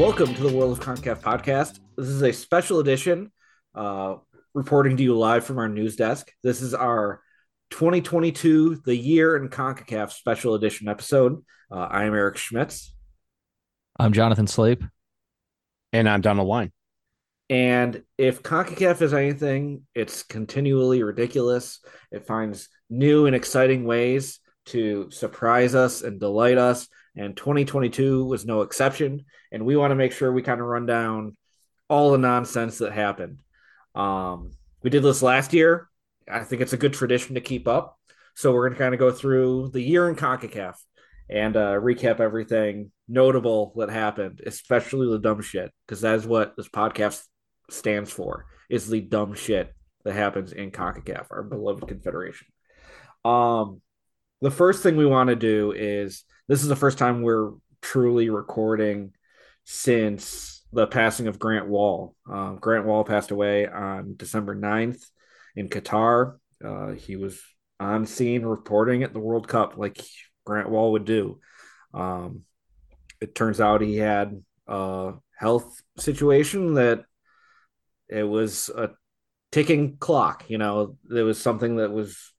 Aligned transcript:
Hello, 0.00 0.12
everybody. 0.12 0.30
Welcome 0.30 0.34
to 0.34 0.50
the 0.50 0.56
World 0.56 0.78
of 0.78 0.80
CONCACAF 0.82 1.20
podcast. 1.20 1.78
This 1.94 2.08
is 2.08 2.22
a 2.22 2.32
special 2.32 2.78
edition, 2.78 3.30
uh, 3.74 4.14
reporting 4.54 4.96
to 4.96 5.02
you 5.02 5.14
live 5.14 5.44
from 5.44 5.58
our 5.58 5.68
news 5.68 5.94
desk. 5.94 6.32
This 6.42 6.62
is 6.62 6.72
our 6.72 7.20
2022, 7.68 8.76
the 8.86 8.96
year 8.96 9.36
in 9.36 9.50
CONCACAF 9.50 10.10
special 10.10 10.54
edition 10.54 10.88
episode. 10.88 11.44
Uh, 11.70 11.80
I 11.80 12.04
am 12.04 12.14
Eric 12.14 12.38
Schmitz. 12.38 12.94
I'm 13.98 14.14
Jonathan 14.14 14.46
Sleep. 14.46 14.82
And 15.92 16.08
I'm 16.08 16.22
Donald 16.22 16.48
Wine. 16.48 16.72
And 17.50 18.02
if 18.16 18.42
CONCACAF 18.42 19.02
is 19.02 19.12
anything, 19.12 19.82
it's 19.94 20.22
continually 20.22 21.02
ridiculous. 21.02 21.78
It 22.10 22.26
finds 22.26 22.70
new 22.88 23.26
and 23.26 23.36
exciting 23.36 23.84
ways 23.84 24.40
to 24.66 25.10
surprise 25.10 25.74
us 25.74 26.00
and 26.00 26.18
delight 26.18 26.56
us. 26.56 26.88
And 27.16 27.36
2022 27.36 28.24
was 28.24 28.46
no 28.46 28.62
exception. 28.62 29.26
And 29.52 29.64
we 29.64 29.76
want 29.76 29.90
to 29.90 29.96
make 29.96 30.12
sure 30.12 30.32
we 30.32 30.42
kind 30.42 30.60
of 30.60 30.66
run 30.66 30.86
down 30.86 31.36
all 31.88 32.12
the 32.12 32.18
nonsense 32.18 32.78
that 32.78 32.92
happened. 32.92 33.38
Um, 33.94 34.52
we 34.82 34.90
did 34.90 35.02
this 35.02 35.22
last 35.22 35.52
year. 35.52 35.88
I 36.30 36.44
think 36.44 36.62
it's 36.62 36.72
a 36.72 36.78
good 36.78 36.92
tradition 36.92 37.34
to 37.34 37.40
keep 37.40 37.66
up. 37.66 37.98
So 38.34 38.52
we're 38.52 38.68
going 38.68 38.78
to 38.78 38.78
kind 38.78 38.94
of 38.94 39.00
go 39.00 39.10
through 39.10 39.70
the 39.72 39.82
year 39.82 40.08
in 40.08 40.14
CONCACAF 40.14 40.76
and 41.28 41.56
uh, 41.56 41.74
recap 41.74 42.20
everything 42.20 42.90
notable 43.08 43.72
that 43.76 43.90
happened, 43.90 44.40
especially 44.46 45.10
the 45.10 45.18
dumb 45.18 45.42
shit, 45.42 45.72
because 45.86 46.00
that 46.02 46.14
is 46.14 46.26
what 46.26 46.56
this 46.56 46.68
podcast 46.68 47.22
stands 47.68 48.10
for 48.10 48.46
is 48.68 48.88
the 48.88 49.00
dumb 49.00 49.34
shit 49.34 49.74
that 50.04 50.14
happens 50.14 50.52
in 50.52 50.70
CONCACAF, 50.70 51.26
our 51.30 51.42
beloved 51.42 51.86
confederation. 51.86 52.46
Um, 53.24 53.82
the 54.40 54.50
first 54.50 54.82
thing 54.82 54.96
we 54.96 55.06
want 55.06 55.28
to 55.28 55.36
do 55.36 55.72
is 55.72 56.24
this 56.48 56.62
is 56.62 56.68
the 56.68 56.76
first 56.76 56.98
time 56.98 57.22
we're 57.22 57.52
truly 57.82 58.30
recording 58.30 59.12
since 59.72 60.64
the 60.72 60.84
passing 60.84 61.28
of 61.28 61.38
Grant 61.38 61.68
Wahl. 61.68 62.16
Um, 62.28 62.58
Grant 62.60 62.86
Wahl 62.86 63.04
passed 63.04 63.30
away 63.30 63.68
on 63.68 64.16
December 64.16 64.56
9th 64.56 65.00
in 65.54 65.68
Qatar. 65.68 66.38
Uh, 66.62 66.88
he 66.90 67.14
was 67.14 67.40
on 67.78 68.04
scene 68.04 68.42
reporting 68.42 69.04
at 69.04 69.12
the 69.12 69.20
World 69.20 69.46
Cup 69.46 69.76
like 69.76 70.04
Grant 70.44 70.68
Wahl 70.68 70.90
would 70.92 71.04
do. 71.04 71.38
Um, 71.94 72.42
it 73.20 73.36
turns 73.36 73.60
out 73.60 73.80
he 73.80 73.96
had 73.96 74.42
a 74.66 75.12
health 75.38 75.80
situation 75.98 76.74
that 76.74 77.04
it 78.08 78.24
was 78.24 78.70
a 78.70 78.90
ticking 79.52 79.98
clock. 79.98 80.46
You 80.48 80.58
know, 80.58 80.96
there 81.04 81.24
was 81.24 81.40
something 81.40 81.76
that 81.76 81.92
was 81.92 82.32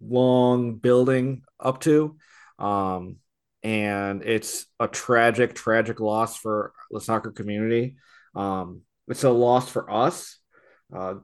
long 0.00 0.78
building 0.78 1.42
up 1.60 1.80
to. 1.82 2.16
Um, 2.58 3.18
and 3.62 4.22
it's 4.22 4.66
a 4.78 4.88
tragic, 4.88 5.54
tragic 5.54 6.00
loss 6.00 6.36
for 6.36 6.72
the 6.90 7.00
soccer 7.00 7.30
community. 7.30 7.96
Um, 8.34 8.82
it's 9.08 9.24
a 9.24 9.30
loss 9.30 9.68
for 9.68 9.90
us. 9.90 10.38
Uh, 10.94 11.14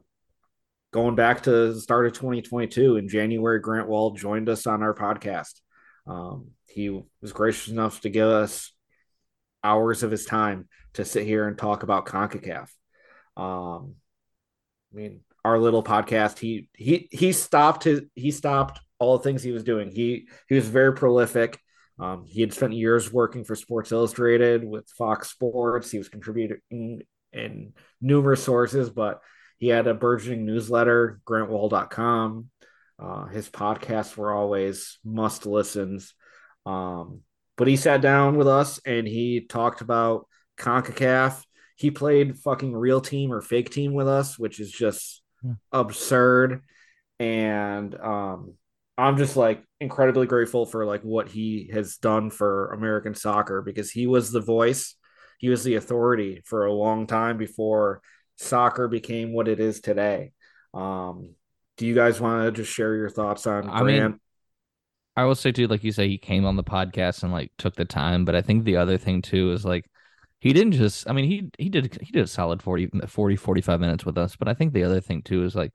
going 0.93 1.15
back 1.15 1.43
to 1.43 1.73
the 1.73 1.81
start 1.81 2.07
of 2.07 2.13
2022 2.15 2.97
in 2.97 3.09
January, 3.09 3.61
Grant 3.61 3.89
Wahl 3.89 4.13
joined 4.13 4.49
us 4.49 4.67
on 4.67 4.83
our 4.83 4.95
podcast. 4.95 5.61
Um, 6.07 6.51
he 6.67 7.03
was 7.23 7.33
gracious 7.33 7.69
enough 7.69 8.01
to 8.03 8.11
give 8.11 8.29
us 8.29 8.73
hours 9.63 10.03
of 10.03 10.11
his 10.11 10.27
time 10.27 10.69
to 10.95 11.05
sit 11.05 11.27
here 11.27 11.49
and 11.49 11.57
talk 11.57 11.83
about 11.83 12.07
CONCACAF. 12.07 12.69
Um, 13.37 13.95
I 14.93 14.97
mean, 14.97 15.21
our 15.45 15.59
little 15.59 15.83
podcast, 15.83 16.39
he 16.39 16.69
he 16.75 17.09
he 17.11 17.33
stopped 17.33 17.85
his 17.85 18.03
he 18.15 18.31
stopped 18.31 18.81
all 18.99 19.19
the 19.19 19.25
things 19.25 19.43
he 19.43 19.53
was 19.53 19.65
doing. 19.65 19.91
He 19.91 20.29
he 20.49 20.55
was 20.55 20.69
very 20.69 20.95
prolific. 20.95 21.61
Um, 21.99 22.25
he 22.27 22.41
had 22.41 22.53
spent 22.53 22.73
years 22.73 23.13
working 23.13 23.45
for 23.45 23.55
Sports 23.55 23.93
Illustrated 23.93 24.65
with 24.65 24.89
Fox 24.89 25.31
Sports. 25.31 25.91
He 25.91 25.99
was 25.99 26.09
contributing 26.09 27.03
in 27.33 27.73
numerous 28.01 28.43
sources, 28.43 28.91
but 28.91 29.21
he 29.59 29.69
had 29.69 29.87
a 29.87 29.95
burgeoning 29.95 30.45
newsletter, 30.45 31.21
grantwahl.com. 31.27 32.51
Uh, 32.99 33.27
his 33.27 33.49
podcasts 33.49 34.17
were 34.17 34.33
always 34.33 34.99
must 35.05 35.47
listens. 35.47 36.15
Um, 36.67 37.21
but 37.57 37.69
he 37.69 37.77
sat 37.77 38.01
down 38.01 38.37
with 38.37 38.49
us 38.49 38.81
and 38.85 39.07
he 39.07 39.47
talked 39.49 39.81
about 39.81 40.27
CONCACAF. 40.59 41.45
He 41.77 41.91
played 41.91 42.39
fucking 42.39 42.75
real 42.75 43.01
team 43.01 43.33
or 43.33 43.41
fake 43.41 43.71
team 43.71 43.95
with 43.95 44.09
us, 44.09 44.39
which 44.39 44.61
is 44.61 44.71
just 44.71 45.23
yeah. 45.43 45.55
absurd. 45.73 46.63
And 47.19 47.95
um, 47.95 48.55
I'm 48.97 49.17
just 49.17 49.37
like 49.37 49.63
incredibly 49.81 50.27
grateful 50.27 50.67
for 50.67 50.85
like 50.87 51.03
what 51.03 51.29
he 51.29 51.71
has 51.73 51.97
done 51.97 52.31
for 52.31 52.73
American 52.73 53.15
soccer 53.15 53.61
because 53.63 53.91
he 53.91 54.07
was 54.07 54.31
the 54.31 54.41
voice, 54.41 54.95
he 55.39 55.49
was 55.49 55.65
the 55.65 55.75
authority 55.75 56.43
for 56.45 56.67
a 56.67 56.73
long 56.73 57.07
time 57.07 57.37
before 57.37 58.01
soccer 58.37 58.89
became 58.89 59.33
what 59.33 59.49
it 59.49 59.61
is 59.61 59.81
today. 59.81 60.33
Um, 60.73 61.35
do 61.77 61.87
you 61.87 61.95
guys 61.95 62.21
want 62.21 62.45
to 62.45 62.53
just 62.53 62.73
share 62.73 62.95
your 62.95 63.09
thoughts 63.09 63.47
on 63.47 63.69
I 63.69 63.81
Grant? 63.81 64.13
Mean, 64.13 64.21
I 65.17 65.25
will 65.25 65.35
say 65.35 65.53
too, 65.53 65.67
like 65.67 65.85
you 65.85 65.93
say, 65.93 66.09
he 66.09 66.19
came 66.19 66.45
on 66.45 66.57
the 66.57 66.65
podcast 66.65 67.23
and 67.23 67.33
like 67.33 67.53
took 67.59 67.75
the 67.77 67.85
time, 67.85 68.25
but 68.25 68.35
I 68.35 68.43
think 68.43 68.65
the 68.65 68.77
other 68.77 68.99
thing 68.99 69.23
too 69.23 69.53
is 69.53 69.65
like 69.65 69.89
he 70.41 70.53
didn't 70.53 70.73
just 70.73 71.09
I 71.09 71.13
mean 71.13 71.25
he 71.25 71.51
he 71.59 71.69
did 71.69 71.99
he 72.03 72.13
did 72.13 72.25
a 72.25 72.27
solid 72.27 72.63
40 72.63 72.91
40 73.07 73.37
45 73.37 73.81
minutes 73.81 74.05
with 74.05 74.19
us, 74.19 74.37
but 74.37 74.49
I 74.49 74.55
think 74.55 74.73
the 74.73 74.85
other 74.85 75.01
thing 75.01 75.23
too 75.23 75.45
is 75.45 75.55
like 75.55 75.73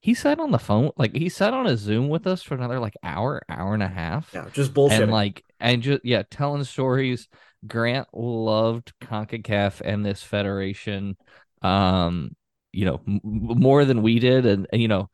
he 0.00 0.14
sat 0.14 0.40
on 0.40 0.50
the 0.50 0.58
phone 0.58 0.90
like 0.96 1.14
he 1.14 1.28
sat 1.28 1.52
on 1.52 1.66
a 1.66 1.76
zoom 1.76 2.08
with 2.08 2.26
us 2.26 2.42
for 2.42 2.54
another 2.54 2.78
like 2.80 2.94
hour 3.02 3.42
hour 3.48 3.74
and 3.74 3.82
a 3.82 3.88
half 3.88 4.32
yeah 4.34 4.48
just 4.52 4.72
bullshit 4.72 5.02
and 5.02 5.10
like 5.10 5.44
and 5.60 5.82
just 5.82 6.04
yeah 6.04 6.22
telling 6.30 6.64
stories. 6.64 7.28
Grant 7.66 8.08
loved 8.14 8.94
concacaf 9.02 9.82
and 9.84 10.04
this 10.04 10.22
federation 10.22 11.18
um 11.60 12.34
you 12.72 12.86
know 12.86 13.02
m- 13.06 13.20
more 13.22 13.84
than 13.84 14.00
we 14.00 14.18
did 14.18 14.46
and, 14.46 14.66
and 14.72 14.80
you 14.80 14.88
know 14.88 15.10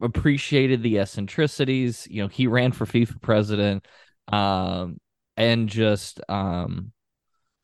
appreciated 0.00 0.82
the 0.82 0.98
eccentricities. 1.00 2.06
You 2.08 2.22
know 2.22 2.28
he 2.28 2.46
ran 2.46 2.72
for 2.72 2.86
fifa 2.86 3.20
president 3.20 3.86
um 4.28 5.00
and 5.36 5.68
just 5.68 6.20
um 6.28 6.92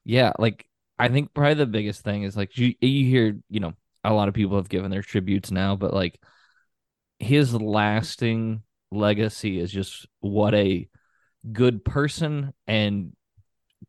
yeah 0.04 0.32
like 0.38 0.66
i 0.98 1.08
think 1.08 1.32
probably 1.34 1.54
the 1.54 1.66
biggest 1.66 2.02
thing 2.02 2.22
is 2.22 2.36
like 2.36 2.56
you 2.56 2.74
you 2.80 3.06
hear 3.06 3.36
you 3.50 3.60
know 3.60 3.74
a 4.04 4.12
lot 4.12 4.28
of 4.28 4.34
people 4.34 4.56
have 4.56 4.68
given 4.68 4.90
their 4.90 5.02
tributes 5.02 5.50
now, 5.50 5.76
but 5.76 5.94
like 5.94 6.20
his 7.18 7.54
lasting 7.54 8.62
legacy 8.92 9.58
is 9.58 9.72
just 9.72 10.06
what 10.20 10.54
a 10.54 10.88
good 11.52 11.84
person 11.84 12.52
and 12.66 13.12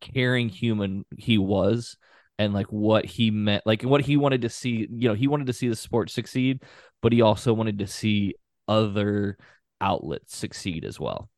caring 0.00 0.48
human 0.48 1.04
he 1.16 1.38
was 1.38 1.96
and 2.38 2.52
like 2.52 2.66
what 2.66 3.04
he 3.06 3.30
meant 3.30 3.62
like 3.64 3.82
what 3.82 4.02
he 4.02 4.16
wanted 4.16 4.42
to 4.42 4.48
see 4.48 4.86
you 4.92 5.08
know 5.08 5.14
he 5.14 5.26
wanted 5.26 5.46
to 5.46 5.52
see 5.52 5.68
the 5.68 5.76
sport 5.76 6.10
succeed 6.10 6.62
but 7.00 7.12
he 7.12 7.22
also 7.22 7.54
wanted 7.54 7.78
to 7.78 7.86
see 7.86 8.34
other 8.68 9.38
outlets 9.80 10.36
succeed 10.36 10.84
as 10.84 10.98
well. 10.98 11.30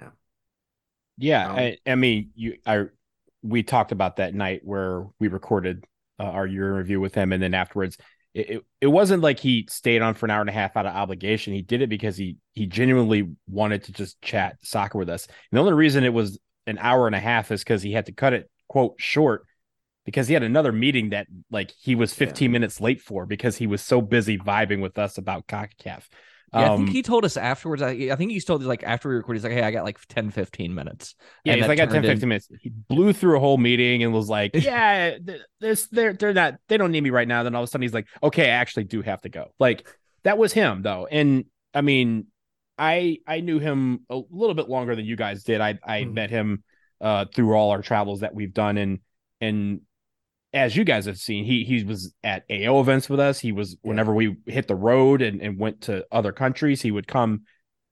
Yeah 0.00 0.08
yeah 1.18 1.50
um, 1.50 1.58
I, 1.58 1.78
I 1.86 1.94
mean 1.96 2.30
you 2.34 2.56
i 2.66 2.84
we 3.42 3.62
talked 3.62 3.92
about 3.92 4.16
that 4.16 4.34
night 4.34 4.60
where 4.64 5.06
we 5.18 5.28
recorded 5.28 5.84
uh, 6.22 6.26
our 6.26 6.46
year 6.46 6.76
review 6.76 7.00
with 7.00 7.14
him, 7.14 7.32
and 7.32 7.42
then 7.42 7.54
afterwards, 7.54 7.98
it, 8.34 8.50
it, 8.50 8.64
it 8.80 8.86
wasn't 8.86 9.22
like 9.22 9.40
he 9.40 9.66
stayed 9.68 10.02
on 10.02 10.14
for 10.14 10.26
an 10.26 10.30
hour 10.30 10.40
and 10.40 10.50
a 10.50 10.54
half 10.54 10.76
out 10.76 10.86
of 10.86 10.94
obligation. 10.94 11.52
He 11.52 11.62
did 11.62 11.82
it 11.82 11.88
because 11.88 12.16
he 12.16 12.36
he 12.52 12.66
genuinely 12.66 13.30
wanted 13.48 13.84
to 13.84 13.92
just 13.92 14.20
chat 14.22 14.56
soccer 14.62 14.98
with 14.98 15.08
us. 15.08 15.26
And 15.26 15.56
the 15.56 15.60
only 15.60 15.72
reason 15.72 16.04
it 16.04 16.12
was 16.12 16.38
an 16.66 16.78
hour 16.78 17.06
and 17.06 17.16
a 17.16 17.20
half 17.20 17.50
is 17.50 17.60
because 17.62 17.82
he 17.82 17.92
had 17.92 18.06
to 18.06 18.12
cut 18.12 18.32
it 18.32 18.48
quote 18.68 18.94
short 18.98 19.44
because 20.04 20.28
he 20.28 20.34
had 20.34 20.42
another 20.42 20.72
meeting 20.72 21.10
that 21.10 21.26
like 21.50 21.72
he 21.80 21.94
was 21.94 22.14
15 22.14 22.46
yeah. 22.46 22.52
minutes 22.52 22.80
late 22.80 23.00
for 23.00 23.26
because 23.26 23.56
he 23.56 23.66
was 23.66 23.82
so 23.82 24.00
busy 24.00 24.38
vibing 24.38 24.80
with 24.80 24.98
us 24.98 25.18
about 25.18 25.46
CONCACAF. 25.46 26.04
Yeah, 26.54 26.60
um, 26.60 26.72
I 26.72 26.76
think 26.76 26.88
um, 26.88 26.94
he 26.94 27.02
told 27.02 27.24
us 27.24 27.36
afterwards. 27.36 27.80
I, 27.80 27.90
I 27.90 28.16
think 28.16 28.30
he 28.30 28.40
told 28.40 28.60
us 28.60 28.66
like 28.66 28.82
after 28.82 29.08
we 29.08 29.14
recorded, 29.14 29.38
he's 29.38 29.44
like, 29.44 29.54
"Hey, 29.54 29.62
I 29.62 29.70
got 29.70 29.84
like 29.84 29.98
10, 30.08 30.30
15 30.30 30.74
minutes." 30.74 31.14
Yeah, 31.44 31.54
he's 31.54 31.62
like, 31.62 31.80
"I 31.80 31.86
got 31.86 31.92
10, 31.92 32.02
15 32.02 32.22
in... 32.22 32.28
minutes." 32.28 32.48
He 32.60 32.68
blew 32.70 33.12
through 33.12 33.36
a 33.36 33.40
whole 33.40 33.56
meeting 33.56 34.02
and 34.02 34.12
was 34.12 34.28
like, 34.28 34.50
"Yeah, 34.54 35.16
this 35.60 35.86
they're 35.86 36.12
they're 36.12 36.34
not 36.34 36.56
they 36.68 36.76
don't 36.76 36.92
need 36.92 37.02
me 37.02 37.10
right 37.10 37.26
now." 37.26 37.42
Then 37.42 37.54
all 37.54 37.62
of 37.62 37.68
a 37.68 37.70
sudden, 37.70 37.82
he's 37.82 37.94
like, 37.94 38.06
"Okay, 38.22 38.44
I 38.44 38.54
actually 38.54 38.84
do 38.84 39.00
have 39.02 39.22
to 39.22 39.30
go." 39.30 39.52
Like 39.58 39.88
that 40.24 40.36
was 40.36 40.52
him 40.52 40.82
though, 40.82 41.06
and 41.10 41.46
I 41.72 41.80
mean, 41.80 42.26
I 42.76 43.18
I 43.26 43.40
knew 43.40 43.58
him 43.58 44.00
a 44.10 44.20
little 44.30 44.54
bit 44.54 44.68
longer 44.68 44.94
than 44.94 45.06
you 45.06 45.16
guys 45.16 45.44
did. 45.44 45.60
I 45.60 45.78
I 45.82 46.02
mm-hmm. 46.02 46.14
met 46.14 46.30
him 46.30 46.64
uh 47.00 47.24
through 47.34 47.54
all 47.54 47.70
our 47.70 47.80
travels 47.82 48.20
that 48.20 48.34
we've 48.34 48.52
done, 48.52 48.76
and 48.76 48.98
and 49.40 49.80
as 50.54 50.76
you 50.76 50.84
guys 50.84 51.06
have 51.06 51.18
seen, 51.18 51.44
he 51.44 51.64
he 51.64 51.82
was 51.84 52.14
at 52.22 52.44
AO 52.50 52.80
events 52.80 53.08
with 53.08 53.20
us. 53.20 53.38
He 53.38 53.52
was 53.52 53.76
whenever 53.82 54.14
we 54.14 54.36
hit 54.46 54.68
the 54.68 54.74
road 54.74 55.22
and, 55.22 55.40
and 55.40 55.58
went 55.58 55.82
to 55.82 56.06
other 56.12 56.32
countries, 56.32 56.82
he 56.82 56.90
would 56.90 57.08
come 57.08 57.42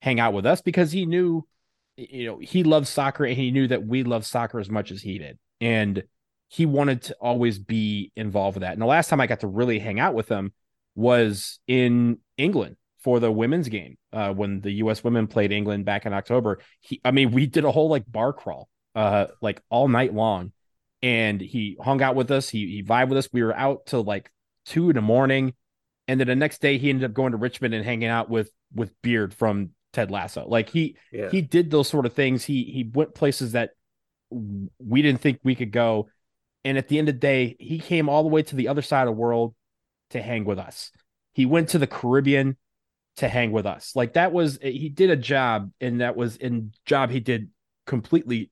hang 0.02 0.20
out 0.20 0.34
with 0.34 0.46
us 0.46 0.60
because 0.60 0.92
he 0.92 1.06
knew, 1.06 1.46
you 1.96 2.26
know, 2.26 2.38
he 2.38 2.62
loved 2.62 2.86
soccer 2.86 3.24
and 3.24 3.36
he 3.36 3.50
knew 3.50 3.66
that 3.68 3.84
we 3.86 4.02
loved 4.02 4.26
soccer 4.26 4.58
as 4.58 4.68
much 4.68 4.90
as 4.90 5.00
he 5.00 5.18
did. 5.18 5.38
And 5.60 6.02
he 6.48 6.66
wanted 6.66 7.02
to 7.02 7.16
always 7.20 7.58
be 7.58 8.12
involved 8.16 8.56
with 8.56 8.62
that. 8.62 8.72
And 8.72 8.82
the 8.82 8.86
last 8.86 9.08
time 9.08 9.20
I 9.20 9.26
got 9.26 9.40
to 9.40 9.46
really 9.46 9.78
hang 9.78 10.00
out 10.00 10.14
with 10.14 10.28
him 10.28 10.52
was 10.94 11.60
in 11.66 12.18
England 12.36 12.76
for 12.98 13.20
the 13.20 13.32
women's 13.32 13.68
game 13.68 13.96
uh, 14.12 14.32
when 14.32 14.60
the 14.60 14.72
U.S. 14.72 15.02
women 15.02 15.26
played 15.26 15.52
England 15.52 15.84
back 15.86 16.04
in 16.04 16.12
October. 16.12 16.58
He, 16.80 17.00
I 17.04 17.10
mean, 17.12 17.30
we 17.30 17.46
did 17.46 17.64
a 17.64 17.70
whole 17.70 17.88
like 17.88 18.04
bar 18.10 18.32
crawl 18.32 18.68
uh 18.96 19.26
like 19.40 19.62
all 19.70 19.86
night 19.86 20.12
long 20.12 20.50
and 21.02 21.40
he 21.40 21.76
hung 21.80 22.02
out 22.02 22.14
with 22.14 22.30
us. 22.30 22.48
He 22.48 22.66
he 22.66 22.82
vibed 22.82 23.08
with 23.08 23.18
us. 23.18 23.28
We 23.32 23.42
were 23.42 23.56
out 23.56 23.86
till 23.86 24.02
like 24.02 24.30
two 24.66 24.90
in 24.90 24.96
the 24.96 25.02
morning, 25.02 25.54
and 26.08 26.20
then 26.20 26.26
the 26.26 26.36
next 26.36 26.60
day 26.60 26.78
he 26.78 26.90
ended 26.90 27.04
up 27.04 27.14
going 27.14 27.32
to 27.32 27.38
Richmond 27.38 27.74
and 27.74 27.84
hanging 27.84 28.08
out 28.08 28.28
with 28.28 28.50
with 28.74 28.92
Beard 29.02 29.32
from 29.34 29.70
Ted 29.92 30.10
Lasso. 30.10 30.46
Like 30.46 30.68
he 30.68 30.96
Yeah. 31.12 31.30
he 31.30 31.42
did 31.42 31.70
those 31.70 31.88
sort 31.88 32.06
of 32.06 32.12
things. 32.12 32.44
He 32.44 32.64
he 32.64 32.88
went 32.92 33.14
places 33.14 33.52
that 33.52 33.70
we 34.30 35.02
didn't 35.02 35.20
think 35.20 35.40
we 35.42 35.54
could 35.54 35.72
go, 35.72 36.08
and 36.64 36.78
at 36.78 36.88
the 36.88 36.98
end 36.98 37.08
of 37.08 37.14
the 37.16 37.20
day, 37.20 37.56
he 37.58 37.78
came 37.78 38.08
all 38.08 38.22
the 38.22 38.28
way 38.28 38.42
to 38.42 38.56
the 38.56 38.68
other 38.68 38.82
side 38.82 39.02
of 39.02 39.14
the 39.14 39.20
world 39.20 39.54
to 40.10 40.22
hang 40.22 40.44
with 40.44 40.58
us. 40.58 40.92
He 41.32 41.46
went 41.46 41.70
to 41.70 41.78
the 41.78 41.86
Caribbean 41.86 42.56
to 43.16 43.28
hang 43.28 43.50
with 43.52 43.66
us. 43.66 43.96
Like 43.96 44.12
that 44.14 44.32
was 44.32 44.58
he 44.62 44.88
did 44.88 45.10
a 45.10 45.16
job, 45.16 45.70
and 45.80 46.00
that 46.00 46.16
was 46.16 46.36
in 46.36 46.72
job 46.84 47.10
he 47.10 47.20
did 47.20 47.48
completely 47.86 48.50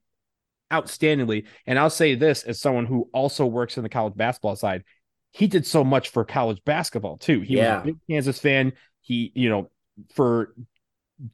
outstandingly. 0.72 1.46
And 1.66 1.78
I'll 1.78 1.90
say 1.90 2.14
this 2.14 2.44
as 2.44 2.60
someone 2.60 2.86
who 2.86 3.08
also 3.12 3.46
works 3.46 3.76
in 3.76 3.82
the 3.82 3.88
college 3.88 4.16
basketball 4.16 4.56
side, 4.56 4.84
he 5.32 5.46
did 5.46 5.66
so 5.66 5.84
much 5.84 6.10
for 6.10 6.24
college 6.24 6.60
basketball 6.64 7.18
too. 7.18 7.40
He 7.40 7.56
Yeah. 7.56 7.76
was 7.76 7.82
a 7.82 7.86
big 7.86 7.96
Kansas 8.08 8.38
fan. 8.38 8.72
He, 9.02 9.32
you 9.34 9.48
know, 9.48 9.70
for 10.14 10.54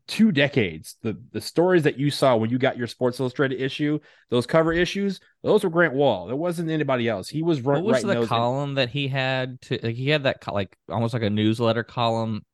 two 0.07 0.33
decades, 0.33 0.97
the 1.03 1.19
the 1.33 1.41
stories 1.41 1.83
that 1.83 1.99
you 1.99 2.11
saw 2.11 2.37
when 2.37 2.49
you 2.51 2.59
got 2.59 2.79
your 2.79 2.87
Sports 2.87 3.21
Illustrated 3.21 3.61
issue, 3.61 3.99
those 4.31 4.47
cover 4.47 4.73
issues, 4.73 5.21
those 5.43 5.63
were 5.63 5.71
Grant 5.71 5.95
Wahl. 5.95 6.27
There 6.27 6.37
wasn't 6.37 6.71
anybody 6.71 7.09
else. 7.09 7.29
He 7.29 7.43
was 7.43 7.61
What 7.61 7.83
was 7.85 8.03
the 8.03 8.15
those. 8.15 8.29
column 8.29 8.75
that 8.75 8.89
he 8.91 9.09
had 9.09 9.61
to 9.63 9.79
like 9.83 9.95
he 9.97 10.09
had 10.09 10.23
that 10.25 10.41
co- 10.41 10.55
like 10.55 10.75
almost 10.89 11.13
like 11.15 11.23
a 11.23 11.31
newsletter 11.31 11.85
column. 11.85 12.45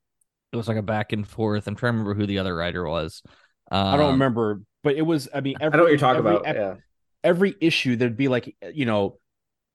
It 0.52 0.56
was 0.56 0.66
like 0.66 0.76
a 0.78 0.82
back 0.82 1.12
and 1.12 1.26
forth. 1.26 1.68
I'm 1.68 1.76
trying 1.76 1.92
to 1.92 1.98
remember 1.98 2.14
who 2.20 2.26
the 2.26 2.38
other 2.38 2.56
writer 2.56 2.88
was. 2.88 3.22
Um, 3.70 3.86
I 3.86 3.96
don't 3.96 4.12
remember, 4.12 4.62
but 4.82 4.96
it 4.96 5.02
was. 5.02 5.28
I 5.34 5.40
mean, 5.40 5.56
every, 5.60 5.74
I 5.74 5.76
know 5.76 5.82
what 5.84 5.90
you're 5.90 5.98
talking 5.98 6.18
every 6.18 6.30
about. 6.36 6.46
ep- 6.46 6.56
yeah. 6.56 6.74
every 7.22 7.54
issue 7.60 7.96
there'd 7.96 8.16
be 8.16 8.28
like 8.28 8.56
you 8.72 8.86
know 8.86 9.18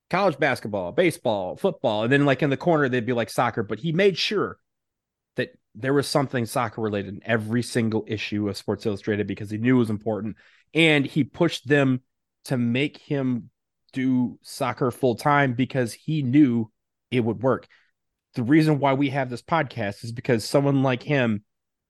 college 0.10 0.38
basketball 0.38 0.92
baseball 0.92 1.56
football 1.56 2.04
and 2.04 2.12
then 2.12 2.26
like 2.26 2.44
in 2.44 2.50
the 2.50 2.58
corner 2.58 2.88
they'd 2.88 3.06
be 3.06 3.14
like 3.14 3.30
soccer 3.30 3.64
but 3.64 3.80
he 3.80 3.92
made 3.92 4.18
sure 4.18 4.60
that 5.36 5.50
there 5.74 5.94
was 5.94 6.08
something 6.08 6.46
soccer 6.46 6.80
related 6.82 7.14
in 7.14 7.22
every 7.26 7.64
single 7.64 8.06
issue 8.08 8.48
of 8.48 8.56
sports 8.56 8.86
illustrated 8.86 9.26
because 9.26 9.50
he 9.50 9.58
knew 9.58 9.78
it 9.78 9.80
was 9.80 9.90
important 9.90 10.36
and 10.74 11.06
he 11.06 11.24
pushed 11.24 11.68
them 11.68 12.02
to 12.44 12.56
make 12.56 12.98
him 12.98 13.50
do 13.94 14.38
soccer 14.44 14.92
full 14.92 15.16
time 15.16 15.54
because 15.54 15.92
he 15.92 16.22
knew 16.22 16.72
it 17.10 17.22
would 17.22 17.42
work 17.42 17.68
the 18.36 18.44
reason 18.44 18.78
why 18.80 18.94
we 18.94 19.10
have 19.10 19.30
this 19.30 19.42
podcast 19.42 20.04
is 20.04 20.12
because 20.12 20.46
someone 20.46 20.84
like 20.84 21.02
him 21.02 21.44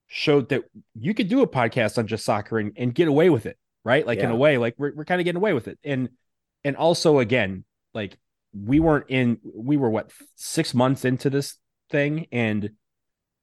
showed 0.07 0.49
that 0.49 0.63
you 0.99 1.13
could 1.13 1.27
do 1.27 1.41
a 1.41 1.47
podcast 1.47 1.97
on 1.97 2.07
just 2.07 2.23
soccer 2.25 2.59
and, 2.59 2.71
and 2.77 2.93
get 2.93 3.07
away 3.07 3.29
with 3.29 3.45
it 3.45 3.57
right 3.83 4.05
like 4.05 4.19
in 4.19 4.31
a 4.31 4.35
way 4.35 4.57
like 4.57 4.75
we're, 4.77 4.93
we're 4.95 5.05
kind 5.05 5.19
of 5.19 5.25
getting 5.25 5.41
away 5.41 5.53
with 5.53 5.67
it 5.67 5.79
and 5.83 6.09
and 6.63 6.75
also 6.75 7.19
again 7.19 7.63
like 7.93 8.17
we 8.53 8.79
weren't 8.79 9.05
in 9.09 9.39
we 9.55 9.77
were 9.77 9.89
what 9.89 10.11
six 10.35 10.73
months 10.73 11.05
into 11.05 11.29
this 11.29 11.57
thing 11.89 12.27
and 12.31 12.71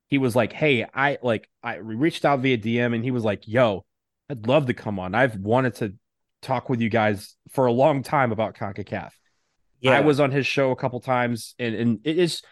he 0.08 0.18
was 0.18 0.34
like 0.36 0.52
hey 0.52 0.86
i 0.94 1.18
like 1.22 1.48
i 1.62 1.80
we 1.80 1.94
reached 1.94 2.24
out 2.24 2.40
via 2.40 2.56
dm 2.58 2.94
and 2.94 3.04
he 3.04 3.10
was 3.10 3.24
like 3.24 3.46
yo 3.46 3.84
i'd 4.30 4.46
love 4.46 4.66
to 4.66 4.74
come 4.74 4.98
on 4.98 5.14
i've 5.14 5.36
wanted 5.36 5.74
to 5.74 5.94
talk 6.42 6.68
with 6.68 6.80
you 6.80 6.88
guys 6.88 7.36
for 7.50 7.66
a 7.66 7.72
long 7.72 8.02
time 8.02 8.32
about 8.32 8.54
concacaf 8.54 9.10
Yeah. 9.80 9.98
I 9.98 10.00
was 10.00 10.20
on 10.20 10.30
his 10.30 10.46
show 10.46 10.70
a 10.70 10.76
couple 10.76 11.00
times, 11.00 11.54
and 11.58 11.74
and 11.74 12.00
it 12.04 12.16
is 12.18 12.42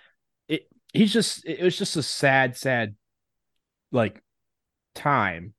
it. 0.48 0.62
He's 0.92 1.12
just 1.12 1.46
it 1.46 1.62
was 1.62 1.78
just 1.78 1.94
a 1.96 2.02
sad, 2.02 2.56
sad, 2.56 2.96
like 3.92 4.22
time. 4.94 5.54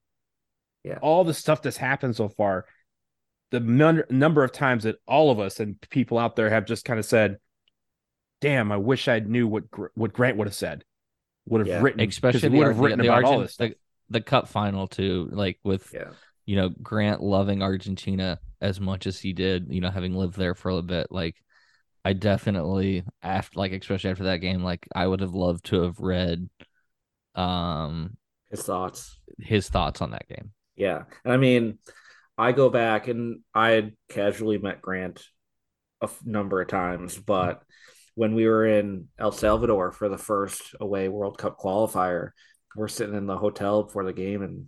Yeah. 0.83 0.97
All 1.01 1.23
the 1.23 1.33
stuff 1.33 1.61
that's 1.61 1.77
happened 1.77 2.15
so 2.15 2.27
far, 2.29 2.65
the 3.51 3.59
nun- 3.59 4.03
number 4.09 4.43
of 4.43 4.51
times 4.51 4.83
that 4.83 4.95
all 5.07 5.29
of 5.31 5.39
us 5.39 5.59
and 5.59 5.79
people 5.89 6.17
out 6.17 6.35
there 6.35 6.49
have 6.49 6.65
just 6.65 6.85
kind 6.85 6.97
of 6.99 7.05
said, 7.05 7.37
"Damn, 8.39 8.71
I 8.71 8.77
wish 8.77 9.07
I 9.07 9.19
knew 9.19 9.47
what 9.47 9.69
Gr- 9.69 9.87
what 9.93 10.13
Grant 10.13 10.37
would 10.37 10.47
have 10.47 10.55
said, 10.55 10.83
would 11.45 11.59
have 11.59 11.67
Yeah. 11.67 11.81
written, 11.81 11.99
'cause 11.99 12.13
especially 12.15 12.49
would 12.57 12.67
have 12.67 12.79
written 12.79 12.99
the, 12.99 13.07
about 13.07 13.23
all 13.25 13.31
Argent- 13.33 13.43
this 13.47 13.53
stuff." 13.53 13.69
the, 13.69 14.19
the 14.19 14.21
cup 14.21 14.47
final 14.47 14.87
too, 14.87 15.29
like 15.31 15.59
with 15.63 15.91
Yeah. 15.93 16.11
you 16.45 16.55
know 16.55 16.69
Grant 16.69 17.21
loving 17.21 17.61
Argentina 17.61 18.39
as 18.59 18.79
much 18.79 19.05
as 19.07 19.19
he 19.19 19.33
did, 19.33 19.67
you 19.69 19.81
know, 19.81 19.89
having 19.91 20.13
lived 20.15 20.37
there 20.37 20.55
for 20.55 20.69
a 20.71 20.81
bit. 20.81 21.11
Like 21.11 21.35
I 22.03 22.13
definitely 22.13 23.03
after 23.21 23.59
like 23.59 23.71
especially 23.73 24.09
after 24.11 24.23
that 24.25 24.37
game, 24.37 24.63
like 24.63 24.87
I 24.95 25.05
would 25.05 25.19
have 25.21 25.33
loved 25.35 25.65
to 25.65 25.81
have 25.83 25.99
read 25.99 26.49
um 27.35 28.17
His 28.51 28.63
thoughts. 28.63 29.19
his 29.39 29.69
thoughts 29.69 30.01
on 30.01 30.11
that 30.11 30.27
game. 30.27 30.51
Yeah. 30.75 31.03
And 31.23 31.33
I 31.33 31.37
mean, 31.37 31.79
I 32.37 32.51
go 32.51 32.69
back 32.69 33.07
and 33.07 33.39
I 33.53 33.69
had 33.71 33.93
casually 34.09 34.57
met 34.57 34.81
Grant 34.81 35.23
a 36.01 36.05
f- 36.05 36.19
number 36.25 36.61
of 36.61 36.67
times, 36.67 37.17
but 37.17 37.63
when 38.15 38.35
we 38.35 38.45
were 38.47 38.65
in 38.65 39.07
El 39.17 39.31
Salvador 39.31 39.91
for 39.91 40.09
the 40.09 40.17
first 40.17 40.75
away 40.79 41.07
World 41.07 41.37
Cup 41.37 41.57
qualifier, 41.57 42.31
we're 42.75 42.87
sitting 42.87 43.15
in 43.15 43.25
the 43.25 43.37
hotel 43.37 43.83
before 43.83 44.03
the 44.03 44.13
game 44.13 44.41
and 44.41 44.65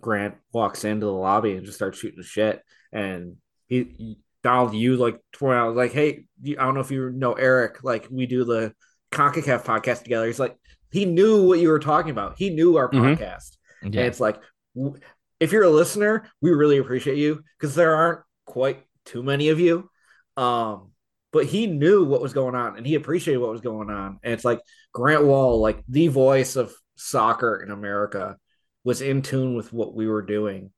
Grant 0.00 0.34
walks 0.52 0.84
into 0.84 1.06
the 1.06 1.12
lobby 1.12 1.52
and 1.52 1.64
just 1.64 1.78
starts 1.78 1.98
shooting 1.98 2.22
shit. 2.22 2.62
And 2.92 3.36
he, 3.68 3.94
he 3.96 4.18
Donald, 4.42 4.74
you 4.74 4.96
like 4.96 5.20
tore 5.32 5.54
out 5.54 5.76
like, 5.76 5.92
hey, 5.92 6.24
I 6.44 6.54
don't 6.54 6.74
know 6.74 6.80
if 6.80 6.90
you 6.90 7.10
know 7.10 7.34
Eric, 7.34 7.84
like 7.84 8.08
we 8.10 8.26
do 8.26 8.44
the 8.44 8.74
CONCACAF 9.12 9.64
podcast 9.64 10.02
together. 10.02 10.26
He's 10.26 10.40
like, 10.40 10.56
he 10.92 11.04
knew 11.06 11.46
what 11.46 11.58
you 11.58 11.68
were 11.68 11.78
talking 11.78 12.10
about. 12.10 12.34
He 12.38 12.50
knew 12.50 12.76
our 12.76 12.90
Mhm. 12.90 13.16
podcast. 13.16 13.56
Yeah. 13.82 13.86
And 13.86 13.96
it's 13.96 14.20
like, 14.20 14.40
if 15.40 15.50
you're 15.52 15.64
a 15.64 15.70
listener, 15.70 16.24
we 16.40 16.50
really 16.50 16.78
appreciate 16.78 17.16
you 17.18 17.42
because 17.58 17.74
there 17.74 17.94
aren't 17.94 18.20
quite 18.46 18.82
too 19.04 19.22
many 19.22 19.48
of 19.48 19.58
you. 19.58 19.90
Um, 20.36 20.90
but 21.32 21.46
he 21.46 21.66
knew 21.66 22.04
what 22.04 22.20
was 22.20 22.32
going 22.34 22.54
on 22.54 22.76
and 22.76 22.86
he 22.86 22.94
appreciated 22.94 23.38
what 23.40 23.50
was 23.50 23.60
going 23.62 23.90
on. 23.90 24.18
And 24.22 24.32
it's 24.34 24.44
like 24.44 24.60
Grant 24.92 25.24
Wahl, 25.24 25.60
like 25.60 25.82
the 25.88 26.08
voice 26.08 26.56
of 26.56 26.72
soccer 26.96 27.60
in 27.62 27.70
America, 27.70 28.36
was 28.84 29.00
in 29.00 29.22
tune 29.22 29.54
with 29.54 29.72
what 29.72 29.94
we 29.94 30.06
were 30.06 30.22
doing 30.22 30.70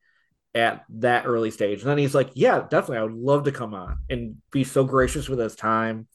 at 0.53 0.85
that 0.89 1.25
early 1.25 1.51
stage. 1.51 1.81
And 1.81 1.89
then 1.89 1.97
he's 1.97 2.15
like, 2.15 2.31
Yeah, 2.35 2.59
definitely, 2.61 2.97
I 2.97 3.03
would 3.03 3.13
love 3.13 3.43
to 3.43 3.51
come 3.51 3.73
on 3.73 3.97
and 4.09 4.37
be 4.51 4.63
so 4.63 4.83
gracious 4.85 5.27
with 5.27 5.39
his 5.39 5.55
time. 5.55 6.07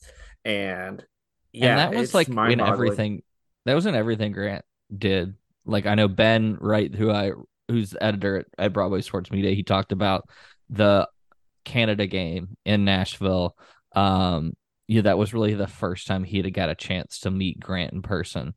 And 0.45 1.05
yeah, 1.53 1.67
and 1.71 1.95
that 1.95 1.99
was 1.99 2.15
like 2.15 2.29
in 2.29 2.61
everything. 2.61 3.23
That 3.67 3.75
wasn't 3.75 3.97
everything 3.97 4.33
Grant 4.33 4.65
did. 4.97 5.35
Like 5.65 5.87
I 5.87 5.95
know 5.95 6.09
Ben 6.09 6.57
Wright, 6.61 6.95
who 6.95 7.11
I 7.11 7.33
who's 7.69 7.95
editor 8.01 8.39
at, 8.39 8.47
at 8.59 8.73
Broadway 8.73 9.01
Sports 9.01 9.31
Media, 9.31 9.55
he 9.55 9.63
talked 9.63 9.93
about 9.93 10.29
the 10.69 11.09
Canada 11.65 12.07
game 12.07 12.57
in 12.65 12.85
Nashville. 12.85 13.57
Um, 13.95 14.55
yeah, 14.89 15.03
that 15.03 15.19
was 15.19 15.33
really 15.33 15.55
the 15.55 15.67
first 15.67 16.07
time 16.07 16.25
he 16.25 16.39
had 16.39 16.53
got 16.53 16.69
a 16.69 16.75
chance 16.75 17.21
to 17.21 17.31
meet 17.31 17.61
Grant 17.61 17.93
in 17.93 18.03
person, 18.03 18.55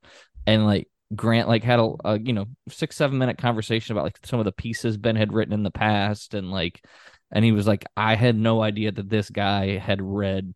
and 0.48 0.66
like 0.66 0.88
Grant 1.16 1.48
like 1.48 1.64
had 1.64 1.80
a, 1.80 1.94
a 2.04 2.20
you 2.20 2.34
know 2.34 2.46
six 2.70 2.96
seven 2.96 3.18
minute 3.18 3.38
conversation 3.38 3.94
about 3.94 4.06
like 4.06 4.20
some 4.26 4.40
of 4.40 4.46
the 4.46 4.52
pieces 4.52 4.98
Ben 4.98 5.16
had 5.16 5.34
written 5.34 5.54
in 5.54 5.64
the 5.64 5.72
past, 5.72 6.34
and 6.34 6.50
like, 6.50 6.84
and 7.32 7.46
he 7.46 7.52
was 7.52 7.68
like, 7.68 7.86
I 7.96 8.16
had 8.16 8.36
no 8.36 8.62
idea 8.62 8.92
that 8.92 9.10
this 9.10 9.30
guy 9.30 9.78
had 9.78 10.02
read 10.02 10.54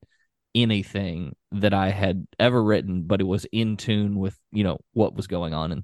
anything 0.62 1.36
that 1.52 1.74
I 1.74 1.90
had 1.90 2.26
ever 2.40 2.62
written, 2.64 3.04
but 3.04 3.22
it 3.22 3.26
was 3.26 3.46
in 3.52 3.78
tune 3.78 4.18
with 4.18 4.38
you 4.52 4.64
know 4.64 4.80
what 4.94 5.16
was 5.16 5.28
going 5.28 5.54
on. 5.54 5.72
And 5.72 5.84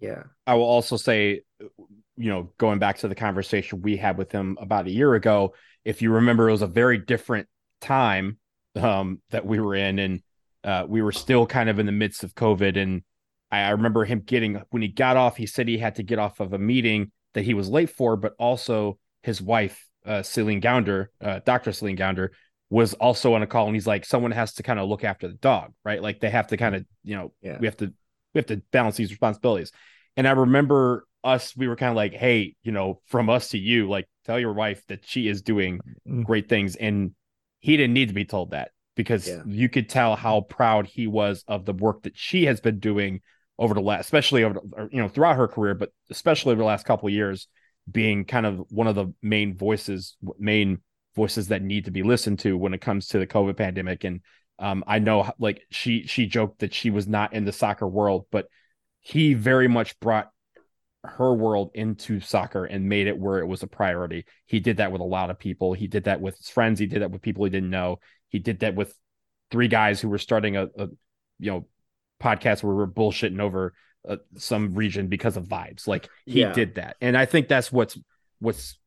yeah. 0.00 0.24
I 0.46 0.54
will 0.54 0.64
also 0.64 0.96
say, 0.96 1.42
you 1.60 2.30
know, 2.30 2.52
going 2.58 2.78
back 2.78 2.98
to 2.98 3.08
the 3.08 3.14
conversation 3.14 3.82
we 3.82 3.96
had 3.96 4.16
with 4.16 4.30
him 4.30 4.56
about 4.60 4.86
a 4.86 4.92
year 4.92 5.14
ago, 5.14 5.54
if 5.84 6.02
you 6.02 6.12
remember, 6.12 6.48
it 6.48 6.52
was 6.52 6.62
a 6.62 6.66
very 6.66 6.98
different 6.98 7.48
time 7.80 8.38
um, 8.76 9.20
that 9.30 9.46
we 9.46 9.58
were 9.60 9.74
in, 9.74 9.98
and 9.98 10.22
uh, 10.64 10.84
we 10.86 11.02
were 11.02 11.12
still 11.12 11.46
kind 11.46 11.68
of 11.68 11.78
in 11.78 11.86
the 11.86 11.92
midst 11.92 12.24
of 12.24 12.34
COVID. 12.34 12.76
And 12.76 13.02
I, 13.50 13.60
I 13.60 13.70
remember 13.70 14.04
him 14.04 14.20
getting 14.20 14.62
when 14.70 14.82
he 14.82 14.88
got 14.88 15.16
off, 15.16 15.36
he 15.36 15.46
said 15.46 15.68
he 15.68 15.78
had 15.78 15.96
to 15.96 16.02
get 16.02 16.18
off 16.18 16.40
of 16.40 16.52
a 16.52 16.58
meeting 16.58 17.10
that 17.34 17.44
he 17.44 17.54
was 17.54 17.68
late 17.68 17.90
for, 17.90 18.16
but 18.16 18.34
also 18.38 18.98
his 19.22 19.42
wife, 19.42 19.86
uh, 20.06 20.22
Celine 20.22 20.60
Gounder, 20.60 21.08
uh, 21.20 21.40
Dr. 21.44 21.72
Celine 21.72 21.96
Gounder, 21.96 22.30
was 22.70 22.94
also 22.94 23.34
on 23.34 23.42
a 23.42 23.46
call, 23.46 23.66
and 23.66 23.74
he's 23.74 23.86
like, 23.86 24.04
someone 24.04 24.30
has 24.32 24.54
to 24.54 24.62
kind 24.62 24.78
of 24.78 24.88
look 24.88 25.04
after 25.04 25.26
the 25.28 25.34
dog, 25.34 25.72
right? 25.84 26.02
Like 26.02 26.20
they 26.20 26.30
have 26.30 26.48
to 26.48 26.56
kind 26.56 26.74
of, 26.74 26.84
you 27.02 27.16
know, 27.16 27.32
Yeah. 27.42 27.58
we 27.58 27.66
have 27.66 27.76
to 27.78 27.92
we 28.34 28.38
have 28.38 28.46
to 28.46 28.58
balance 28.72 28.96
these 28.96 29.10
responsibilities. 29.10 29.72
And 30.16 30.28
I 30.28 30.32
remember 30.32 31.06
us, 31.24 31.56
we 31.56 31.66
were 31.66 31.76
kind 31.76 31.90
of 31.90 31.96
like, 31.96 32.12
hey, 32.12 32.56
you 32.62 32.72
know, 32.72 33.00
from 33.06 33.30
us 33.30 33.48
to 33.50 33.58
you, 33.58 33.88
like 33.88 34.06
tell 34.26 34.38
your 34.38 34.52
wife 34.52 34.82
that 34.88 35.06
she 35.06 35.28
is 35.28 35.42
doing 35.42 35.80
Mm. 36.06 36.24
great 36.24 36.48
things. 36.48 36.76
And 36.76 37.12
he 37.60 37.76
didn't 37.76 37.94
need 37.94 38.08
to 38.08 38.14
be 38.14 38.24
told 38.26 38.50
that 38.50 38.70
because 38.96 39.26
Yeah. 39.26 39.42
you 39.46 39.68
could 39.68 39.88
tell 39.88 40.14
how 40.14 40.42
proud 40.42 40.86
he 40.86 41.06
was 41.06 41.44
of 41.48 41.64
the 41.64 41.72
work 41.72 42.02
that 42.02 42.16
she 42.16 42.44
has 42.44 42.60
been 42.60 42.78
doing 42.78 43.22
over 43.58 43.74
the 43.74 43.80
last, 43.80 44.04
especially 44.04 44.44
over, 44.44 44.54
the, 44.54 44.88
you 44.92 45.00
know, 45.00 45.08
throughout 45.08 45.36
her 45.36 45.48
career, 45.48 45.74
but 45.74 45.90
especially 46.10 46.52
over 46.52 46.60
the 46.60 46.66
last 46.66 46.84
couple 46.86 47.08
of 47.08 47.14
years, 47.14 47.48
being 47.90 48.24
kind 48.24 48.44
of 48.44 48.62
one 48.70 48.86
of 48.86 48.94
the 48.94 49.12
main 49.22 49.56
voices, 49.56 50.16
main 50.38 50.80
voices 51.14 51.48
that 51.48 51.62
need 51.62 51.86
to 51.86 51.90
be 51.90 52.02
listened 52.02 52.38
to 52.40 52.56
when 52.56 52.74
it 52.74 52.80
comes 52.80 53.08
to 53.08 53.18
the 53.18 53.26
COVID 53.26 53.56
pandemic. 53.56 54.04
And 54.04 54.20
um, 54.58 54.84
I 54.86 54.98
know 54.98 55.30
like 55.38 55.62
she 55.70 56.04
she 56.06 56.26
joked 56.26 56.60
that 56.60 56.74
she 56.74 56.90
was 56.90 57.06
not 57.06 57.32
in 57.32 57.44
the 57.44 57.52
soccer 57.52 57.86
world, 57.86 58.26
but 58.30 58.46
he 59.00 59.34
very 59.34 59.68
much 59.68 59.98
brought 60.00 60.30
her 61.04 61.32
world 61.32 61.70
into 61.74 62.20
soccer 62.20 62.64
and 62.64 62.88
made 62.88 63.06
it 63.06 63.18
where 63.18 63.38
it 63.38 63.46
was 63.46 63.62
a 63.62 63.66
priority. 63.68 64.24
He 64.46 64.60
did 64.60 64.78
that 64.78 64.92
with 64.92 65.00
a 65.00 65.04
lot 65.04 65.30
of 65.30 65.38
people. 65.38 65.72
He 65.72 65.86
did 65.86 66.04
that 66.04 66.20
with 66.20 66.36
his 66.36 66.50
friends. 66.50 66.80
He 66.80 66.86
did 66.86 67.02
that 67.02 67.10
with 67.10 67.22
people 67.22 67.44
he 67.44 67.50
didn't 67.50 67.70
know. 67.70 68.00
He 68.28 68.38
did 68.38 68.60
that 68.60 68.74
with 68.74 68.92
three 69.50 69.68
guys 69.68 70.00
who 70.00 70.08
were 70.08 70.18
starting 70.18 70.56
a, 70.56 70.64
a 70.64 70.88
you 71.38 71.50
know 71.50 71.66
podcast 72.20 72.62
where 72.62 72.74
we're 72.74 72.86
bullshitting 72.86 73.40
over 73.40 73.74
uh, 74.08 74.16
some 74.36 74.74
region 74.74 75.06
because 75.06 75.36
of 75.36 75.44
vibes. 75.44 75.86
Like 75.86 76.08
he 76.26 76.40
yeah. 76.40 76.52
did 76.52 76.74
that, 76.74 76.96
and 77.00 77.16
I 77.16 77.26
think 77.26 77.48
that's 77.48 77.70
what's 77.72 77.98
what's 78.40 78.78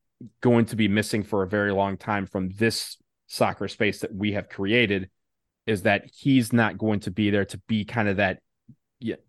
going 0.41 0.65
to 0.65 0.75
be 0.75 0.87
missing 0.87 1.23
for 1.23 1.43
a 1.43 1.47
very 1.47 1.71
long 1.71 1.97
time 1.97 2.25
from 2.25 2.49
this 2.49 2.97
soccer 3.27 3.67
space 3.67 3.99
that 3.99 4.13
we 4.13 4.33
have 4.33 4.49
created 4.49 5.09
is 5.65 5.83
that 5.83 6.09
he's 6.13 6.51
not 6.51 6.77
going 6.77 6.99
to 6.99 7.11
be 7.11 7.29
there 7.29 7.45
to 7.45 7.57
be 7.67 7.85
kind 7.85 8.07
of 8.07 8.17
that 8.17 8.39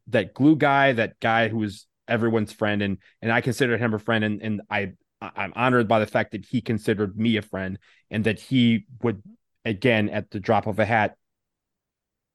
that 0.09 0.35
glue 0.35 0.57
guy, 0.57 0.93
that 0.93 1.19
guy 1.21 1.49
who 1.49 1.63
is 1.63 1.87
everyone's 2.09 2.53
friend, 2.53 2.83
and 2.83 2.99
and 3.21 3.33
I 3.33 3.41
consider 3.41 3.79
him 3.79 3.95
a 3.95 3.99
friend, 3.99 4.25
and 4.25 4.43
and 4.43 4.63
I 4.69 4.93
I'm 5.21 5.53
honored 5.55 5.89
by 5.89 5.99
the 6.01 6.07
fact 6.07 6.33
that 6.33 6.45
he 6.45 6.61
considered 6.61 7.17
me 7.17 7.37
a 7.37 7.43
friend, 7.43 7.79
and 8.11 8.25
that 8.25 8.41
he 8.41 8.87
would 9.03 9.23
again 9.65 10.09
at 10.09 10.31
the 10.31 10.41
drop 10.41 10.67
of 10.67 10.79
a 10.79 10.85
hat 10.85 11.17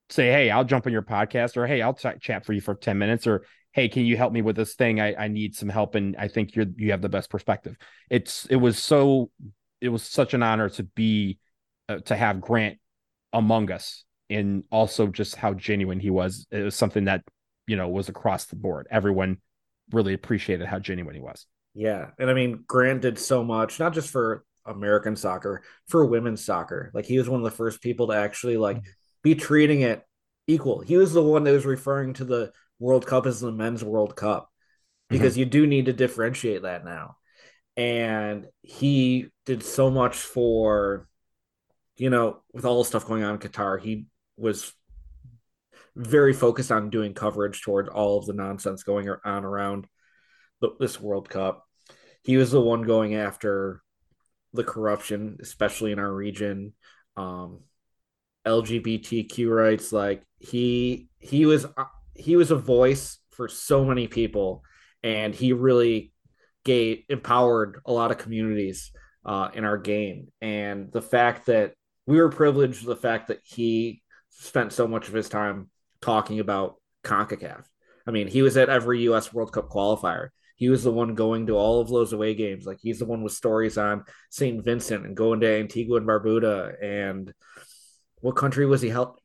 say, 0.09 0.31
hey, 0.31 0.49
I'll 0.49 0.63
jump 0.63 0.87
on 0.87 0.93
your 0.93 1.01
podcast, 1.01 1.57
or 1.57 1.67
hey, 1.67 1.81
I'll 1.81 1.93
t- 1.93 2.09
chat 2.21 2.45
for 2.45 2.53
you 2.53 2.61
for 2.61 2.75
ten 2.75 2.97
minutes, 2.97 3.27
or 3.27 3.43
hey, 3.77 3.87
can 3.87 4.05
you 4.05 4.17
help 4.17 4.33
me 4.33 4.41
with 4.41 4.55
this 4.55 4.73
thing? 4.73 4.99
I 4.99 5.13
I 5.13 5.27
need 5.27 5.55
some 5.55 5.69
help, 5.69 5.95
and 5.95 6.15
I 6.17 6.27
think 6.27 6.55
you're 6.55 6.65
you 6.75 6.91
have 6.91 7.01
the 7.01 7.09
best 7.09 7.29
perspective. 7.29 7.77
It's 8.09 8.45
it 8.47 8.55
was 8.57 8.79
so 8.79 9.29
it 9.79 9.89
was 9.89 10.03
such 10.03 10.33
an 10.33 10.41
honor 10.43 10.67
to 10.71 10.83
be 10.83 11.37
uh, 11.87 11.99
to 11.99 12.15
have 12.15 12.41
Grant 12.41 12.79
among 13.31 13.71
us 13.71 14.03
and 14.29 14.63
also 14.71 15.07
just 15.07 15.35
how 15.35 15.53
genuine 15.53 15.99
he 15.99 16.09
was. 16.09 16.47
It 16.49 16.63
was 16.63 16.75
something 16.75 17.05
that, 17.05 17.23
you 17.67 17.75
know, 17.75 17.87
was 17.87 18.09
across 18.09 18.45
the 18.45 18.55
board. 18.55 18.87
Everyone 18.89 19.37
really 19.91 20.13
appreciated 20.13 20.65
how 20.65 20.79
genuine 20.79 21.13
he 21.13 21.21
was. 21.21 21.45
Yeah. 21.75 22.07
And 22.17 22.29
I 22.29 22.33
mean, 22.33 22.63
Grant 22.65 23.03
did 23.03 23.19
so 23.19 23.43
much, 23.43 23.79
not 23.79 23.93
just 23.93 24.09
for 24.09 24.43
American 24.65 25.15
soccer, 25.15 25.61
for 25.87 26.03
women's 26.05 26.43
soccer. 26.43 26.89
Like 26.95 27.05
he 27.05 27.19
was 27.19 27.29
one 27.29 27.39
of 27.39 27.45
the 27.45 27.55
first 27.55 27.81
people 27.81 28.07
to 28.07 28.13
actually 28.13 28.57
like 28.57 28.81
be 29.21 29.35
treating 29.35 29.81
it 29.81 30.03
equal. 30.47 30.79
He 30.81 30.97
was 30.97 31.13
the 31.13 31.21
one 31.21 31.43
that 31.43 31.53
was 31.53 31.65
referring 31.65 32.13
to 32.15 32.25
the 32.25 32.51
World 32.79 33.05
Cup 33.05 33.25
is 33.25 33.39
the 33.39 33.51
men's 33.51 33.83
World 33.83 34.15
Cup 34.15 34.49
because 35.09 35.33
mm-hmm. 35.33 35.39
you 35.39 35.45
do 35.45 35.67
need 35.67 35.85
to 35.85 35.93
differentiate 35.93 36.63
that 36.63 36.85
now. 36.85 37.17
And 37.75 38.47
he 38.61 39.27
did 39.45 39.63
so 39.63 39.89
much 39.89 40.15
for, 40.15 41.07
you 41.95 42.09
know, 42.09 42.41
with 42.53 42.65
all 42.65 42.79
the 42.79 42.85
stuff 42.87 43.05
going 43.05 43.23
on 43.23 43.35
in 43.35 43.39
Qatar, 43.39 43.79
he 43.79 44.07
was 44.35 44.73
very 45.95 46.33
focused 46.33 46.71
on 46.71 46.89
doing 46.89 47.13
coverage 47.13 47.61
toward 47.61 47.89
all 47.89 48.19
of 48.19 48.25
the 48.25 48.33
nonsense 48.33 48.83
going 48.83 49.09
on 49.23 49.45
around 49.45 49.87
the, 50.61 50.69
this 50.79 50.99
World 50.99 51.29
Cup. 51.29 51.65
He 52.23 52.37
was 52.37 52.51
the 52.51 52.61
one 52.61 52.83
going 52.83 53.15
after 53.15 53.81
the 54.53 54.63
corruption, 54.63 55.37
especially 55.41 55.91
in 55.91 55.99
our 55.99 56.11
region. 56.11 56.73
Um, 57.15 57.61
LGBTQ 58.45 59.49
rights, 59.49 59.91
like 59.91 60.23
he 60.39 61.09
he 61.19 61.45
was 61.45 61.65
he 62.17 62.35
was 62.35 62.51
a 62.51 62.55
voice 62.55 63.19
for 63.31 63.47
so 63.47 63.85
many 63.85 64.07
people, 64.07 64.63
and 65.03 65.33
he 65.33 65.53
really 65.53 66.11
gave 66.63 67.03
empowered 67.09 67.79
a 67.85 67.91
lot 67.91 68.11
of 68.11 68.17
communities 68.17 68.91
uh, 69.25 69.49
in 69.53 69.63
our 69.63 69.77
game. 69.77 70.27
And 70.41 70.91
the 70.91 71.01
fact 71.01 71.47
that 71.47 71.73
we 72.05 72.17
were 72.17 72.29
privileged, 72.29 72.85
the 72.85 72.95
fact 72.95 73.27
that 73.27 73.39
he 73.43 74.01
spent 74.29 74.73
so 74.73 74.87
much 74.87 75.07
of 75.07 75.13
his 75.13 75.29
time 75.29 75.69
talking 76.01 76.39
about 76.39 76.75
CONCACAF. 77.03 77.63
I 78.05 78.11
mean, 78.11 78.27
he 78.27 78.41
was 78.41 78.55
at 78.57 78.69
every 78.69 79.01
U.S. 79.03 79.33
World 79.33 79.51
Cup 79.51 79.69
qualifier. 79.69 80.29
He 80.55 80.69
was 80.69 80.83
the 80.83 80.91
one 80.91 81.13
going 81.13 81.47
to 81.47 81.53
all 81.57 81.81
of 81.81 81.89
those 81.89 82.13
away 82.13 82.33
games. 82.33 82.65
Like 82.65 82.79
he's 82.81 82.99
the 82.99 83.05
one 83.05 83.21
with 83.21 83.33
stories 83.33 83.77
on 83.77 84.05
St. 84.29 84.63
Vincent 84.63 85.05
and 85.05 85.15
going 85.15 85.41
to 85.41 85.59
Antigua 85.59 85.97
and 85.97 86.07
Barbuda. 86.07 86.83
And 86.83 87.33
what 88.21 88.35
country 88.35 88.65
was 88.65 88.81
he 88.81 88.89
held? 88.89 89.19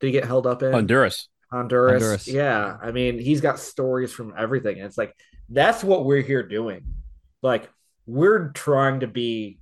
Did 0.00 0.06
he 0.06 0.12
get 0.12 0.24
held 0.24 0.46
up 0.46 0.62
in? 0.62 0.72
Honduras. 0.72 1.28
Honduras. 1.50 2.02
Honduras. 2.02 2.28
Yeah. 2.28 2.76
I 2.82 2.92
mean, 2.92 3.18
he's 3.18 3.40
got 3.40 3.58
stories 3.58 4.12
from 4.12 4.34
everything. 4.36 4.76
And 4.76 4.86
it's 4.86 4.98
like, 4.98 5.14
that's 5.48 5.82
what 5.82 6.04
we're 6.04 6.22
here 6.22 6.46
doing. 6.46 6.82
Like, 7.42 7.70
we're 8.06 8.50
trying 8.50 9.00
to 9.00 9.06
be, 9.06 9.58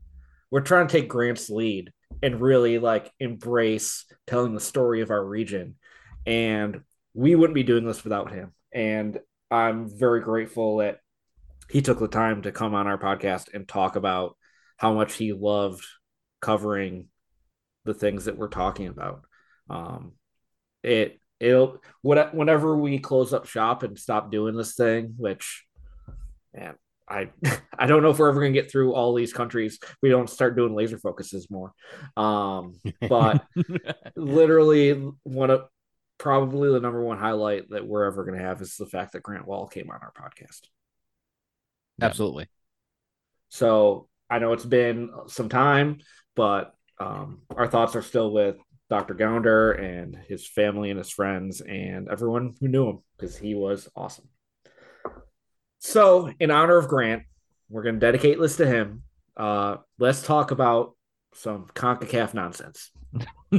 we're 0.50 0.60
trying 0.60 0.88
to 0.88 0.92
take 0.92 1.08
Grant's 1.08 1.50
lead 1.50 1.92
and 2.22 2.40
really 2.40 2.78
like 2.78 3.12
embrace 3.20 4.04
telling 4.26 4.54
the 4.54 4.60
story 4.60 5.00
of 5.02 5.10
our 5.10 5.24
region. 5.24 5.76
And 6.24 6.80
we 7.14 7.34
wouldn't 7.34 7.54
be 7.54 7.62
doing 7.62 7.84
this 7.84 8.04
without 8.04 8.32
him. 8.32 8.52
And 8.72 9.18
I'm 9.50 9.88
very 9.88 10.20
grateful 10.20 10.78
that 10.78 10.98
he 11.70 11.82
took 11.82 11.98
the 11.98 12.08
time 12.08 12.42
to 12.42 12.52
come 12.52 12.74
on 12.74 12.86
our 12.86 12.98
podcast 12.98 13.52
and 13.54 13.66
talk 13.66 13.96
about 13.96 14.36
how 14.76 14.92
much 14.92 15.14
he 15.14 15.32
loved 15.32 15.84
covering 16.40 17.08
the 17.84 17.94
things 17.94 18.26
that 18.26 18.36
we're 18.36 18.48
talking 18.48 18.88
about. 18.88 19.22
Um, 19.70 20.12
it 20.82 21.20
it'll 21.40 21.82
whenever 22.02 22.76
we 22.76 22.98
close 22.98 23.32
up 23.32 23.46
shop 23.46 23.82
and 23.82 23.98
stop 23.98 24.30
doing 24.30 24.56
this 24.56 24.74
thing, 24.74 25.14
which 25.16 25.64
man, 26.54 26.74
I 27.08 27.30
I 27.78 27.86
don't 27.86 28.02
know 28.02 28.10
if 28.10 28.18
we're 28.18 28.28
ever 28.28 28.40
gonna 28.40 28.52
get 28.52 28.70
through 28.70 28.94
all 28.94 29.14
these 29.14 29.32
countries. 29.32 29.78
We 30.02 30.08
don't 30.08 30.30
start 30.30 30.56
doing 30.56 30.74
laser 30.74 30.98
focuses 30.98 31.50
more. 31.50 31.72
Um, 32.16 32.74
but 33.08 33.44
literally 34.16 34.92
one 35.22 35.50
of 35.50 35.66
probably 36.18 36.72
the 36.72 36.80
number 36.80 37.02
one 37.02 37.18
highlight 37.18 37.70
that 37.70 37.86
we're 37.86 38.04
ever 38.04 38.24
gonna 38.24 38.42
have 38.42 38.60
is 38.62 38.76
the 38.76 38.86
fact 38.86 39.12
that 39.12 39.22
Grant 39.22 39.46
Wahl 39.46 39.66
came 39.66 39.90
on 39.90 40.00
our 40.00 40.12
podcast. 40.12 40.62
Absolutely. 42.00 42.48
So 43.48 44.08
I 44.28 44.38
know 44.38 44.52
it's 44.52 44.64
been 44.64 45.10
some 45.28 45.48
time, 45.48 45.98
but 46.34 46.74
um, 46.98 47.42
our 47.54 47.68
thoughts 47.68 47.94
are 47.94 48.02
still 48.02 48.32
with 48.32 48.56
Dr. 48.88 49.14
Gounder 49.14 49.72
and 49.72 50.16
his 50.28 50.46
family 50.46 50.90
and 50.90 50.98
his 50.98 51.10
friends 51.10 51.60
and 51.60 52.08
everyone 52.08 52.54
who 52.60 52.68
knew 52.68 52.88
him 52.88 52.98
because 53.16 53.36
he 53.36 53.54
was 53.54 53.88
awesome. 53.96 54.28
So, 55.78 56.32
in 56.40 56.50
honor 56.50 56.78
of 56.78 56.88
Grant, 56.88 57.24
we're 57.68 57.82
going 57.82 57.96
to 57.96 58.00
dedicate 58.00 58.40
this 58.40 58.56
to 58.56 58.66
him. 58.66 59.02
Uh, 59.36 59.76
let's 59.98 60.22
talk 60.22 60.50
about 60.50 60.96
some 61.34 61.66
CONCACAF 61.74 62.34
nonsense. 62.34 62.90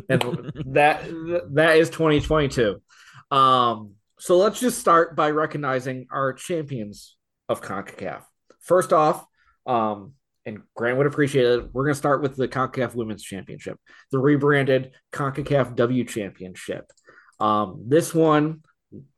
and 0.10 0.52
that 0.74 1.04
that 1.54 1.78
is 1.78 1.90
2022. 1.90 2.82
Um, 3.32 3.94
so 4.20 4.38
let's 4.38 4.60
just 4.60 4.80
start 4.80 5.16
by 5.16 5.30
recognizing 5.32 6.08
our 6.12 6.34
champions 6.34 7.16
of 7.50 7.62
CONCACAF. 7.62 8.24
First 8.62 8.94
off, 8.94 9.26
um, 9.66 10.14
and 10.48 10.62
Grant 10.76 10.98
would 10.98 11.08
appreciate 11.08 11.46
it. 11.46 11.74
We're 11.74 11.84
going 11.84 11.94
to 11.94 12.00
start 12.00 12.22
with 12.22 12.38
the 12.38 12.48
CONCACAF 12.48 12.96
Women's 12.96 13.22
Championship, 13.22 13.78
the 14.12 14.18
rebranded 14.18 14.94
CONCACAF 15.12 15.76
W 15.76 16.06
Championship. 16.06 16.90
Um, 17.40 17.84
this 17.86 18.16
one, 18.16 18.62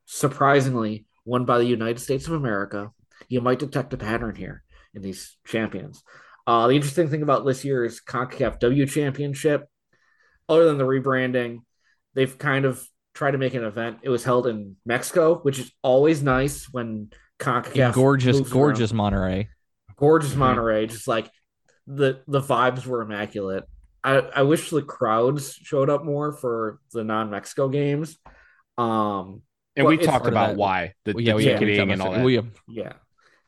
surprisingly, 0.06 1.06
won 1.26 1.46
by 1.46 1.60
the 1.60 1.66
United 1.66 2.00
States 2.00 2.28
of 2.28 2.34
America. 2.34 2.92
You 3.28 3.42
might 3.42 3.60
detect 3.60 3.94
a 3.94 3.98
pattern 3.98 4.36
here 4.36 4.64
in 4.96 5.04
these 5.04 5.38
champions. 5.46 6.04
Uh, 6.48 6.68
the 6.68 6.74
interesting 6.74 7.10
thing 7.10 7.22
about 7.22 7.46
this 7.46 7.64
year's 7.64 8.02
CONCACAF 8.02 8.58
W 8.60 8.88
Championship, 8.88 9.68
other 10.50 10.66
than 10.66 10.80
the 10.80 10.84
rebranding, 10.84 11.60
they've 12.16 12.40
kind 12.40 12.66
of 12.66 12.84
tried 13.14 13.32
to 13.32 13.38
make 13.38 13.54
an 13.54 13.64
event. 13.64 14.00
It 14.02 14.10
was 14.10 14.24
held 14.24 14.48
in 14.48 14.78
Mexico, 14.84 15.36
which 15.44 15.60
is 15.60 15.72
always 15.84 16.24
nice 16.24 16.66
when 16.72 17.12
CONCACAF. 17.38 17.76
In 17.76 17.92
gorgeous, 17.92 18.40
gorgeous 18.50 18.92
around. 18.92 19.14
Monterrey. 19.14 19.48
Gorgeous 20.00 20.32
mm-hmm. 20.32 20.42
Monterrey. 20.42 20.90
Just 20.90 21.08
like 21.08 21.30
the 21.88 22.22
the 22.28 22.42
vibes 22.42 22.86
were 22.86 23.02
immaculate. 23.02 23.66
I, 24.04 24.20
I 24.20 24.42
wish 24.44 24.70
the 24.70 24.82
crowds 24.82 25.54
showed 25.56 25.90
up 25.90 26.06
more 26.06 26.32
for 26.32 26.80
the 26.94 27.04
non 27.04 27.30
Mexico 27.30 27.68
games. 27.68 28.18
Um, 28.78 29.42
and 29.76 29.86
we 29.86 29.98
talked 29.98 30.28
about 30.28 30.56
why 30.56 30.94
the, 31.06 31.16
yeah, 31.18 31.36
the 31.36 31.44
ticketing 31.44 31.92
and 31.92 32.02
all 32.02 32.12
that. 32.14 32.24
We, 32.24 32.42
yeah, 32.68 32.94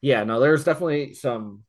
yeah. 0.01 0.24
No, 0.24 0.39
there's 0.39 0.65
definitely 0.65 1.13
some 1.13 1.63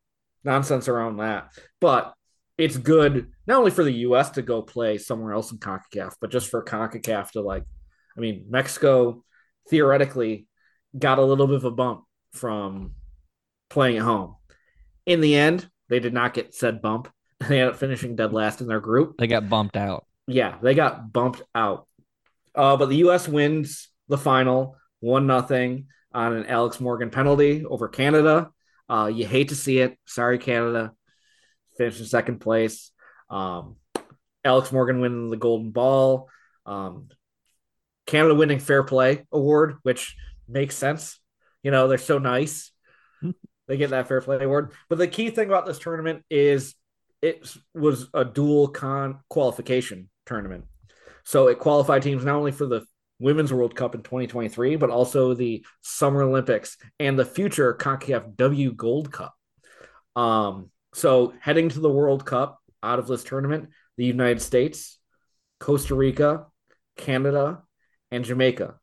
nonsense 0.45 0.89
around 0.89 1.19
that, 1.19 1.53
but 1.81 2.15
it's 2.59 2.77
good 2.77 3.31
not 3.47 3.59
only 3.59 3.71
for 3.71 3.85
the 3.85 3.93
U.S. 3.93 4.31
to 4.31 4.43
go 4.43 4.63
play 4.63 4.99
somewhere 4.99 5.33
else 5.33 5.53
in 5.53 5.59
Concacaf, 5.59 6.15
but 6.21 6.31
just 6.31 6.49
for 6.49 6.65
Concacaf 6.65 7.31
to 7.33 7.41
like. 7.41 7.65
I 8.17 8.21
mean, 8.21 8.47
Mexico 8.51 9.25
theoretically 9.71 10.47
got 10.99 11.19
a 11.19 11.25
little 11.25 11.47
bit 11.47 11.57
of 11.57 11.65
a 11.65 11.71
bump 11.71 12.05
from 12.35 12.93
playing 13.71 13.97
at 13.97 14.03
home. 14.03 14.37
In 15.07 15.21
the 15.21 15.35
end, 15.35 15.69
they 15.89 16.01
did 16.01 16.15
not 16.15 16.35
get 16.35 16.55
said 16.55 16.83
bump. 16.83 17.09
They 17.49 17.59
ended 17.59 17.75
up 17.75 17.81
finishing 17.81 18.15
dead 18.15 18.33
last 18.33 18.61
in 18.61 18.69
their 18.69 18.79
group. 18.79 19.17
They 19.19 19.27
got 19.27 19.49
bumped 19.49 19.77
out. 19.77 20.07
Yeah, 20.29 20.59
they 20.63 20.75
got 20.75 21.13
bumped 21.13 21.43
out. 21.57 21.89
Uh, 22.55 22.77
but 22.77 22.89
the 22.89 22.99
U.S. 22.99 23.27
wins 23.27 23.89
the 24.07 24.17
final, 24.17 24.77
one 25.01 25.27
nothing 25.27 25.89
on 26.15 26.35
an 26.35 26.47
Alex 26.47 26.79
Morgan 26.79 27.11
penalty 27.11 27.65
over 27.65 27.89
Canada. 27.89 28.51
Uh, 28.89 29.11
you 29.13 29.27
hate 29.27 29.49
to 29.49 29.57
see 29.57 29.79
it. 29.79 29.99
Sorry, 30.07 30.39
Canada. 30.39 30.93
Finished 31.77 31.99
in 31.99 32.07
second 32.07 32.39
place. 32.39 32.93
Um, 33.29 33.77
Alex 34.45 34.71
Morgan 34.71 35.01
winning 35.01 35.31
the 35.31 35.37
Golden 35.37 35.71
Ball. 35.71 36.29
Um, 36.67 37.09
Canada 38.07 38.35
winning 38.35 38.59
Fair 38.59 38.83
Play 38.83 39.25
Award, 39.33 39.77
which 39.83 40.17
makes 40.49 40.77
sense. 40.77 41.19
You 41.63 41.71
know, 41.71 41.89
they're 41.89 41.99
so 41.99 42.19
nice. 42.19 42.71
they 43.73 43.79
get 43.79 43.89
that 43.89 44.07
fair 44.07 44.21
play 44.21 44.45
award. 44.45 44.73
But 44.91 44.99
the 44.99 45.09
key 45.09 45.31
thing 45.31 45.47
about 45.47 45.65
this 45.65 45.79
tournament 45.79 46.27
is 46.29 46.75
it 47.23 47.51
was 47.75 48.07
a 48.13 48.23
dual 48.23 48.69
con 48.69 49.21
qualification 49.31 50.11
tournament. 50.27 50.65
So 51.25 51.49
it 51.49 51.59
qualified 51.59 52.03
teams 52.03 52.23
not 52.23 52.37
only 52.37 52.53
for 52.53 52.67
the 52.67 52.85
Women's 53.19 53.51
World 53.51 53.75
Cup 53.75 53.95
in 53.95 54.03
2023, 54.03 54.77
but 54.77 54.91
also 54.91 55.33
the 55.33 55.65
Summer 55.81 56.21
Olympics 56.21 56.77
and 57.01 57.19
the 57.19 57.25
future 57.25 57.73
CONCACAF 57.73 58.37
W 58.37 58.75
Gold 58.75 59.11
Cup. 59.11 59.33
Um, 60.17 60.69
so 60.93 61.33
heading 61.41 61.71
to 61.71 61.81
the 61.81 61.89
World 61.89 62.27
Cup 62.27 62.61
out 62.83 62.99
of 62.99 63.07
this 63.07 63.25
tournament, 63.25 63.71
the 63.97 64.05
United 64.05 64.43
States, 64.43 64.99
Costa 65.61 65.95
Rica, 65.95 66.45
Canada, 66.99 67.63
and 68.11 68.23
Jamaica. 68.23 68.75